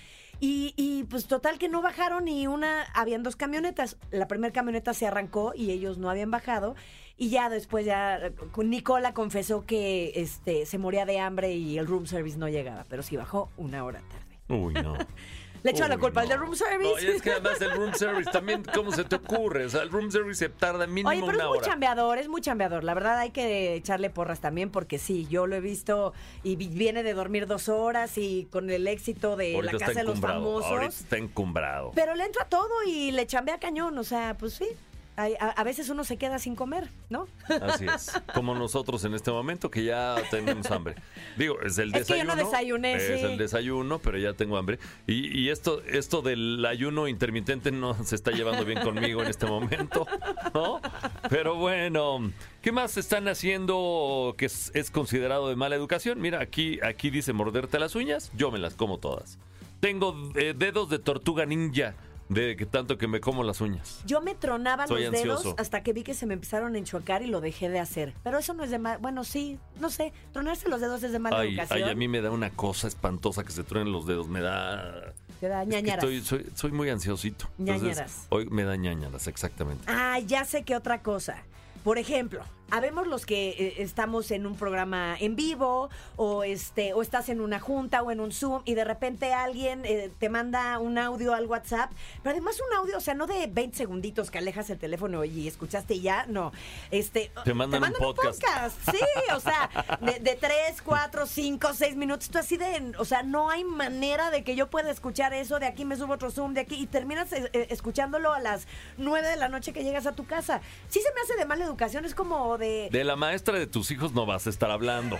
Y, 0.44 0.74
y, 0.76 1.04
pues 1.04 1.26
total 1.28 1.56
que 1.56 1.68
no 1.68 1.82
bajaron 1.82 2.26
y 2.26 2.48
una, 2.48 2.82
habían 2.94 3.22
dos 3.22 3.36
camionetas. 3.36 3.96
La 4.10 4.26
primera 4.26 4.52
camioneta 4.52 4.92
se 4.92 5.06
arrancó 5.06 5.52
y 5.54 5.70
ellos 5.70 5.98
no 5.98 6.10
habían 6.10 6.32
bajado. 6.32 6.74
Y 7.16 7.30
ya 7.30 7.48
después 7.48 7.86
ya 7.86 8.16
eh, 8.16 8.32
Nicola 8.56 9.14
confesó 9.14 9.64
que 9.64 10.10
este 10.16 10.66
se 10.66 10.78
moría 10.78 11.06
de 11.06 11.20
hambre 11.20 11.54
y 11.54 11.78
el 11.78 11.86
room 11.86 12.06
service 12.06 12.36
no 12.38 12.48
llegaba, 12.48 12.86
pero 12.88 13.04
sí 13.04 13.16
bajó 13.16 13.52
una 13.56 13.84
hora 13.84 14.00
tarde. 14.00 14.40
Uy, 14.48 14.74
no. 14.74 14.94
Le 15.62 15.70
echó 15.70 15.86
la 15.86 15.96
culpa 15.98 16.22
al 16.22 16.28
no. 16.28 16.34
de 16.34 16.36
room 16.40 16.54
service. 16.56 16.82
No, 16.82 17.00
y 17.00 17.16
es 17.16 17.22
que 17.22 17.30
además 17.32 17.60
el 17.60 17.70
room 17.70 17.94
service 17.94 18.30
también, 18.30 18.64
¿cómo 18.74 18.90
se 18.92 19.04
te 19.04 19.16
ocurre? 19.16 19.66
O 19.66 19.68
sea, 19.68 19.82
el 19.82 19.90
room 19.90 20.10
service 20.10 20.38
se 20.38 20.48
tarda 20.48 20.86
mínimo 20.86 21.08
Oye, 21.10 21.20
pero 21.24 21.38
es 21.38 21.44
muy 21.44 21.58
hora. 21.58 21.66
chambeador, 21.66 22.18
es 22.18 22.28
muy 22.28 22.40
chambeador. 22.40 22.82
La 22.84 22.94
verdad 22.94 23.18
hay 23.18 23.30
que 23.30 23.74
echarle 23.74 24.10
porras 24.10 24.40
también 24.40 24.70
porque 24.70 24.98
sí, 24.98 25.26
yo 25.30 25.46
lo 25.46 25.54
he 25.56 25.60
visto 25.60 26.12
y 26.42 26.56
vi- 26.56 26.68
viene 26.68 27.02
de 27.02 27.14
dormir 27.14 27.46
dos 27.46 27.68
horas 27.68 28.18
y 28.18 28.48
con 28.50 28.70
el 28.70 28.86
éxito 28.88 29.36
de 29.36 29.54
Ahorita 29.54 29.72
la 29.74 29.78
casa 29.78 29.92
de 29.92 30.02
los. 30.04 30.22
Ahorita 30.22 30.28
famosos. 30.28 31.00
está 31.00 31.16
encumbrado. 31.16 31.92
Pero 31.94 32.14
le 32.14 32.24
entra 32.24 32.44
todo 32.46 32.68
y 32.86 33.12
le 33.12 33.26
chambea 33.26 33.58
cañón, 33.58 33.96
o 33.98 34.04
sea, 34.04 34.36
pues 34.38 34.54
sí. 34.54 34.66
A, 35.14 35.24
a 35.26 35.64
veces 35.64 35.90
uno 35.90 36.04
se 36.04 36.16
queda 36.16 36.38
sin 36.38 36.56
comer, 36.56 36.88
¿no? 37.10 37.28
Así 37.60 37.84
es. 37.86 38.10
Como 38.34 38.54
nosotros 38.54 39.04
en 39.04 39.12
este 39.12 39.30
momento 39.30 39.70
que 39.70 39.84
ya 39.84 40.16
tenemos 40.30 40.70
hambre. 40.70 40.94
Digo, 41.36 41.60
es 41.60 41.76
el 41.76 41.94
Es 41.94 42.06
que 42.06 42.14
yo 42.18 42.24
desayuno. 42.24 42.34
no 42.34 42.44
desayuné, 42.44 42.94
Es 42.94 43.20
sí. 43.20 43.26
el 43.26 43.36
desayuno, 43.36 43.98
pero 43.98 44.16
ya 44.16 44.32
tengo 44.32 44.56
hambre. 44.56 44.78
Y, 45.06 45.38
y 45.38 45.50
esto, 45.50 45.82
esto 45.84 46.22
del 46.22 46.64
ayuno 46.64 47.08
intermitente 47.08 47.70
no 47.72 47.92
se 48.04 48.14
está 48.14 48.30
llevando 48.30 48.64
bien 48.64 48.80
conmigo 48.80 49.22
en 49.22 49.28
este 49.28 49.44
momento. 49.46 50.06
¿No? 50.54 50.80
Pero 51.28 51.56
bueno, 51.56 52.32
¿qué 52.62 52.72
más 52.72 52.96
están 52.96 53.28
haciendo 53.28 54.34
que 54.38 54.46
es, 54.46 54.70
es 54.74 54.90
considerado 54.90 55.48
de 55.50 55.56
mala 55.56 55.76
educación? 55.76 56.20
Mira, 56.22 56.40
aquí, 56.40 56.78
aquí 56.82 57.10
dice 57.10 57.34
morderte 57.34 57.78
las 57.78 57.94
uñas, 57.94 58.32
yo 58.34 58.50
me 58.50 58.58
las 58.58 58.74
como 58.74 58.98
todas. 58.98 59.38
Tengo 59.80 60.16
eh, 60.36 60.54
dedos 60.56 60.88
de 60.88 60.98
tortuga 61.00 61.44
ninja 61.44 61.94
de 62.28 62.56
que 62.56 62.66
tanto 62.66 62.96
que 62.98 63.06
me 63.06 63.20
como 63.20 63.44
las 63.44 63.60
uñas. 63.60 64.00
Yo 64.06 64.20
me 64.20 64.34
tronaba 64.34 64.86
Soy 64.86 65.04
los 65.04 65.12
dedos 65.12 65.54
hasta 65.58 65.82
que 65.82 65.92
vi 65.92 66.02
que 66.02 66.14
se 66.14 66.26
me 66.26 66.34
empezaron 66.34 66.74
a 66.74 66.78
enchuacar 66.78 67.22
y 67.22 67.26
lo 67.26 67.40
dejé 67.40 67.68
de 67.68 67.78
hacer. 67.80 68.14
Pero 68.22 68.38
eso 68.38 68.54
no 68.54 68.64
es 68.64 68.70
de 68.70 68.78
mal, 68.78 68.98
bueno, 68.98 69.24
sí, 69.24 69.58
no 69.80 69.90
sé, 69.90 70.12
tronarse 70.32 70.68
los 70.68 70.80
dedos 70.80 71.02
es 71.02 71.12
de 71.12 71.18
mala 71.18 71.38
Ay, 71.40 71.50
educación. 71.50 71.82
ay, 71.84 71.90
a 71.90 71.94
mí 71.94 72.08
me 72.08 72.20
da 72.20 72.30
una 72.30 72.50
cosa 72.50 72.88
espantosa 72.88 73.44
que 73.44 73.50
se 73.52 73.64
truenen 73.64 73.92
los 73.92 74.06
dedos. 74.06 74.28
Me 74.28 74.40
da. 74.40 75.12
Te 75.40 75.48
da 75.48 75.62
Es 75.62 75.68
que 75.68 75.74
ñañaras. 75.74 76.04
estoy, 76.04 76.20
soy, 76.22 76.46
soy 76.54 76.70
muy 76.72 76.88
ansiosito. 76.88 77.48
Entonces, 77.58 77.82
Ñañaras. 77.82 78.26
hoy 78.30 78.46
me 78.46 78.62
da 78.64 78.76
ñañaras, 78.76 79.26
exactamente. 79.26 79.84
Ah, 79.88 80.18
ya 80.20 80.44
sé 80.44 80.62
que 80.62 80.76
otra 80.76 81.02
cosa. 81.02 81.42
Por 81.82 81.98
ejemplo, 81.98 82.42
habemos 82.72 83.06
los 83.06 83.26
que 83.26 83.50
eh, 83.50 83.74
estamos 83.78 84.30
en 84.30 84.46
un 84.46 84.56
programa 84.56 85.14
en 85.20 85.36
vivo 85.36 85.90
o 86.16 86.42
este 86.42 86.94
o 86.94 87.02
estás 87.02 87.28
en 87.28 87.42
una 87.42 87.60
junta 87.60 88.02
o 88.02 88.10
en 88.10 88.18
un 88.18 88.32
Zoom 88.32 88.62
y 88.64 88.74
de 88.74 88.84
repente 88.84 89.34
alguien 89.34 89.84
eh, 89.84 90.10
te 90.18 90.30
manda 90.30 90.78
un 90.78 90.96
audio 90.96 91.34
al 91.34 91.46
WhatsApp, 91.46 91.92
pero 92.22 92.32
además 92.32 92.58
un 92.66 92.74
audio, 92.74 92.96
o 92.96 93.00
sea, 93.00 93.12
no 93.12 93.26
de 93.26 93.46
20 93.46 93.76
segunditos 93.76 94.30
que 94.30 94.38
alejas 94.38 94.70
el 94.70 94.78
teléfono 94.78 95.22
y 95.24 95.46
escuchaste 95.46 95.94
y 95.94 96.00
ya, 96.00 96.24
no. 96.26 96.50
Este 96.90 97.30
Te 97.44 97.52
mandan 97.52 97.84
un 97.84 98.14
podcast. 98.14 98.78
Sí, 98.90 98.98
o 99.34 99.40
sea, 99.40 99.68
de, 100.00 100.18
de 100.20 100.34
3, 100.34 100.80
4, 100.82 101.26
5, 101.26 101.74
6 101.74 101.96
minutos, 101.96 102.30
tú 102.30 102.38
así 102.38 102.56
de, 102.56 102.94
o 102.98 103.04
sea, 103.04 103.22
no 103.22 103.50
hay 103.50 103.64
manera 103.64 104.30
de 104.30 104.44
que 104.44 104.56
yo 104.56 104.70
pueda 104.70 104.90
escuchar 104.90 105.34
eso, 105.34 105.58
de 105.58 105.66
aquí 105.66 105.84
me 105.84 105.96
subo 105.96 106.14
otro 106.14 106.30
Zoom, 106.30 106.54
de 106.54 106.62
aquí 106.62 106.76
y 106.76 106.86
terminas 106.86 107.34
eh, 107.34 107.50
eh, 107.52 107.66
escuchándolo 107.68 108.32
a 108.32 108.40
las 108.40 108.66
9 108.96 109.28
de 109.28 109.36
la 109.36 109.50
noche 109.50 109.74
que 109.74 109.84
llegas 109.84 110.06
a 110.06 110.12
tu 110.12 110.24
casa. 110.24 110.62
Sí 110.88 111.00
se 111.00 111.12
me 111.12 111.20
hace 111.20 111.36
de 111.36 111.44
mala 111.44 111.66
educación, 111.66 112.06
es 112.06 112.14
como 112.14 112.56
de, 112.62 112.88
De 112.90 113.04
la 113.04 113.16
maestra 113.16 113.58
de 113.58 113.66
tus 113.66 113.90
hijos 113.90 114.12
no 114.12 114.24
vas 114.26 114.46
a 114.46 114.50
estar 114.50 114.70
hablando. 114.70 115.18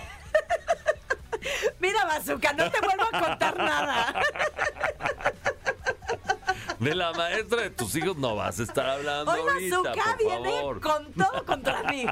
mira 1.79 2.05
Bazooka, 2.05 2.53
no 2.53 2.71
te 2.71 2.79
vuelvo 2.79 3.03
a 3.11 3.19
contar 3.19 3.57
nada. 3.57 4.21
De 6.79 6.95
la 6.95 7.13
maestra 7.13 7.61
de 7.61 7.69
tus 7.69 7.95
hijos 7.95 8.17
no 8.17 8.35
vas 8.35 8.59
a 8.59 8.63
estar 8.63 8.89
hablando 8.89 9.31
Hoy 9.31 9.39
ahorita, 9.39 9.77
Bazooka 9.77 10.03
por 10.03 10.17
viene 10.17 10.51
favor. 10.51 10.81
con 10.81 11.13
todo 11.13 11.45
contra 11.45 11.83
mí. 11.83 12.05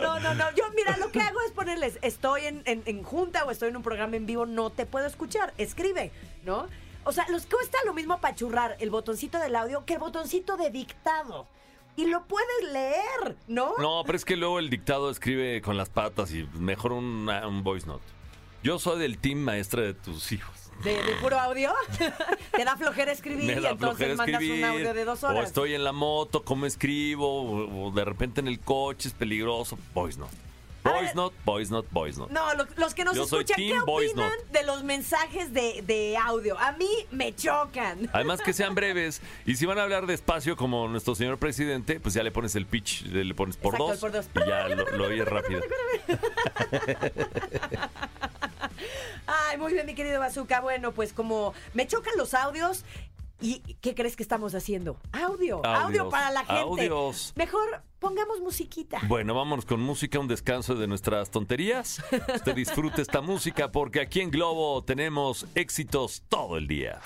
No, 0.00 0.20
no, 0.20 0.34
no. 0.34 0.50
Yo, 0.54 0.64
mira, 0.74 0.96
lo 0.98 1.10
que 1.10 1.20
hago 1.20 1.40
es 1.42 1.52
ponerles, 1.52 1.98
estoy 2.02 2.46
en, 2.46 2.62
en- 2.64 2.82
en 2.86 3.02
junta 3.02 3.44
o 3.44 3.50
estoy 3.50 3.68
en 3.70 3.76
un 3.76 3.82
programa 3.82 4.16
en 4.16 4.26
vivo, 4.26 4.46
no 4.46 4.70
te 4.70 4.86
puedo 4.86 5.06
escuchar. 5.06 5.52
Escribe, 5.58 6.12
¿no? 6.44 6.68
O 7.04 7.12
sea, 7.12 7.26
los 7.28 7.46
cuesta 7.46 7.78
lo 7.84 7.92
mismo 7.94 8.14
apachurrar 8.14 8.76
el 8.78 8.90
botoncito 8.90 9.38
del 9.38 9.56
audio 9.56 9.84
que 9.84 9.94
el 9.94 9.98
botoncito 9.98 10.56
de 10.56 10.70
dictado. 10.70 11.46
Y 12.00 12.06
lo 12.06 12.24
puedes 12.24 12.72
leer, 12.72 13.36
¿no? 13.48 13.72
No, 13.78 14.02
pero 14.06 14.16
es 14.16 14.24
que 14.24 14.36
luego 14.36 14.58
el 14.58 14.70
dictado 14.70 15.10
escribe 15.10 15.60
con 15.60 15.76
las 15.76 15.88
patas 15.90 16.32
y 16.32 16.48
mejor 16.54 16.92
una- 16.92 17.46
un 17.46 17.62
voice 17.62 17.86
note. 17.86 18.04
Yo 18.62 18.78
soy 18.78 18.98
del 18.98 19.18
team 19.18 19.38
maestra 19.38 19.82
de 19.82 19.94
tus 19.94 20.32
hijos. 20.32 20.54
De, 20.84 20.94
de 20.94 21.12
puro 21.20 21.38
audio. 21.38 21.72
te 22.56 22.64
da 22.64 22.76
flojera 22.76 23.12
escribir 23.12 23.44
Me 23.44 23.52
y 23.52 23.60
da 23.60 23.70
entonces 23.70 24.16
mandas 24.16 24.40
escribir. 24.40 24.64
un 24.64 24.70
audio 24.70 24.94
de 24.94 25.04
dos 25.04 25.22
O 25.24 25.28
horas. 25.28 25.46
estoy 25.48 25.74
en 25.74 25.84
la 25.84 25.92
moto, 25.92 26.42
¿cómo 26.42 26.64
escribo? 26.64 27.26
O, 27.42 27.88
o 27.88 27.90
de 27.90 28.04
repente 28.04 28.40
en 28.40 28.48
el 28.48 28.60
coche 28.60 29.08
es 29.08 29.14
peligroso. 29.14 29.78
Voice 29.92 30.18
note. 30.18 30.34
Ver. 30.82 31.14
note, 31.16 31.36
voice 31.44 31.70
note, 31.70 31.88
voice 31.90 32.18
note. 32.18 32.32
No, 32.32 32.54
lo- 32.54 32.66
los 32.76 32.94
que 32.94 33.04
nos 33.04 33.14
Yo 33.16 33.24
escuchan, 33.24 33.56
¿qué 33.56 33.78
opinan 33.80 34.32
de 34.50 34.62
los 34.64 34.82
mensajes 34.84 35.52
de, 35.52 35.82
de 35.86 36.16
audio? 36.16 36.58
A 36.58 36.72
mí 36.72 36.88
me 37.10 37.34
chocan. 37.34 38.08
Además 38.12 38.40
que 38.40 38.52
sean 38.52 38.74
breves. 38.74 39.20
Y 39.46 39.56
si 39.56 39.66
van 39.66 39.78
a 39.78 39.82
hablar 39.82 40.06
despacio 40.06 40.56
como 40.56 40.88
nuestro 40.88 41.14
señor 41.14 41.38
presidente, 41.38 42.00
pues 42.00 42.14
ya 42.14 42.22
le 42.22 42.30
pones 42.30 42.54
el 42.56 42.66
pitch, 42.66 43.02
le 43.06 43.34
pones 43.34 43.56
por 43.56 43.74
Exacto, 43.74 43.86
dos. 43.86 43.94
el 43.94 44.00
por 44.00 44.12
dos. 44.12 44.46
Y 44.46 44.48
ya 44.48 44.68
lo, 44.68 44.84
lo 44.96 45.04
oyes 45.06 45.26
rápido. 45.26 45.60
Ay, 49.26 49.58
muy 49.58 49.72
bien, 49.72 49.86
mi 49.86 49.94
querido 49.94 50.18
Bazooka. 50.20 50.60
Bueno, 50.60 50.92
pues 50.92 51.12
como 51.12 51.54
me 51.74 51.86
chocan 51.86 52.14
los 52.16 52.34
audios, 52.34 52.84
¿y 53.40 53.60
qué 53.80 53.94
crees 53.94 54.16
que 54.16 54.22
estamos 54.22 54.54
haciendo? 54.54 54.96
Audio, 55.12 55.64
audio 55.64 56.08
para 56.08 56.30
la 56.30 56.40
gente. 56.40 56.60
audios. 56.60 57.32
Mejor 57.36 57.82
pongamos 57.98 58.40
musiquita. 58.40 59.00
Bueno, 59.06 59.34
vámonos 59.34 59.64
con 59.64 59.80
música, 59.80 60.18
un 60.18 60.28
descanso 60.28 60.74
de 60.74 60.86
nuestras 60.86 61.30
tonterías. 61.30 62.02
Usted 62.34 62.54
disfrute 62.54 63.02
esta 63.02 63.20
música 63.20 63.70
porque 63.70 64.00
aquí 64.00 64.20
en 64.20 64.30
Globo 64.30 64.82
tenemos 64.82 65.46
éxitos 65.54 66.22
todo 66.28 66.56
el 66.56 66.66
día. 66.66 67.00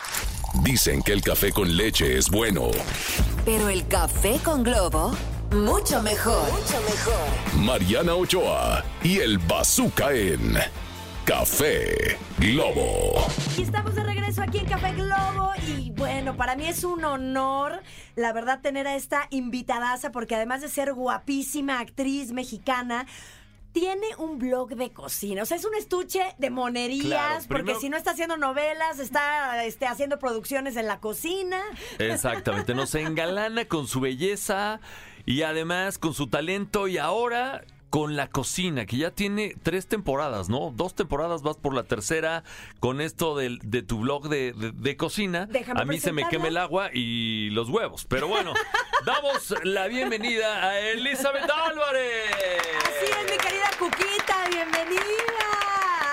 Dicen 0.62 1.02
que 1.02 1.12
el 1.12 1.22
café 1.22 1.52
con 1.52 1.76
leche 1.76 2.16
es 2.16 2.30
bueno. 2.30 2.70
Pero 3.44 3.68
el 3.68 3.86
café 3.88 4.38
con 4.44 4.62
Globo, 4.62 5.12
mucho 5.52 6.00
mejor. 6.02 6.44
Mucho 6.52 6.80
mejor. 6.82 7.64
Mariana 7.64 8.14
Ochoa 8.14 8.84
y 9.02 9.18
el 9.18 9.38
Bazooka 9.38 10.12
en 10.12 10.56
Café 11.24 12.18
Globo. 12.38 13.26
Y 13.56 13.62
estamos 13.62 13.94
de 13.94 14.04
regreso 14.04 14.42
aquí 14.42 14.58
en 14.58 14.66
Café 14.66 14.92
Globo 14.92 15.52
y 15.66 15.90
bueno, 15.92 16.37
para 16.37 16.54
mí 16.54 16.66
es 16.66 16.84
un 16.84 17.02
honor, 17.02 17.80
la 18.14 18.34
verdad, 18.34 18.60
tener 18.60 18.87
a 18.87 18.94
esta 18.94 19.26
invitadaza 19.30 20.12
porque 20.12 20.34
además 20.34 20.60
de 20.60 20.68
ser 20.68 20.92
guapísima 20.92 21.80
actriz 21.80 22.32
mexicana, 22.32 23.06
tiene 23.72 24.06
un 24.18 24.38
blog 24.38 24.76
de 24.76 24.92
cocina. 24.92 25.42
O 25.42 25.46
sea, 25.46 25.56
es 25.56 25.64
un 25.64 25.74
estuche 25.74 26.22
de 26.37 26.50
monerías, 26.50 27.06
Claro, 27.06 27.44
porque 27.48 27.74
si 27.76 27.88
no 27.88 27.96
está 27.96 28.10
haciendo 28.10 28.37
novelas, 28.37 28.98
está 28.98 29.64
este, 29.64 29.87
haciendo 29.87 30.18
producciones 30.18 30.76
en 30.76 30.87
la 30.87 31.00
cocina. 31.00 31.62
Exactamente, 31.98 32.74
nos 32.74 32.94
engalana 32.94 33.64
con 33.64 33.88
su 33.88 34.00
belleza 34.00 34.78
y 35.24 35.40
además 35.40 35.96
con 35.96 36.12
su 36.12 36.26
talento 36.26 36.87
y 36.87 36.98
ahora 36.98 37.64
con 37.94 38.16
la 38.16 38.26
cocina, 38.26 38.87
que 38.87 38.96
ya 38.96 39.12
tiene 39.12 39.54
tres 39.62 39.87
temporadas, 39.87 40.48
¿no? 40.48 40.72
Dos 40.74 40.96
temporadas, 40.96 41.42
vas 41.42 41.57
por 41.59 41.76
la 41.76 41.85
tercera 41.85 42.42
con 42.80 43.00
esto 43.00 43.37
de, 43.37 43.57
tu 43.87 44.00
blog 44.00 44.29
de, 44.29 44.52
de- 44.52 44.73
de 44.73 44.96
cocina. 44.96 45.46
Déjame 45.46 45.81
a 45.81 45.85
mí 45.85 46.00
se 46.00 46.10
me 46.10 46.27
quema 46.29 46.48
el 46.48 46.56
agua 46.56 46.90
y 46.92 47.50
los 47.50 47.68
huevos. 47.68 48.04
Pero 48.06 48.27
bueno, 48.27 48.52
damos 49.06 49.54
la 49.62 49.87
bienvenida 49.87 50.64
a 50.64 50.81
Elizabeth 50.81 51.48
Álvarez. 51.48 52.33
Así 52.81 53.12
es, 53.12 53.31
mi 53.31 53.38
querida 53.38 53.71
Cuquita, 53.79 54.48
bienvenida. 54.50 55.00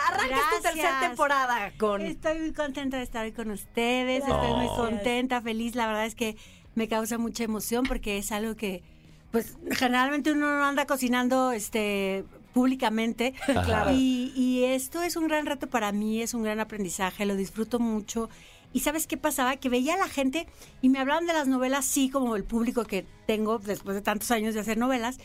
Arrancas 0.09 0.55
tu 0.55 0.61
tercera 0.61 0.99
temporada 0.99 1.71
con... 1.79 2.03
Estoy 2.03 2.37
muy 2.41 2.53
contenta 2.53 2.97
de 2.97 3.03
estar 3.03 3.25
hoy 3.25 3.31
con 3.31 3.49
ustedes, 3.49 4.21
estoy 4.23 4.53
muy 4.53 4.67
contenta, 4.67 5.41
feliz. 5.41 5.73
La 5.73 5.87
verdad 5.87 6.05
es 6.05 6.13
que 6.13 6.37
me 6.75 6.87
causa 6.87 7.17
mucha 7.17 7.43
emoción 7.43 7.85
porque 7.87 8.19
es 8.19 8.31
algo 8.31 8.55
que, 8.55 8.83
pues, 9.31 9.57
generalmente 9.71 10.31
uno 10.31 10.47
no 10.57 10.65
anda 10.65 10.85
cocinando, 10.85 11.51
este 11.51 12.25
públicamente 12.53 13.33
Claro. 13.45 13.91
y, 13.93 14.33
y 14.35 14.65
esto 14.65 15.01
es 15.03 15.15
un 15.15 15.27
gran 15.27 15.45
reto 15.45 15.67
para 15.67 15.93
mí 15.93 16.21
es 16.21 16.33
un 16.33 16.43
gran 16.43 16.59
aprendizaje 16.59 17.25
lo 17.25 17.37
disfruto 17.37 17.79
mucho 17.79 18.29
y 18.73 18.81
sabes 18.81 19.07
qué 19.07 19.15
pasaba 19.15 19.55
que 19.55 19.69
veía 19.69 19.93
a 19.93 19.97
la 19.97 20.09
gente 20.09 20.47
y 20.81 20.89
me 20.89 20.99
hablaban 20.99 21.25
de 21.27 21.31
las 21.33 21.47
novelas 21.47 21.85
sí 21.85 22.09
como 22.09 22.35
el 22.35 22.43
público 22.43 22.83
que 22.83 23.05
tengo 23.25 23.57
después 23.57 23.95
de 23.95 24.01
tantos 24.01 24.31
años 24.31 24.53
de 24.53 24.59
hacer 24.59 24.77
novelas 24.77 25.17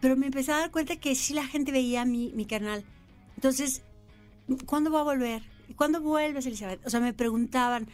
pero 0.00 0.16
me 0.16 0.26
empecé 0.26 0.50
a 0.50 0.56
dar 0.58 0.72
cuenta 0.72 0.96
que 0.96 1.14
sí 1.14 1.32
la 1.32 1.46
gente 1.46 1.70
veía 1.70 2.04
mi, 2.04 2.32
mi 2.34 2.44
canal 2.44 2.84
entonces 3.36 3.82
¿cuándo 4.66 4.90
va 4.90 5.00
a 5.00 5.04
volver? 5.04 5.42
¿Y 5.68 5.74
¿Cuándo 5.74 6.00
vuelves, 6.00 6.44
Elizabeth? 6.46 6.84
O 6.86 6.90
sea, 6.90 7.00
me 7.00 7.12
preguntaban, 7.14 7.86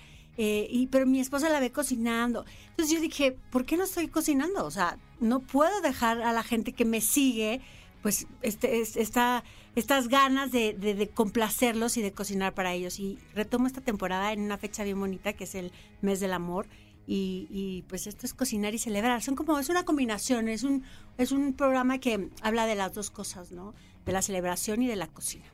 eh, 0.42 0.66
y, 0.70 0.86
pero 0.86 1.04
mi 1.06 1.20
esposa 1.20 1.50
la 1.50 1.60
ve 1.60 1.70
cocinando. 1.70 2.46
Entonces 2.70 2.94
yo 2.94 3.00
dije, 3.00 3.36
¿por 3.52 3.66
qué 3.66 3.76
no 3.76 3.84
estoy 3.84 4.08
cocinando? 4.08 4.64
O 4.64 4.70
sea, 4.70 4.96
no 5.20 5.40
puedo 5.40 5.82
dejar 5.82 6.22
a 6.22 6.32
la 6.32 6.42
gente 6.42 6.72
que 6.72 6.86
me 6.86 7.02
sigue, 7.02 7.60
pues, 8.00 8.26
este, 8.40 8.80
es- 8.80 8.96
esta, 8.96 9.44
estas 9.76 10.08
ganas 10.08 10.50
de 10.50 11.10
complacerlos 11.14 11.98
y 11.98 12.02
de 12.02 12.12
cocinar 12.12 12.54
para 12.54 12.72
ellos. 12.72 12.98
Y 12.98 13.18
retomo 13.34 13.66
esta 13.66 13.82
temporada 13.82 14.32
en 14.32 14.40
una 14.40 14.56
fecha 14.56 14.82
bien 14.84 14.98
bonita, 14.98 15.34
que 15.34 15.44
es 15.44 15.54
el 15.54 15.72
mes 16.00 16.20
del 16.20 16.32
amor. 16.32 16.66
Y, 17.06 17.46
y, 17.50 17.82
pues 17.88 18.06
esto 18.06 18.24
es 18.24 18.32
cocinar 18.32 18.72
y 18.74 18.78
celebrar. 18.78 19.20
Son 19.22 19.34
como, 19.34 19.58
es 19.58 19.68
una 19.68 19.84
combinación, 19.84 20.48
es 20.48 20.62
un, 20.62 20.84
es 21.18 21.32
un 21.32 21.52
programa 21.54 21.98
que 21.98 22.30
habla 22.40 22.64
de 22.66 22.76
las 22.76 22.94
dos 22.94 23.10
cosas, 23.10 23.50
¿no? 23.52 23.74
De 24.06 24.12
la 24.12 24.22
celebración 24.22 24.80
y 24.82 24.86
de 24.86 24.96
la 24.96 25.08
cocina. 25.08 25.44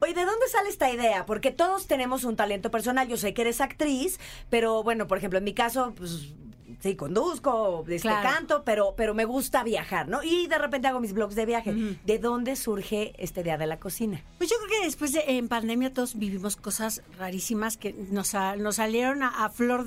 Oye, 0.00 0.12
¿de 0.14 0.24
dónde 0.24 0.46
sale 0.48 0.68
esta 0.68 0.90
idea? 0.90 1.24
Porque 1.26 1.50
todos 1.50 1.86
tenemos 1.86 2.24
un 2.24 2.36
talento 2.36 2.70
personal. 2.70 3.08
Yo 3.08 3.16
sé 3.16 3.32
que 3.34 3.42
eres 3.42 3.60
actriz, 3.60 4.18
pero 4.50 4.82
bueno, 4.82 5.06
por 5.06 5.18
ejemplo, 5.18 5.38
en 5.38 5.44
mi 5.44 5.54
caso, 5.54 5.94
pues 5.96 6.32
sí, 6.80 6.94
conduzco, 6.96 7.82
este, 7.88 8.00
Claro. 8.08 8.28
canto, 8.28 8.62
pero, 8.64 8.94
pero 8.96 9.14
me 9.14 9.24
gusta 9.24 9.64
viajar, 9.64 10.06
¿no? 10.08 10.22
Y 10.22 10.46
de 10.48 10.58
repente 10.58 10.86
hago 10.88 11.00
mis 11.00 11.14
blogs 11.14 11.34
de 11.34 11.46
viaje. 11.46 11.72
¿De 12.04 12.18
dónde 12.18 12.56
surge 12.56 13.14
esta 13.18 13.40
idea 13.40 13.56
de 13.56 13.66
la 13.66 13.78
cocina? 13.78 14.22
Pues 14.36 14.50
yo 14.50 14.56
creo 14.58 14.80
que 14.80 14.86
después 14.86 15.12
de 15.12 15.24
en 15.26 15.48
pandemia 15.48 15.92
todos 15.94 16.18
vivimos 16.18 16.56
cosas 16.56 17.02
rarísimas 17.18 17.76
que 17.78 17.94
nos, 18.10 18.28
sa- 18.28 18.56
nos 18.56 18.76
salieron 18.76 19.22
a, 19.22 19.44
a 19.46 19.48
flor 19.48 19.86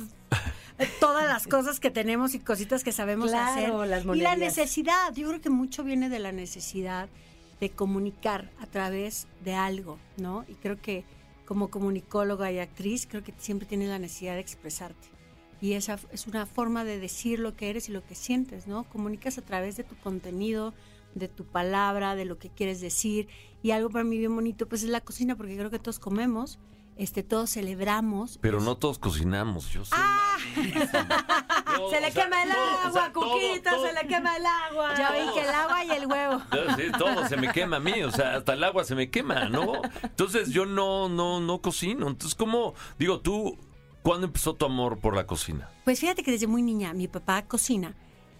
todas 1.00 1.28
las 1.28 1.46
cosas 1.48 1.80
que 1.80 1.92
tenemos 1.92 2.34
y 2.34 2.40
cositas 2.40 2.84
que 2.84 2.92
sabemos 2.92 3.30
Claro, 3.30 3.82
hacer. 3.82 3.88
las 3.90 4.06
y 4.18 4.22
la 4.22 4.36
necesidad, 4.36 5.14
yo 5.14 5.28
creo 5.30 5.42
que 5.42 5.50
mucho 5.52 5.84
viene 5.84 6.10
de 6.10 6.20
la 6.20 6.32
necesidad 6.32 7.10
de 7.60 7.70
comunicar 7.70 8.50
a 8.60 8.66
través 8.66 9.28
de 9.44 9.54
algo, 9.54 9.98
¿no? 10.18 10.46
Y 10.48 10.56
creo 10.56 10.82
que 10.82 11.04
como 11.46 11.70
comunicóloga 11.70 12.52
y 12.52 12.60
actriz, 12.60 13.08
creo 13.08 13.24
que 13.24 13.34
siempre 13.38 13.68
tienes 13.68 13.90
la 13.90 14.00
necesidad 14.00 14.36
de 14.36 14.42
expresarte. 14.42 15.08
Y 15.62 15.74
esa 15.74 16.00
es 16.12 16.28
una 16.28 16.46
forma 16.46 16.86
de 16.86 17.00
decir 17.00 17.40
lo 17.40 17.56
que 17.56 17.70
eres 17.70 17.90
y 17.90 17.92
lo 17.92 18.06
que 18.06 18.16
sientes, 18.16 18.68
¿no? 18.68 18.84
Comunicas 18.86 19.38
a 19.38 19.42
través 19.42 19.76
de 19.76 19.84
tu 19.84 19.96
contenido, 19.98 20.74
de 21.16 21.28
tu 21.28 21.46
palabra, 21.46 22.16
de 22.16 22.26
lo 22.26 22.38
que 22.38 22.50
quieres 22.50 22.82
decir. 22.82 23.28
Y 23.62 23.72
algo 23.72 23.90
para 23.90 24.04
mí 24.04 24.18
bien 24.18 24.34
bonito, 24.36 24.68
pues 24.68 24.84
es 24.84 24.90
la 24.90 25.02
cocina, 25.02 25.36
porque 25.36 25.56
creo 25.58 25.70
que 25.70 25.80
todos 25.80 26.00
comemos, 26.00 26.60
este, 26.98 27.24
todos 27.24 27.50
celebramos. 27.52 28.38
Pero 28.42 28.60
no 28.62 28.76
todos 28.78 29.00
cocinamos, 29.00 29.70
yo. 29.72 29.84
Yo, 29.84 29.90
Ah. 29.92 30.38
se 30.56 32.00
le 32.00 32.08
o 32.08 32.12
sea, 32.12 32.12
quema 32.12 32.44
el 32.44 32.50
todo, 32.50 32.62
o 32.64 32.78
agua, 32.88 32.92
sea, 32.94 33.12
todo, 33.14 33.32
Cuquita, 33.34 33.72
todo. 33.72 33.86
se 33.88 33.94
le 33.94 34.08
quema 34.08 34.38
el 34.38 34.46
agua. 34.46 34.96
Ya 34.98 35.12
vi 35.12 35.34
que 35.34 35.42
el 35.42 35.50
agua 35.50 35.84
y 35.86 35.92
el 35.92 36.06
huevo. 36.08 36.42
Sí, 36.78 36.84
todo 36.98 37.28
se 37.28 37.38
me 37.38 37.52
quema 37.52 37.78
a 37.78 37.80
mí, 37.80 38.02
o 38.04 38.12
sea, 38.12 38.36
hasta 38.36 38.54
el 38.54 38.64
agua 38.64 38.84
se 38.86 38.96
me 38.96 39.10
quema, 39.10 39.50
¿no? 39.50 39.74
Entonces 40.04 40.50
yo 40.52 40.66
no, 40.66 41.10
no, 41.10 41.40
no 41.42 41.62
cocino. 41.62 42.08
Entonces, 42.08 42.36
¿cómo? 42.36 42.74
Digo, 42.98 43.20
tú, 43.20 43.58
¿cuándo 44.02 44.28
empezó 44.28 44.54
tu 44.56 44.66
amor 44.66 45.00
por 45.00 45.16
la 45.16 45.26
cocina? 45.28 45.70
Pues 45.84 46.00
fíjate 46.00 46.24
que 46.24 46.32
desde 46.32 46.48
muy 46.48 46.62
niña 46.62 46.94
mi 46.94 47.08
papá 47.08 47.42
cocina 47.46 47.96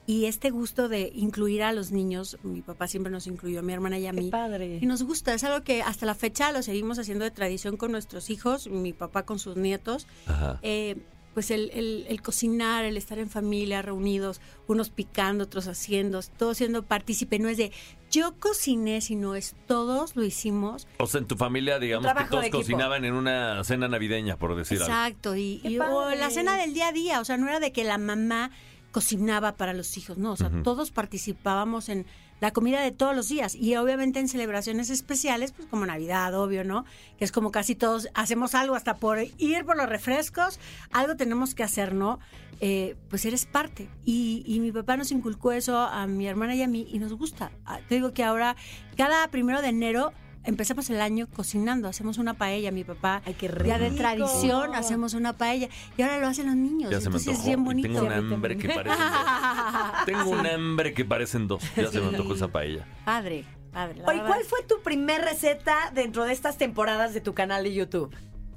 y 0.10 0.26
este 0.26 0.50
gusto 0.50 0.90
de 0.90 1.12
incluir 1.14 1.62
a 1.62 1.72
los 1.72 1.92
niños, 1.92 2.40
mi 2.42 2.62
papá 2.64 2.88
siempre 2.88 3.12
nos 3.12 3.28
incluyó, 3.28 3.60
a 3.60 3.62
mi 3.62 3.74
hermana 3.74 4.00
y 4.00 4.08
a 4.08 4.12
Qué 4.12 4.22
mí. 4.22 4.30
padre. 4.32 4.80
Y 4.82 4.86
nos 4.88 5.04
gusta, 5.04 5.36
es 5.36 5.44
algo 5.44 5.64
que 5.64 5.84
hasta 5.84 6.08
la 6.08 6.16
fecha 6.16 6.52
lo 6.52 6.64
seguimos 6.64 6.98
haciendo 6.98 7.26
de 7.26 7.30
tradición 7.32 7.78
con 7.78 7.92
nuestros 7.92 8.32
hijos, 8.32 8.68
mi 8.70 8.92
papá 8.92 9.22
con 9.24 9.38
sus 9.38 9.56
nietos. 9.56 10.08
Ajá. 10.26 10.58
Eh, 10.64 10.96
pues 11.36 11.52
el, 11.52 11.70
el- 11.76 12.06
el 12.10 12.24
cocinar, 12.24 12.86
el 12.86 12.98
estar 12.98 13.20
en 13.20 13.30
familia, 13.30 13.84
reunidos, 13.84 14.42
unos 14.68 14.90
picando, 14.90 15.44
otros 15.44 15.68
haciendo, 15.68 16.22
todos 16.38 16.58
siendo 16.58 16.82
partícipe, 16.82 17.38
no 17.38 17.48
es 17.48 17.58
de 17.58 17.72
yo 18.10 18.34
cociné, 18.40 19.02
sino 19.02 19.36
es 19.36 19.56
todos 19.68 20.16
lo 20.16 20.24
hicimos. 20.24 20.88
O 20.98 21.06
sea, 21.06 21.20
en 21.22 21.28
tu 21.28 21.36
familia, 21.36 21.78
digamos 21.78 22.12
que 22.12 22.24
todos 22.32 22.50
cocinaban 22.50 23.06
en 23.06 23.14
una 23.14 23.64
cena 23.64 23.88
navideña, 23.88 24.38
por 24.38 24.56
decir 24.56 24.82
algo. 24.82 24.92
Exacto, 24.92 25.36
y, 25.36 25.60
Qué 25.62 25.70
y- 25.70 25.78
o 25.80 26.10
la 26.16 26.32
cena 26.32 26.58
del 26.58 26.74
día 26.74 26.88
a 26.88 26.92
día, 26.94 27.22
o 27.22 27.26
sea, 27.26 27.38
no 27.38 27.48
era 27.48 27.60
de 27.60 27.72
que 27.72 27.84
la 27.84 28.00
mamá 28.00 28.50
cocinaba 28.92 29.56
para 29.56 29.74
los 29.74 29.98
hijos, 29.98 30.18
no, 30.18 30.32
o 30.32 30.36
sea, 30.38 30.50
todos 30.64 30.92
participábamos 30.92 31.90
en 31.90 32.06
la 32.40 32.52
comida 32.52 32.82
de 32.82 32.92
todos 32.92 33.16
los 33.16 33.28
días 33.28 33.54
y 33.54 33.76
obviamente 33.76 34.20
en 34.20 34.28
celebraciones 34.28 34.90
especiales, 34.90 35.52
pues 35.52 35.68
como 35.68 35.86
Navidad, 35.86 36.34
obvio, 36.40 36.64
¿no? 36.64 36.86
Que 37.18 37.26
es 37.26 37.32
como 37.32 37.52
casi 37.52 37.76
todos 37.76 38.08
hacemos 38.14 38.56
algo 38.56 38.76
hasta 38.76 38.96
por 38.96 39.20
ir 39.38 39.66
por 39.66 39.76
los 39.76 39.90
refrescos, 39.90 40.60
algo 40.92 41.16
tenemos 41.18 41.54
que 41.54 41.64
hacer, 41.64 41.94
¿no? 41.94 42.20
Eh, 42.62 42.96
pues 43.10 43.26
eres 43.26 43.46
parte. 43.46 43.90
Y, 44.06 44.44
y 44.46 44.60
mi 44.60 44.72
papá 44.72 44.98
nos 44.98 45.12
inculcó 45.12 45.52
eso 45.52 45.78
a 45.78 46.08
mi 46.08 46.28
hermana 46.28 46.56
y 46.56 46.62
a 46.62 46.68
mí 46.68 46.88
y 46.90 47.00
nos 47.00 47.14
gusta. 47.14 47.52
Ah, 47.66 47.80
Te 47.88 47.96
digo 47.96 48.14
que 48.14 48.24
ahora, 48.24 48.56
cada 48.98 49.28
primero 49.30 49.62
de 49.62 49.70
enero, 49.70 50.14
empezamos 50.50 50.90
el 50.90 51.00
año 51.02 51.28
cocinando, 51.28 51.88
hacemos 51.88 52.18
una 52.18 52.34
paella, 52.34 52.72
mi 52.72 52.84
papá 52.84 53.22
Ay, 53.26 53.36
qué 53.36 53.48
ya 53.66 53.78
de 53.80 53.90
rico. 53.90 53.96
tradición 54.02 54.76
hacemos 54.76 55.14
una 55.14 55.38
paella 55.38 55.70
y 55.98 56.02
ahora 56.02 56.20
lo 56.20 56.28
hacen 56.28 56.48
los 56.48 56.56
niños. 56.56 56.92
Ya 56.92 57.00
se 57.00 57.10
me 57.10 57.18
antojó. 57.18 57.32
es 57.38 57.46
bien 57.46 57.60
y 57.62 57.64
bonito. 57.64 57.88
tengo 57.88 58.02
un 58.06 58.12
hambre 58.12 58.58
que 58.58 58.70
parecen 58.70 58.98
dos. 59.00 60.06
Tengo 60.06 60.30
un 60.32 60.46
hambre 60.48 60.94
que 60.94 61.06
parecen 61.06 61.48
dos. 61.48 61.64
Ya 61.76 61.88
se 61.92 62.00
me 62.02 62.08
antojó 62.08 62.34
esa 62.34 62.48
paella. 62.50 62.86
Padre, 63.06 63.46
padre. 63.72 64.00
la 64.00 64.08
Oye. 64.08 64.22
¿cuál 64.26 64.44
fue 64.44 64.64
tu 64.64 64.82
primer 64.82 65.22
receta 65.22 65.92
dentro 65.94 66.26
de 66.26 66.34
estas 66.34 66.58
temporadas 66.58 67.14
de 67.14 67.22
tu 67.22 67.34
canal 67.34 67.64
de 67.64 67.74
YouTube? 67.74 68.14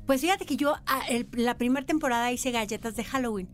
Pues 0.06 0.20
fíjate 0.20 0.46
que 0.46 0.56
yo 0.56 0.74
ah, 0.86 1.02
el- 1.08 1.28
la 1.32 1.56
primera 1.56 1.86
temporada 1.86 2.32
hice 2.32 2.50
galletas 2.50 2.96
de 2.96 3.04
Halloween 3.04 3.48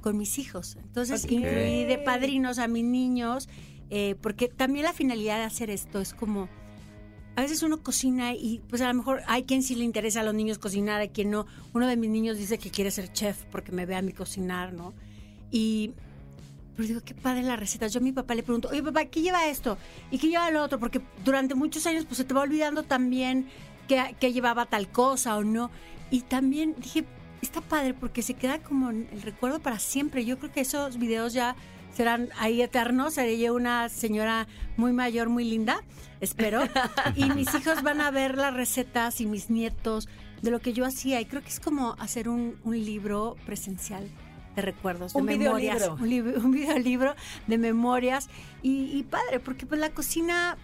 con 0.00 0.18
mis 0.18 0.38
hijos. 0.38 0.76
Entonces 0.82 1.24
incluí 1.30 1.84
de 1.84 1.98
padrinos 1.98 2.58
a 2.58 2.68
mis 2.68 2.84
niños, 2.84 3.48
eh, 3.90 4.16
porque 4.20 4.48
también 4.48 4.84
la 4.84 4.92
finalidad 4.92 5.38
de 5.38 5.44
hacer 5.44 5.70
esto 5.70 6.00
es 6.00 6.12
como... 6.12 6.48
A 7.36 7.42
veces 7.42 7.62
uno 7.62 7.82
cocina 7.82 8.32
y 8.34 8.62
pues 8.68 8.80
a 8.80 8.88
lo 8.88 8.94
mejor 8.94 9.22
hay 9.26 9.42
quien 9.42 9.62
sí 9.62 9.74
le 9.74 9.84
interesa 9.84 10.20
a 10.20 10.22
los 10.22 10.34
niños 10.34 10.58
cocinar, 10.58 11.00
hay 11.00 11.08
quien 11.08 11.30
no. 11.30 11.46
Uno 11.72 11.86
de 11.86 11.96
mis 11.96 12.10
niños 12.10 12.38
dice 12.38 12.58
que 12.58 12.70
quiere 12.70 12.90
ser 12.90 13.12
chef 13.12 13.44
porque 13.50 13.72
me 13.72 13.86
ve 13.86 13.96
a 13.96 14.02
mí 14.02 14.12
cocinar, 14.12 14.72
¿no? 14.72 14.94
Y 15.50 15.92
pero 16.76 16.88
digo, 16.88 17.00
qué 17.04 17.14
padre 17.14 17.42
la 17.42 17.56
receta. 17.56 17.86
Yo 17.86 18.00
a 18.00 18.02
mi 18.02 18.12
papá 18.12 18.34
le 18.34 18.42
pregunto, 18.42 18.68
oye 18.68 18.82
papá, 18.82 19.04
¿qué 19.06 19.22
lleva 19.22 19.46
esto? 19.46 19.78
¿Y 20.10 20.18
qué 20.18 20.28
lleva 20.28 20.50
lo 20.50 20.62
otro? 20.62 20.78
Porque 20.78 21.00
durante 21.24 21.54
muchos 21.54 21.86
años 21.86 22.04
pues 22.04 22.18
se 22.18 22.24
te 22.24 22.34
va 22.34 22.42
olvidando 22.42 22.82
también 22.82 23.48
que, 23.88 24.16
que 24.18 24.32
llevaba 24.32 24.66
tal 24.66 24.88
cosa 24.90 25.36
o 25.36 25.44
no. 25.44 25.70
Y 26.10 26.22
también 26.22 26.74
dije, 26.78 27.04
está 27.42 27.60
padre 27.60 27.94
porque 27.94 28.22
se 28.22 28.34
queda 28.34 28.58
como 28.62 28.90
el 28.90 29.22
recuerdo 29.22 29.60
para 29.60 29.78
siempre. 29.78 30.24
Yo 30.24 30.38
creo 30.38 30.52
que 30.52 30.60
esos 30.60 30.98
videos 30.98 31.32
ya 31.32 31.54
serán 31.94 32.28
ahí 32.38 32.62
eternos. 32.62 33.14
Seré 33.14 33.38
yo 33.38 33.54
una 33.54 33.88
señora 33.88 34.46
muy 34.76 34.92
mayor, 34.92 35.28
muy 35.28 35.44
linda, 35.44 35.82
espero. 36.20 36.60
y 37.16 37.24
mis 37.30 37.54
hijos 37.54 37.82
van 37.82 38.00
a 38.00 38.10
ver 38.10 38.36
las 38.36 38.54
recetas 38.54 39.20
y 39.20 39.26
mis 39.26 39.50
nietos 39.50 40.08
de 40.42 40.50
lo 40.50 40.60
que 40.60 40.72
yo 40.72 40.84
hacía. 40.84 41.20
Y 41.20 41.24
creo 41.26 41.42
que 41.42 41.48
es 41.48 41.60
como 41.60 41.94
hacer 41.98 42.28
un, 42.28 42.56
un 42.64 42.84
libro 42.84 43.36
presencial 43.46 44.08
de 44.56 44.62
recuerdos, 44.62 45.14
de 45.14 45.20
Un 45.20 45.26
memorias. 45.26 45.76
videolibro. 45.76 45.94
Un, 46.02 46.10
lib- 46.10 46.44
un 46.44 46.50
videolibro 46.52 47.14
de 47.46 47.58
memorias. 47.58 48.28
Y, 48.62 48.96
y 48.96 49.02
padre, 49.04 49.40
porque 49.40 49.66
pues 49.66 49.80
la 49.80 49.90
cocina 49.90 50.56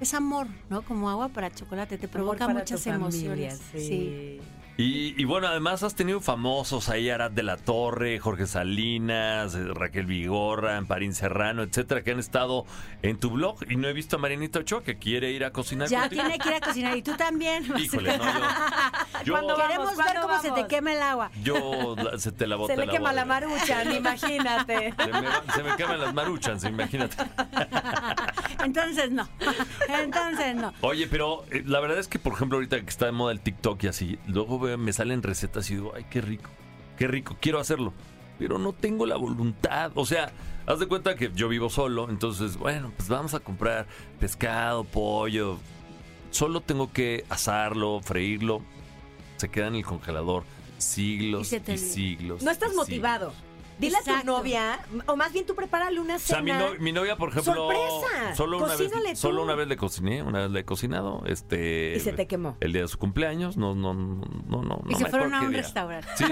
es 0.00 0.14
amor, 0.14 0.46
¿no? 0.70 0.82
Como 0.82 1.08
agua 1.10 1.28
para 1.28 1.50
chocolate, 1.50 1.98
te 1.98 2.06
provoca 2.08 2.48
muchas 2.48 2.82
tu 2.82 2.90
familia, 2.90 3.50
emociones. 3.52 3.60
sí. 3.74 4.40
Y, 4.78 5.14
y 5.20 5.24
bueno, 5.24 5.48
además 5.48 5.82
has 5.82 5.94
tenido 5.94 6.20
famosos 6.20 6.90
ahí, 6.90 7.08
Arad 7.08 7.30
de 7.30 7.42
la 7.42 7.56
Torre, 7.56 8.18
Jorge 8.18 8.46
Salinas, 8.46 9.54
eh, 9.54 9.64
Raquel 9.72 10.04
Vigorra, 10.04 10.76
Amparín 10.76 11.14
Serrano, 11.14 11.62
etcétera, 11.62 12.02
que 12.02 12.10
han 12.10 12.18
estado 12.18 12.66
en 13.00 13.18
tu 13.18 13.30
blog. 13.30 13.56
Y 13.70 13.76
no 13.76 13.88
he 13.88 13.94
visto 13.94 14.16
a 14.16 14.18
Marianita 14.18 14.58
Ochoa 14.58 14.82
que 14.82 14.98
quiere 14.98 15.30
ir 15.32 15.46
a 15.46 15.50
cocinar 15.50 15.88
Ya 15.88 16.02
contigo. 16.02 16.22
tiene 16.24 16.38
que 16.38 16.48
ir 16.50 16.54
a 16.56 16.60
cocinar 16.60 16.96
y 16.96 17.02
tú 17.02 17.16
también. 17.16 17.64
Híjole, 17.78 18.18
no, 18.18 18.24
yo, 19.24 19.40
yo. 19.48 19.56
Queremos 19.56 19.96
ver 19.96 20.04
¿cuándo 20.04 20.20
cómo 20.22 20.42
se 20.42 20.50
te 20.50 20.66
quema 20.66 20.92
el 20.92 21.00
agua. 21.02 21.30
yo 21.42 21.96
se 22.18 22.32
te 22.32 22.46
la 22.46 22.56
boté 22.56 22.74
Se 22.74 22.84
le 22.84 22.92
quema 22.92 23.14
la 23.14 23.24
maruchan, 23.24 23.92
imagínate. 23.96 24.92
Se 24.94 25.06
me, 25.06 25.52
se 25.54 25.62
me 25.62 25.76
queman 25.76 26.00
las 26.00 26.12
maruchas, 26.12 26.64
imagínate. 26.64 27.16
Entonces 28.64 29.10
no. 29.10 29.26
Entonces 29.88 30.54
no. 30.54 30.74
Oye, 30.82 31.06
pero 31.06 31.44
eh, 31.50 31.62
la 31.64 31.80
verdad 31.80 31.98
es 31.98 32.08
que, 32.08 32.18
por 32.18 32.34
ejemplo, 32.34 32.58
ahorita 32.58 32.78
que 32.80 32.90
está 32.90 33.06
de 33.06 33.12
moda 33.12 33.32
el 33.32 33.40
TikTok 33.40 33.82
y 33.84 33.88
así, 33.88 34.18
luego 34.26 34.65
veo- 34.66 34.78
me 34.78 34.92
salen 34.92 35.22
recetas 35.22 35.70
y 35.70 35.74
digo, 35.76 35.92
ay, 35.96 36.04
qué 36.10 36.20
rico, 36.20 36.50
qué 36.98 37.06
rico, 37.06 37.36
quiero 37.40 37.58
hacerlo. 37.58 37.92
Pero 38.38 38.58
no 38.58 38.72
tengo 38.74 39.06
la 39.06 39.16
voluntad. 39.16 39.92
O 39.94 40.04
sea, 40.04 40.30
haz 40.66 40.78
de 40.78 40.86
cuenta 40.86 41.16
que 41.16 41.30
yo 41.34 41.48
vivo 41.48 41.70
solo, 41.70 42.10
entonces, 42.10 42.56
bueno, 42.58 42.92
pues 42.96 43.08
vamos 43.08 43.32
a 43.32 43.40
comprar 43.40 43.86
pescado, 44.20 44.84
pollo. 44.84 45.58
Solo 46.30 46.60
tengo 46.60 46.92
que 46.92 47.24
asarlo, 47.30 48.00
freírlo. 48.02 48.60
Se 49.38 49.48
queda 49.48 49.68
en 49.68 49.76
el 49.76 49.84
congelador 49.84 50.44
siglos 50.78 51.50
Y 51.52 51.78
siglos. 51.78 52.42
No 52.42 52.50
estás 52.50 52.74
motivado. 52.74 53.32
Dile 53.78 53.98
a 53.98 54.02
tu 54.20 54.26
novia, 54.26 54.80
o 55.06 55.16
más 55.16 55.32
bien 55.32 55.44
tú 55.44 55.54
prepárale 55.54 56.00
una 56.00 56.16
O 56.16 56.18
sea, 56.18 56.40
mi, 56.40 56.50
cena. 56.50 56.70
no- 56.70 56.78
mi 56.80 56.92
novia, 56.92 57.16
por 57.16 57.28
ejemplo, 57.28 57.54
¡Sorpresa! 57.54 58.34
solo 58.34 58.56
una 58.58 58.68
Cocínale 58.68 59.02
vez, 59.10 59.20
tú. 59.20 59.28
solo 59.28 59.42
una 59.42 59.54
vez 59.54 59.68
le 59.68 59.76
cociné, 59.76 60.22
una 60.22 60.40
vez 60.42 60.50
le 60.50 60.60
he 60.60 60.64
cocinado, 60.64 61.22
este, 61.26 61.94
Y 61.96 62.00
se 62.00 62.12
te 62.14 62.26
quemó. 62.26 62.56
El 62.60 62.72
día 62.72 62.82
de 62.82 62.88
su 62.88 62.96
cumpleaños, 62.98 63.56
no, 63.58 63.74
no, 63.74 63.92
no, 63.92 64.22
no, 64.48 64.62
no. 64.62 64.82
Y 64.88 64.92
no 64.92 64.98
se 64.98 65.04
me 65.04 65.10
fueron 65.10 65.34
a 65.34 65.42
un 65.42 65.50
día. 65.50 65.60
restaurante. 65.62 66.08
Sí, 66.16 66.24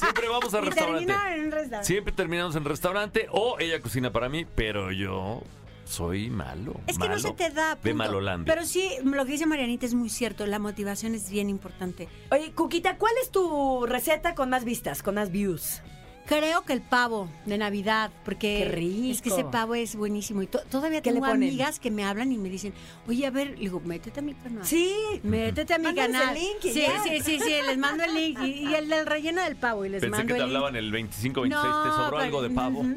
siempre 0.00 0.28
vamos 0.28 0.52
al 0.54 0.64
Y 0.64 0.66
restaurante. 0.70 1.06
terminaron 1.06 1.32
en 1.34 1.44
un 1.46 1.52
restaurante. 1.52 1.86
Siempre 1.86 2.12
terminamos 2.12 2.56
en 2.56 2.64
restaurante 2.64 3.26
o 3.30 3.56
ella 3.60 3.80
cocina 3.80 4.12
para 4.12 4.28
mí, 4.28 4.44
pero 4.54 4.90
yo 4.90 5.40
soy 5.84 6.30
malo. 6.30 6.74
Es 6.86 6.96
que 6.98 7.04
no 7.04 7.10
malo, 7.16 7.20
se 7.20 7.32
te 7.32 7.50
da. 7.50 7.70
De 7.76 7.76
punto. 7.76 7.96
Malolandia. 7.96 8.52
Pero 8.54 8.66
sí, 8.66 8.88
lo 9.04 9.24
que 9.24 9.32
dice 9.32 9.46
Marianita 9.46 9.86
es 9.86 9.94
muy 9.94 10.08
cierto. 10.08 10.46
La 10.46 10.58
motivación 10.58 11.14
es 11.14 11.30
bien 11.30 11.48
importante. 11.48 12.08
Oye, 12.32 12.50
Cuquita, 12.52 12.96
¿cuál 12.98 13.12
es 13.22 13.30
tu 13.30 13.86
receta 13.86 14.34
con 14.34 14.50
más 14.50 14.64
vistas, 14.64 15.02
con 15.02 15.14
más 15.14 15.30
views? 15.30 15.80
Creo 16.26 16.62
que 16.62 16.72
el 16.72 16.80
pavo 16.80 17.28
de 17.46 17.58
Navidad, 17.58 18.10
porque 18.24 18.58
Qué 18.64 18.64
rico. 18.70 19.12
es 19.12 19.20
que 19.22 19.28
ese 19.30 19.44
pavo 19.44 19.74
es 19.74 19.96
buenísimo. 19.96 20.40
Y 20.42 20.46
to- 20.46 20.62
todavía 20.70 21.02
¿Qué 21.02 21.10
le 21.10 21.14
tengo 21.20 21.26
amigas 21.26 21.80
que 21.80 21.90
me 21.90 22.04
hablan 22.04 22.30
y 22.32 22.38
me 22.38 22.48
dicen, 22.48 22.72
oye, 23.08 23.26
a 23.26 23.30
ver, 23.30 23.50
le 23.50 23.56
digo, 23.56 23.80
métete 23.84 24.20
a 24.20 24.22
mi 24.22 24.32
canal. 24.34 24.64
Sí. 24.64 24.94
Métete 25.24 25.74
a 25.74 25.78
mi 25.78 25.84
Mándales 25.86 26.16
canal. 26.16 26.36
el 26.36 26.42
link 26.42 26.64
y 26.64 26.72
sí, 26.72 26.80
ya. 26.82 27.02
sí, 27.02 27.20
sí, 27.22 27.38
sí, 27.40 27.50
les 27.66 27.76
mando 27.76 28.04
el 28.04 28.14
link. 28.14 28.38
Y, 28.40 28.68
y 28.68 28.74
el 28.74 28.88
del 28.88 29.04
relleno 29.04 29.42
del 29.42 29.56
pavo. 29.56 29.84
Y 29.84 29.88
les 29.88 30.00
Pensé 30.00 30.10
mando 30.16 30.28
que 30.28 30.34
te 30.34 30.38
el 30.40 30.46
link. 30.46 30.56
hablaban 30.56 30.76
el 30.76 30.92
25, 30.92 31.40
26, 31.42 31.62
¿te 31.62 31.68
No, 31.68 31.84
sobró 31.96 32.10
pero- 32.10 32.18
algo 32.18 32.42
de 32.42 32.50
pavo? 32.50 32.82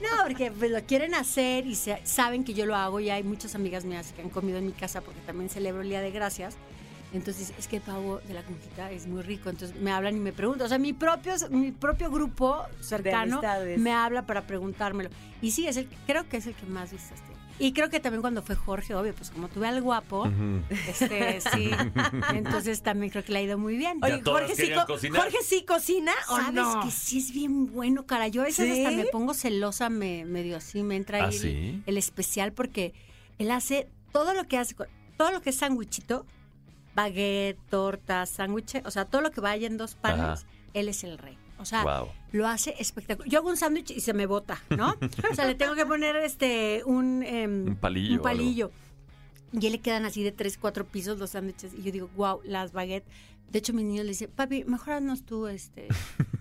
No, 0.00 0.22
porque 0.24 0.52
pues, 0.52 0.70
lo 0.70 0.80
quieren 0.84 1.14
hacer 1.14 1.66
y 1.66 1.74
se- 1.74 2.00
saben 2.04 2.44
que 2.44 2.54
yo 2.54 2.66
lo 2.66 2.76
hago. 2.76 3.00
Y 3.00 3.10
hay 3.10 3.22
muchas 3.22 3.54
amigas 3.54 3.84
mías 3.84 4.12
que 4.14 4.22
han 4.22 4.28
comido 4.30 4.58
en 4.58 4.66
mi 4.66 4.72
casa 4.72 5.00
porque 5.00 5.20
también 5.22 5.48
celebro 5.50 5.82
el 5.82 5.88
Día 5.88 6.00
de 6.00 6.10
Gracias. 6.10 6.56
Entonces, 7.12 7.54
es 7.58 7.68
que 7.68 7.76
el 7.76 7.82
pavo 7.82 8.20
de 8.28 8.34
la 8.34 8.42
conquita 8.42 8.90
es 8.90 9.06
muy 9.06 9.22
rico. 9.22 9.48
Entonces, 9.48 9.80
me 9.80 9.90
hablan 9.90 10.16
y 10.16 10.20
me 10.20 10.32
preguntan. 10.32 10.66
O 10.66 10.68
sea, 10.68 10.78
mi 10.78 10.92
propio, 10.92 11.32
mi 11.50 11.72
propio 11.72 12.10
grupo 12.10 12.64
cercano 12.80 13.40
me 13.78 13.92
habla 13.92 14.26
para 14.26 14.46
preguntármelo. 14.46 15.10
Y 15.40 15.52
sí, 15.52 15.66
es 15.66 15.76
el, 15.76 15.88
creo 16.06 16.28
que 16.28 16.36
es 16.36 16.46
el 16.46 16.54
que 16.54 16.66
más 16.66 16.92
vistas 16.92 17.20
tiene. 17.22 17.38
Y 17.60 17.72
creo 17.72 17.90
que 17.90 17.98
también 17.98 18.20
cuando 18.20 18.42
fue 18.42 18.54
Jorge, 18.54 18.94
obvio, 18.94 19.12
pues 19.14 19.30
como 19.30 19.48
tuve 19.48 19.66
al 19.66 19.82
guapo, 19.82 20.30
este, 20.86 21.40
sí. 21.40 21.70
Entonces, 22.32 22.82
también 22.82 23.10
creo 23.10 23.24
que 23.24 23.32
le 23.32 23.40
ha 23.40 23.42
ido 23.42 23.58
muy 23.58 23.76
bien. 23.76 23.98
Todas 24.00 24.22
Jorge, 24.22 24.54
sí 24.54 24.72
cocinar. 24.86 25.22
Jorge 25.22 25.38
sí 25.42 25.64
cocina 25.64 26.12
o 26.28 26.36
¿Sabes 26.36 26.54
no? 26.54 26.80
que 26.84 26.90
sí 26.90 27.18
es 27.18 27.32
bien 27.32 27.66
bueno, 27.66 28.06
cara? 28.06 28.28
Yo 28.28 28.42
a 28.42 28.44
veces 28.44 28.72
¿Sí? 28.72 28.84
hasta 28.84 28.96
me 28.96 29.06
pongo 29.06 29.34
celosa, 29.34 29.90
me 29.90 30.24
medio 30.24 30.56
así, 30.56 30.84
me 30.84 30.94
entra 30.94 31.18
ahí 31.18 31.24
¿Ah, 31.24 31.28
el, 31.28 31.32
sí? 31.32 31.82
el 31.84 31.98
especial 31.98 32.52
porque 32.52 32.94
él 33.38 33.50
hace 33.50 33.88
todo 34.12 34.34
lo 34.34 34.44
que 34.44 34.56
hace, 34.58 34.76
todo 35.16 35.32
lo 35.32 35.42
que 35.42 35.50
es 35.50 35.56
sándwichito, 35.56 36.26
baguette, 37.02 37.58
torta, 37.70 38.26
sándwich, 38.26 38.82
o 38.84 38.90
sea, 38.90 39.04
todo 39.04 39.20
lo 39.22 39.30
que 39.30 39.40
vaya 39.40 39.68
en 39.68 39.76
dos 39.76 39.94
panes, 39.94 40.20
Ajá. 40.20 40.42
él 40.74 40.88
es 40.88 41.04
el 41.04 41.16
rey. 41.16 41.38
O 41.60 41.64
sea, 41.64 41.82
Wow. 41.84 42.08
lo 42.32 42.46
hace 42.48 42.74
espectacular. 42.80 43.28
Yo 43.30 43.38
hago 43.38 43.48
un 43.48 43.56
sándwich 43.56 43.90
y 43.92 44.00
se 44.00 44.12
me 44.14 44.26
bota, 44.26 44.60
¿no? 44.76 44.96
o 45.30 45.34
sea, 45.34 45.46
le 45.46 45.54
tengo 45.54 45.74
que 45.76 45.86
poner 45.86 46.16
este 46.16 46.82
un, 46.86 47.22
em, 47.22 47.68
Un 47.68 47.76
palillo 47.76 48.16
Un 48.16 48.22
palillo. 48.22 48.70
Y 49.52 49.64
él 49.66 49.72
le 49.72 49.78
quedan 49.80 50.04
así 50.04 50.22
de 50.24 50.32
tres, 50.32 50.58
cuatro 50.58 50.84
pisos 50.86 51.18
los 51.18 51.30
sándwiches. 51.30 51.72
Y 51.74 51.82
yo 51.82 51.92
digo, 51.92 52.10
wow, 52.16 52.40
las 52.44 52.72
baguettes. 52.72 53.08
De 53.50 53.60
hecho, 53.60 53.72
mis 53.72 53.84
niños 53.86 54.04
le 54.04 54.10
dicen, 54.10 54.30
papi, 54.34 54.64
mejor 54.64 54.94
haznos 54.94 55.22
tú 55.24 55.46
este, 55.46 55.88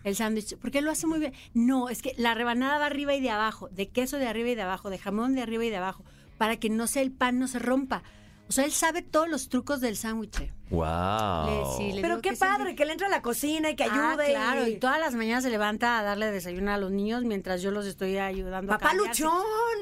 el 0.04 0.16
sándwich. 0.16 0.58
Porque 0.58 0.80
él 0.80 0.86
lo 0.86 0.92
hace 0.92 1.08
muy 1.08 1.20
bien. 1.20 1.34
No, 1.54 1.88
es 1.90 2.02
que 2.02 2.14
la 2.18 2.34
rebanada 2.34 2.80
va 2.80 2.86
arriba 2.88 3.14
y 3.16 3.22
de 3.22 3.30
abajo, 3.30 3.70
de 3.70 3.88
queso 3.90 4.18
de 4.18 4.28
arriba 4.28 4.50
y 4.50 4.56
de 4.56 4.64
abajo, 4.64 4.90
de 4.90 4.98
jamón 4.98 5.34
de 5.36 5.42
arriba 5.44 5.64
y 5.66 5.70
de 5.70 5.78
abajo, 5.78 6.04
para 6.38 6.58
que 6.58 6.70
no 6.70 6.86
sea 6.88 7.02
el 7.04 7.12
pan, 7.12 7.40
no 7.40 7.48
se 7.48 7.60
rompa. 7.60 8.04
O 8.50 8.52
sea, 8.52 8.66
él 8.66 8.72
sabe 8.72 9.02
todos 9.02 9.30
los 9.30 9.50
trucos 9.50 9.82
del 9.82 9.98
sándwich. 9.98 10.52
Wow. 10.70 11.46
Le- 11.46 11.78
sí, 11.78 11.92
le 11.94 12.02
Pero 12.02 12.22
qué 12.22 12.32
que 12.32 12.36
padre, 12.38 12.76
que 12.76 12.86
le 12.86 12.92
entre 12.92 13.08
a 13.08 13.10
la 13.10 13.22
cocina 13.22 13.70
y 13.70 13.76
que 13.76 13.84
Ah, 13.86 14.12
ayude. 14.12 14.26
claro, 14.32 14.68
y- 14.68 14.72
y 14.72 14.76
todas 14.78 15.00
las 15.00 15.14
mañanas 15.16 15.44
se 15.44 15.50
levanta 15.50 15.98
a 16.00 16.04
darle 16.04 16.32
desayuno 16.32 16.72
a 16.74 16.78
los 16.78 16.92
niños 16.92 17.24
mientras 17.24 17.62
yo 17.62 17.72
los 17.72 17.86
estoy 17.86 18.18
ayudando. 18.18 18.74
a 18.74 18.78
Papá 18.78 18.94
luchón. 18.94 19.32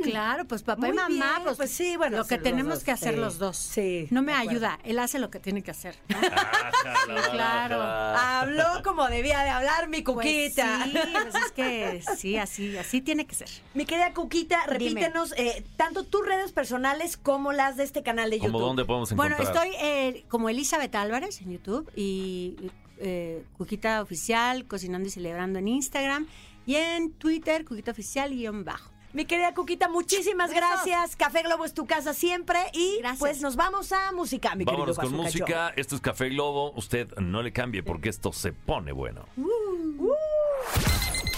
Claro, 0.03 0.45
pues 0.45 0.61
papá 0.63 0.81
Muy 0.81 0.89
y 0.91 0.93
mamá, 0.93 1.09
bien, 1.09 1.43
pues, 1.43 1.57
pues 1.57 1.71
sí, 1.71 1.97
bueno, 1.97 2.17
lo 2.17 2.25
que 2.25 2.37
tenemos 2.37 2.75
dos, 2.75 2.83
que 2.83 2.91
hacer 2.91 3.15
sí. 3.15 3.19
los 3.19 3.37
dos. 3.39 3.57
Sí, 3.57 4.07
No 4.11 4.21
me 4.21 4.33
acuerdo. 4.33 4.51
ayuda, 4.51 4.79
él 4.83 4.99
hace 4.99 5.17
lo 5.19 5.29
que 5.29 5.39
tiene 5.39 5.63
que 5.63 5.71
hacer. 5.71 5.95
¿no? 6.09 6.17
Ájala, 6.17 7.29
claro. 7.31 7.81
Habló 7.81 8.83
como 8.83 9.07
debía 9.07 9.39
de 9.43 9.49
hablar 9.49 9.87
mi 9.87 10.01
Pues 10.01 10.15
Cuquita. 10.17 10.83
sí, 10.85 10.93
pues 11.13 11.35
es 11.35 11.51
que 11.51 12.03
sí, 12.17 12.37
así, 12.37 12.77
así 12.77 13.01
tiene 13.01 13.25
que 13.25 13.35
ser. 13.35 13.49
Mi 13.73 13.85
querida 13.85 14.13
Cuquita, 14.13 14.65
repítenos 14.67 15.33
eh, 15.37 15.63
tanto 15.77 16.03
tus 16.03 16.25
redes 16.25 16.51
personales 16.51 17.17
como 17.17 17.53
las 17.53 17.77
de 17.77 17.83
este 17.83 18.03
canal 18.03 18.29
de 18.29 18.37
YouTube. 18.37 18.51
¿Cómo 18.53 18.65
dónde 18.65 18.85
podemos 18.85 19.13
Bueno, 19.13 19.35
encontrar? 19.35 19.65
estoy 19.67 19.77
eh, 19.81 20.25
como 20.29 20.49
Elizabeth 20.75 20.95
Álvarez 20.95 21.41
en 21.41 21.51
YouTube 21.51 21.89
y 21.95 22.55
eh, 22.97 23.45
Cuquita 23.57 24.01
Oficial, 24.01 24.65
Cocinando 24.65 25.07
y 25.07 25.11
Celebrando 25.11 25.59
en 25.59 25.69
Instagram 25.69 26.27
y 26.65 26.75
en 26.75 27.11
Twitter, 27.11 27.63
Cuquita 27.63 27.91
Oficial 27.91 28.31
guion 28.31 28.65
bajo. 28.65 28.91
Mi 29.13 29.23
querida 29.23 29.53
Cuquita, 29.53 29.87
muchísimas 29.87 30.51
gracias. 30.51 31.15
Café 31.15 31.43
Globo 31.43 31.63
es 31.63 31.73
tu 31.73 31.85
casa 31.85 32.13
siempre. 32.13 32.59
Y 32.73 32.97
Gracias. 32.97 33.19
pues 33.19 33.41
nos 33.41 33.55
vamos 33.55 33.93
a 33.93 34.11
música, 34.11 34.53
mi 34.55 34.65
Vámonos 34.65 34.97
con 34.97 35.05
querido 35.05 35.23
Bazooka 35.23 35.45
música. 35.45 35.73
Esto 35.77 35.95
es 35.95 36.01
Café 36.01 36.27
Globo. 36.27 36.73
Usted 36.75 37.15
no 37.19 37.41
le 37.41 37.53
cambie 37.53 37.81
porque 37.81 38.09
esto 38.09 38.33
se 38.33 38.51
pone 38.51 38.91
bueno. 38.91 39.25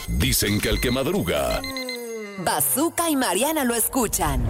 Dicen 0.07 0.59
que 0.59 0.69
el 0.69 0.81
que 0.81 0.89
madruga, 0.89 1.61
Bazooka 2.39 3.11
y 3.11 3.15
Mariana 3.15 3.63
lo 3.63 3.75
escuchan. 3.75 4.43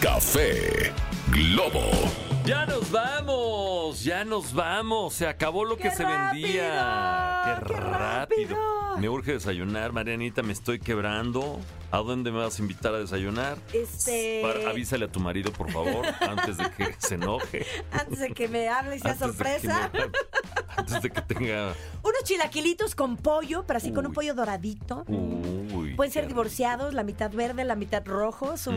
Café 0.00 0.92
Globo. 1.32 2.31
Ya 2.44 2.66
nos 2.66 2.90
vamos, 2.90 4.02
ya 4.02 4.24
nos 4.24 4.52
vamos. 4.52 5.14
Se 5.14 5.28
acabó 5.28 5.64
lo 5.64 5.76
¡Qué 5.76 5.84
que 5.84 5.90
se 5.92 6.04
vendía. 6.04 7.42
¡Qué 7.44 7.54
rápido! 7.64 8.56
Me 8.98 9.08
urge 9.08 9.32
desayunar, 9.34 9.92
Marianita, 9.92 10.42
me 10.42 10.52
estoy 10.52 10.80
quebrando. 10.80 11.60
¿A 11.92 11.98
dónde 11.98 12.32
me 12.32 12.38
vas 12.38 12.58
a 12.58 12.62
invitar 12.62 12.94
a 12.94 12.98
desayunar? 12.98 13.58
Este. 13.72 14.40
Para- 14.42 14.70
avísale 14.70 15.04
a 15.04 15.08
tu 15.08 15.20
marido, 15.20 15.52
por 15.52 15.70
favor, 15.70 16.04
antes 16.20 16.56
de 16.56 16.70
que 16.72 16.94
se 16.98 17.14
enoje. 17.14 17.64
Antes 17.92 18.18
de 18.18 18.32
que 18.32 18.48
me 18.48 18.68
hable 18.68 18.96
y 18.96 18.98
sea 18.98 19.12
de 19.12 19.18
sorpresa. 19.18 19.90
me- 19.92 20.00
antes 20.76 21.00
de 21.02 21.10
que 21.10 21.22
tenga. 21.22 21.74
Unos 22.02 22.24
chilaquilitos 22.24 22.94
con 22.94 23.16
pollo, 23.18 23.64
pero 23.66 23.76
así 23.76 23.92
con 23.92 24.06
un 24.06 24.12
pollo 24.12 24.34
doradito. 24.34 25.04
Uy. 25.06 25.94
Pueden 25.94 26.12
ser 26.12 26.26
divorciados, 26.26 26.92
la 26.94 27.04
mitad 27.04 27.30
verde, 27.30 27.62
la 27.64 27.76
mitad 27.76 28.02
rojos. 28.06 28.66
Mm, 28.66 28.72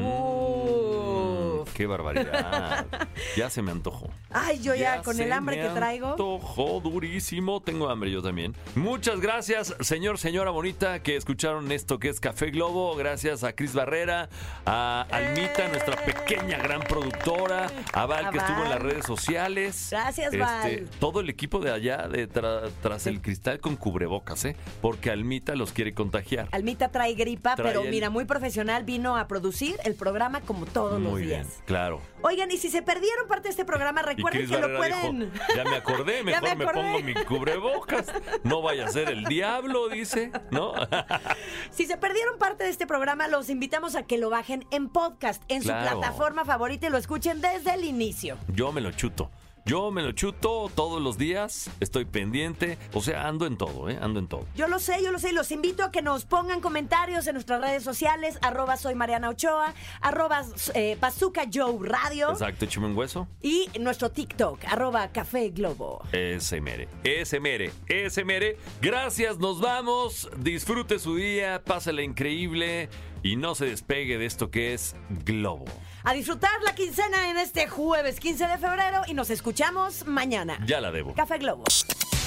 Uf. 1.68 1.74
qué 1.74 1.86
barbaridad. 1.88 2.86
Ya 3.38 3.50
se 3.50 3.62
me 3.62 3.72
antojó. 3.72 4.10
Ay, 4.32 4.62
yo 4.62 4.76
ya, 4.76 5.02
con 5.02 5.20
el 5.20 5.32
hambre 5.32 5.60
que 5.62 5.68
traigo. 5.70 6.12
Antojó 6.12 6.80
durísimo. 6.82 7.62
Tengo 7.62 7.90
hambre 7.90 8.12
yo 8.12 8.22
también. 8.22 8.54
Muchas 8.76 9.20
gracias, 9.20 9.74
señor, 9.80 10.18
señora 10.18 10.52
bonita, 10.52 11.02
que 11.02 11.16
escucharon 11.16 11.72
esto 11.72 11.98
que 12.00 12.10
es 12.10 12.20
Café 12.20 12.52
Globo. 12.52 12.96
Gracias 12.96 13.44
a 13.44 13.54
Cris 13.54 13.74
Barrera, 13.74 14.30
a 14.66 15.06
Almita, 15.12 15.68
nuestra 15.70 15.96
pequeña 16.04 16.58
gran 16.60 16.82
productora, 16.82 17.68
a 17.94 18.06
Val, 18.06 18.26
A 18.28 18.30
que 18.32 18.38
estuvo 18.38 18.64
en 18.64 18.70
las 18.70 18.82
redes 18.82 19.06
sociales. 19.06 19.88
Gracias, 19.92 20.28
Este, 20.28 20.38
Val. 20.38 20.90
Todo 21.00 21.20
el 21.22 21.30
equipo 21.30 21.60
de 21.60 21.72
allá, 21.72 22.08
de 22.08 22.30
tra- 22.30 22.70
tras 22.82 23.08
el 23.08 23.22
cristal 23.22 23.60
con 23.60 23.76
cubrebocas, 23.76 24.44
¿eh? 24.46 24.56
Porque 24.82 25.10
Almita 25.12 25.56
los 25.56 25.72
quiere 25.72 25.94
contagiar. 25.94 26.48
Almita 26.52 26.90
trae 26.90 27.14
gripa, 27.14 27.56
Trae 27.56 27.68
pero 27.70 27.84
el- 27.84 27.90
mira, 27.90 28.10
muy 28.10 28.26
profesional, 28.26 28.84
vino 28.84 29.18
a 29.18 29.28
producir 29.28 29.76
el 29.84 29.96
programa 29.96 30.42
como 30.42 30.66
todos 30.66 31.02
los 31.02 31.18
días. 31.18 31.48
bien, 31.48 31.48
claro. 31.66 32.02
Oigan, 32.22 32.50
y 32.52 32.58
si 32.58 32.70
se 32.70 32.82
perdieron 32.82 33.28
parte 33.28 33.44
de 33.44 33.50
este 33.52 33.66
programa, 33.66 34.02
recuerden 34.02 34.48
que 34.50 34.58
lo 34.60 34.78
pueden. 34.78 35.32
dijo, 35.32 35.44
ya 35.56 35.64
me 35.64 35.76
acordé, 35.76 36.24
mejor 36.24 36.56
me 36.58 36.66
pongo 36.68 37.00
mi 37.00 37.14
cubrebocas. 37.14 38.12
No 38.44 38.62
vaya 38.62 38.86
a 38.86 38.90
ser 38.90 39.10
el 39.10 39.24
diablo, 39.26 39.90
dice, 39.90 40.32
¿no? 40.52 40.74
Si 41.72 41.86
se 41.86 41.98
perdieron 41.98 42.38
parte 42.38 42.64
de 42.64 42.70
este 42.70 42.88
programa, 42.88 43.28
los 43.28 43.50
invitamos 43.50 43.96
a 43.96 44.04
que 44.04 44.18
lo 44.18 44.30
bajen 44.30 44.66
en 44.72 44.90
podcast, 44.90 45.44
en 45.48 45.62
Claro. 45.62 45.90
su 45.92 46.00
plataforma 46.00 46.46
favorita 46.46 46.88
y 46.88 46.90
lo 46.90 46.98
escuchen 46.98 47.42
desde 47.42 47.74
el 47.74 47.84
inicio. 47.84 48.38
Yo 48.48 48.72
me 48.72 48.82
lo 48.82 48.92
chuto. 48.92 49.30
Yo 49.68 49.90
me 49.90 50.04
lo 50.04 50.12
chuto 50.12 50.70
todos 50.76 51.02
los 51.02 51.18
días, 51.18 51.72
estoy 51.80 52.06
pendiente, 52.06 52.78
o 52.94 53.02
sea, 53.02 53.28
ando 53.28 53.48
en 53.48 53.58
todo, 53.58 53.90
¿eh? 53.90 53.98
Ando 54.00 54.20
en 54.20 54.28
todo. 54.28 54.46
Yo 54.56 54.68
lo 54.68 54.78
sé, 54.78 55.04
yo 55.04 55.12
lo 55.12 55.18
sé. 55.18 55.32
y 55.32 55.34
Los 55.34 55.50
invito 55.50 55.84
a 55.84 55.92
que 55.92 56.04
nos 56.04 56.26
pongan 56.26 56.62
comentarios 56.62 57.26
en 57.26 57.34
nuestras 57.34 57.62
redes 57.62 57.82
sociales. 57.82 58.38
Arroba 58.44 58.78
soy 58.78 58.94
Mariana 58.94 59.28
Ochoa. 59.30 59.74
Arroba 60.02 60.46
eh, 60.76 60.98
Bazooka 61.02 61.48
Joe 61.52 61.80
Radio. 61.82 62.30
Exacto, 62.30 62.68
hueso. 62.94 63.28
Y 63.42 63.68
nuestro 63.80 64.12
TikTok. 64.12 64.66
Arroba 64.66 65.08
Café 65.08 65.50
Globo. 65.50 66.04
SMR, 66.12 66.88
SMR, 67.04 67.72
SMR. 68.10 68.58
Gracias, 68.84 69.40
nos 69.40 69.62
vamos. 69.62 70.30
Disfrute 70.38 71.00
su 71.00 71.16
día, 71.16 71.64
pásala 71.64 72.04
increíble 72.04 72.88
y 73.24 73.36
no 73.36 73.56
se 73.56 73.66
despegue 73.66 74.20
de 74.20 74.28
esto 74.28 74.52
que 74.52 74.76
es 74.76 74.96
Globo. 75.26 75.66
A 76.08 76.14
disfrutar 76.14 76.52
la 76.64 76.76
quincena 76.76 77.32
en 77.32 77.38
este 77.38 77.68
jueves 77.68 78.20
15 78.20 78.46
de 78.46 78.58
febrero 78.60 79.02
y 79.08 79.16
nos 79.16 79.32
escuchamos 79.32 80.06
mañana. 80.06 80.60
Ya 80.68 80.80
la 80.80 80.92
debo. 80.92 81.16
Café 81.16 81.40
Globo. 81.40 81.64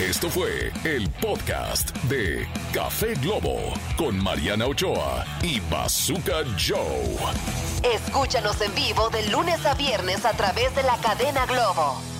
Esto 0.01 0.29
fue 0.29 0.73
el 0.83 1.09
podcast 1.11 1.95
de 2.09 2.49
Café 2.75 3.15
Globo 3.23 3.73
con 3.97 4.19
Mariana 4.21 4.67
Ochoa 4.67 5.25
y 5.45 5.61
Bazooka 5.71 6.43
Joe. 6.59 7.15
Escúchanos 7.95 8.61
en 8.63 8.75
vivo 8.75 9.11
de 9.11 9.29
lunes 9.29 9.65
a 9.65 9.75
viernes 9.75 10.25
a 10.25 10.33
través 10.33 10.75
de 10.75 10.83
la 10.83 10.97
cadena 10.97 11.47
Globo. 11.47 12.18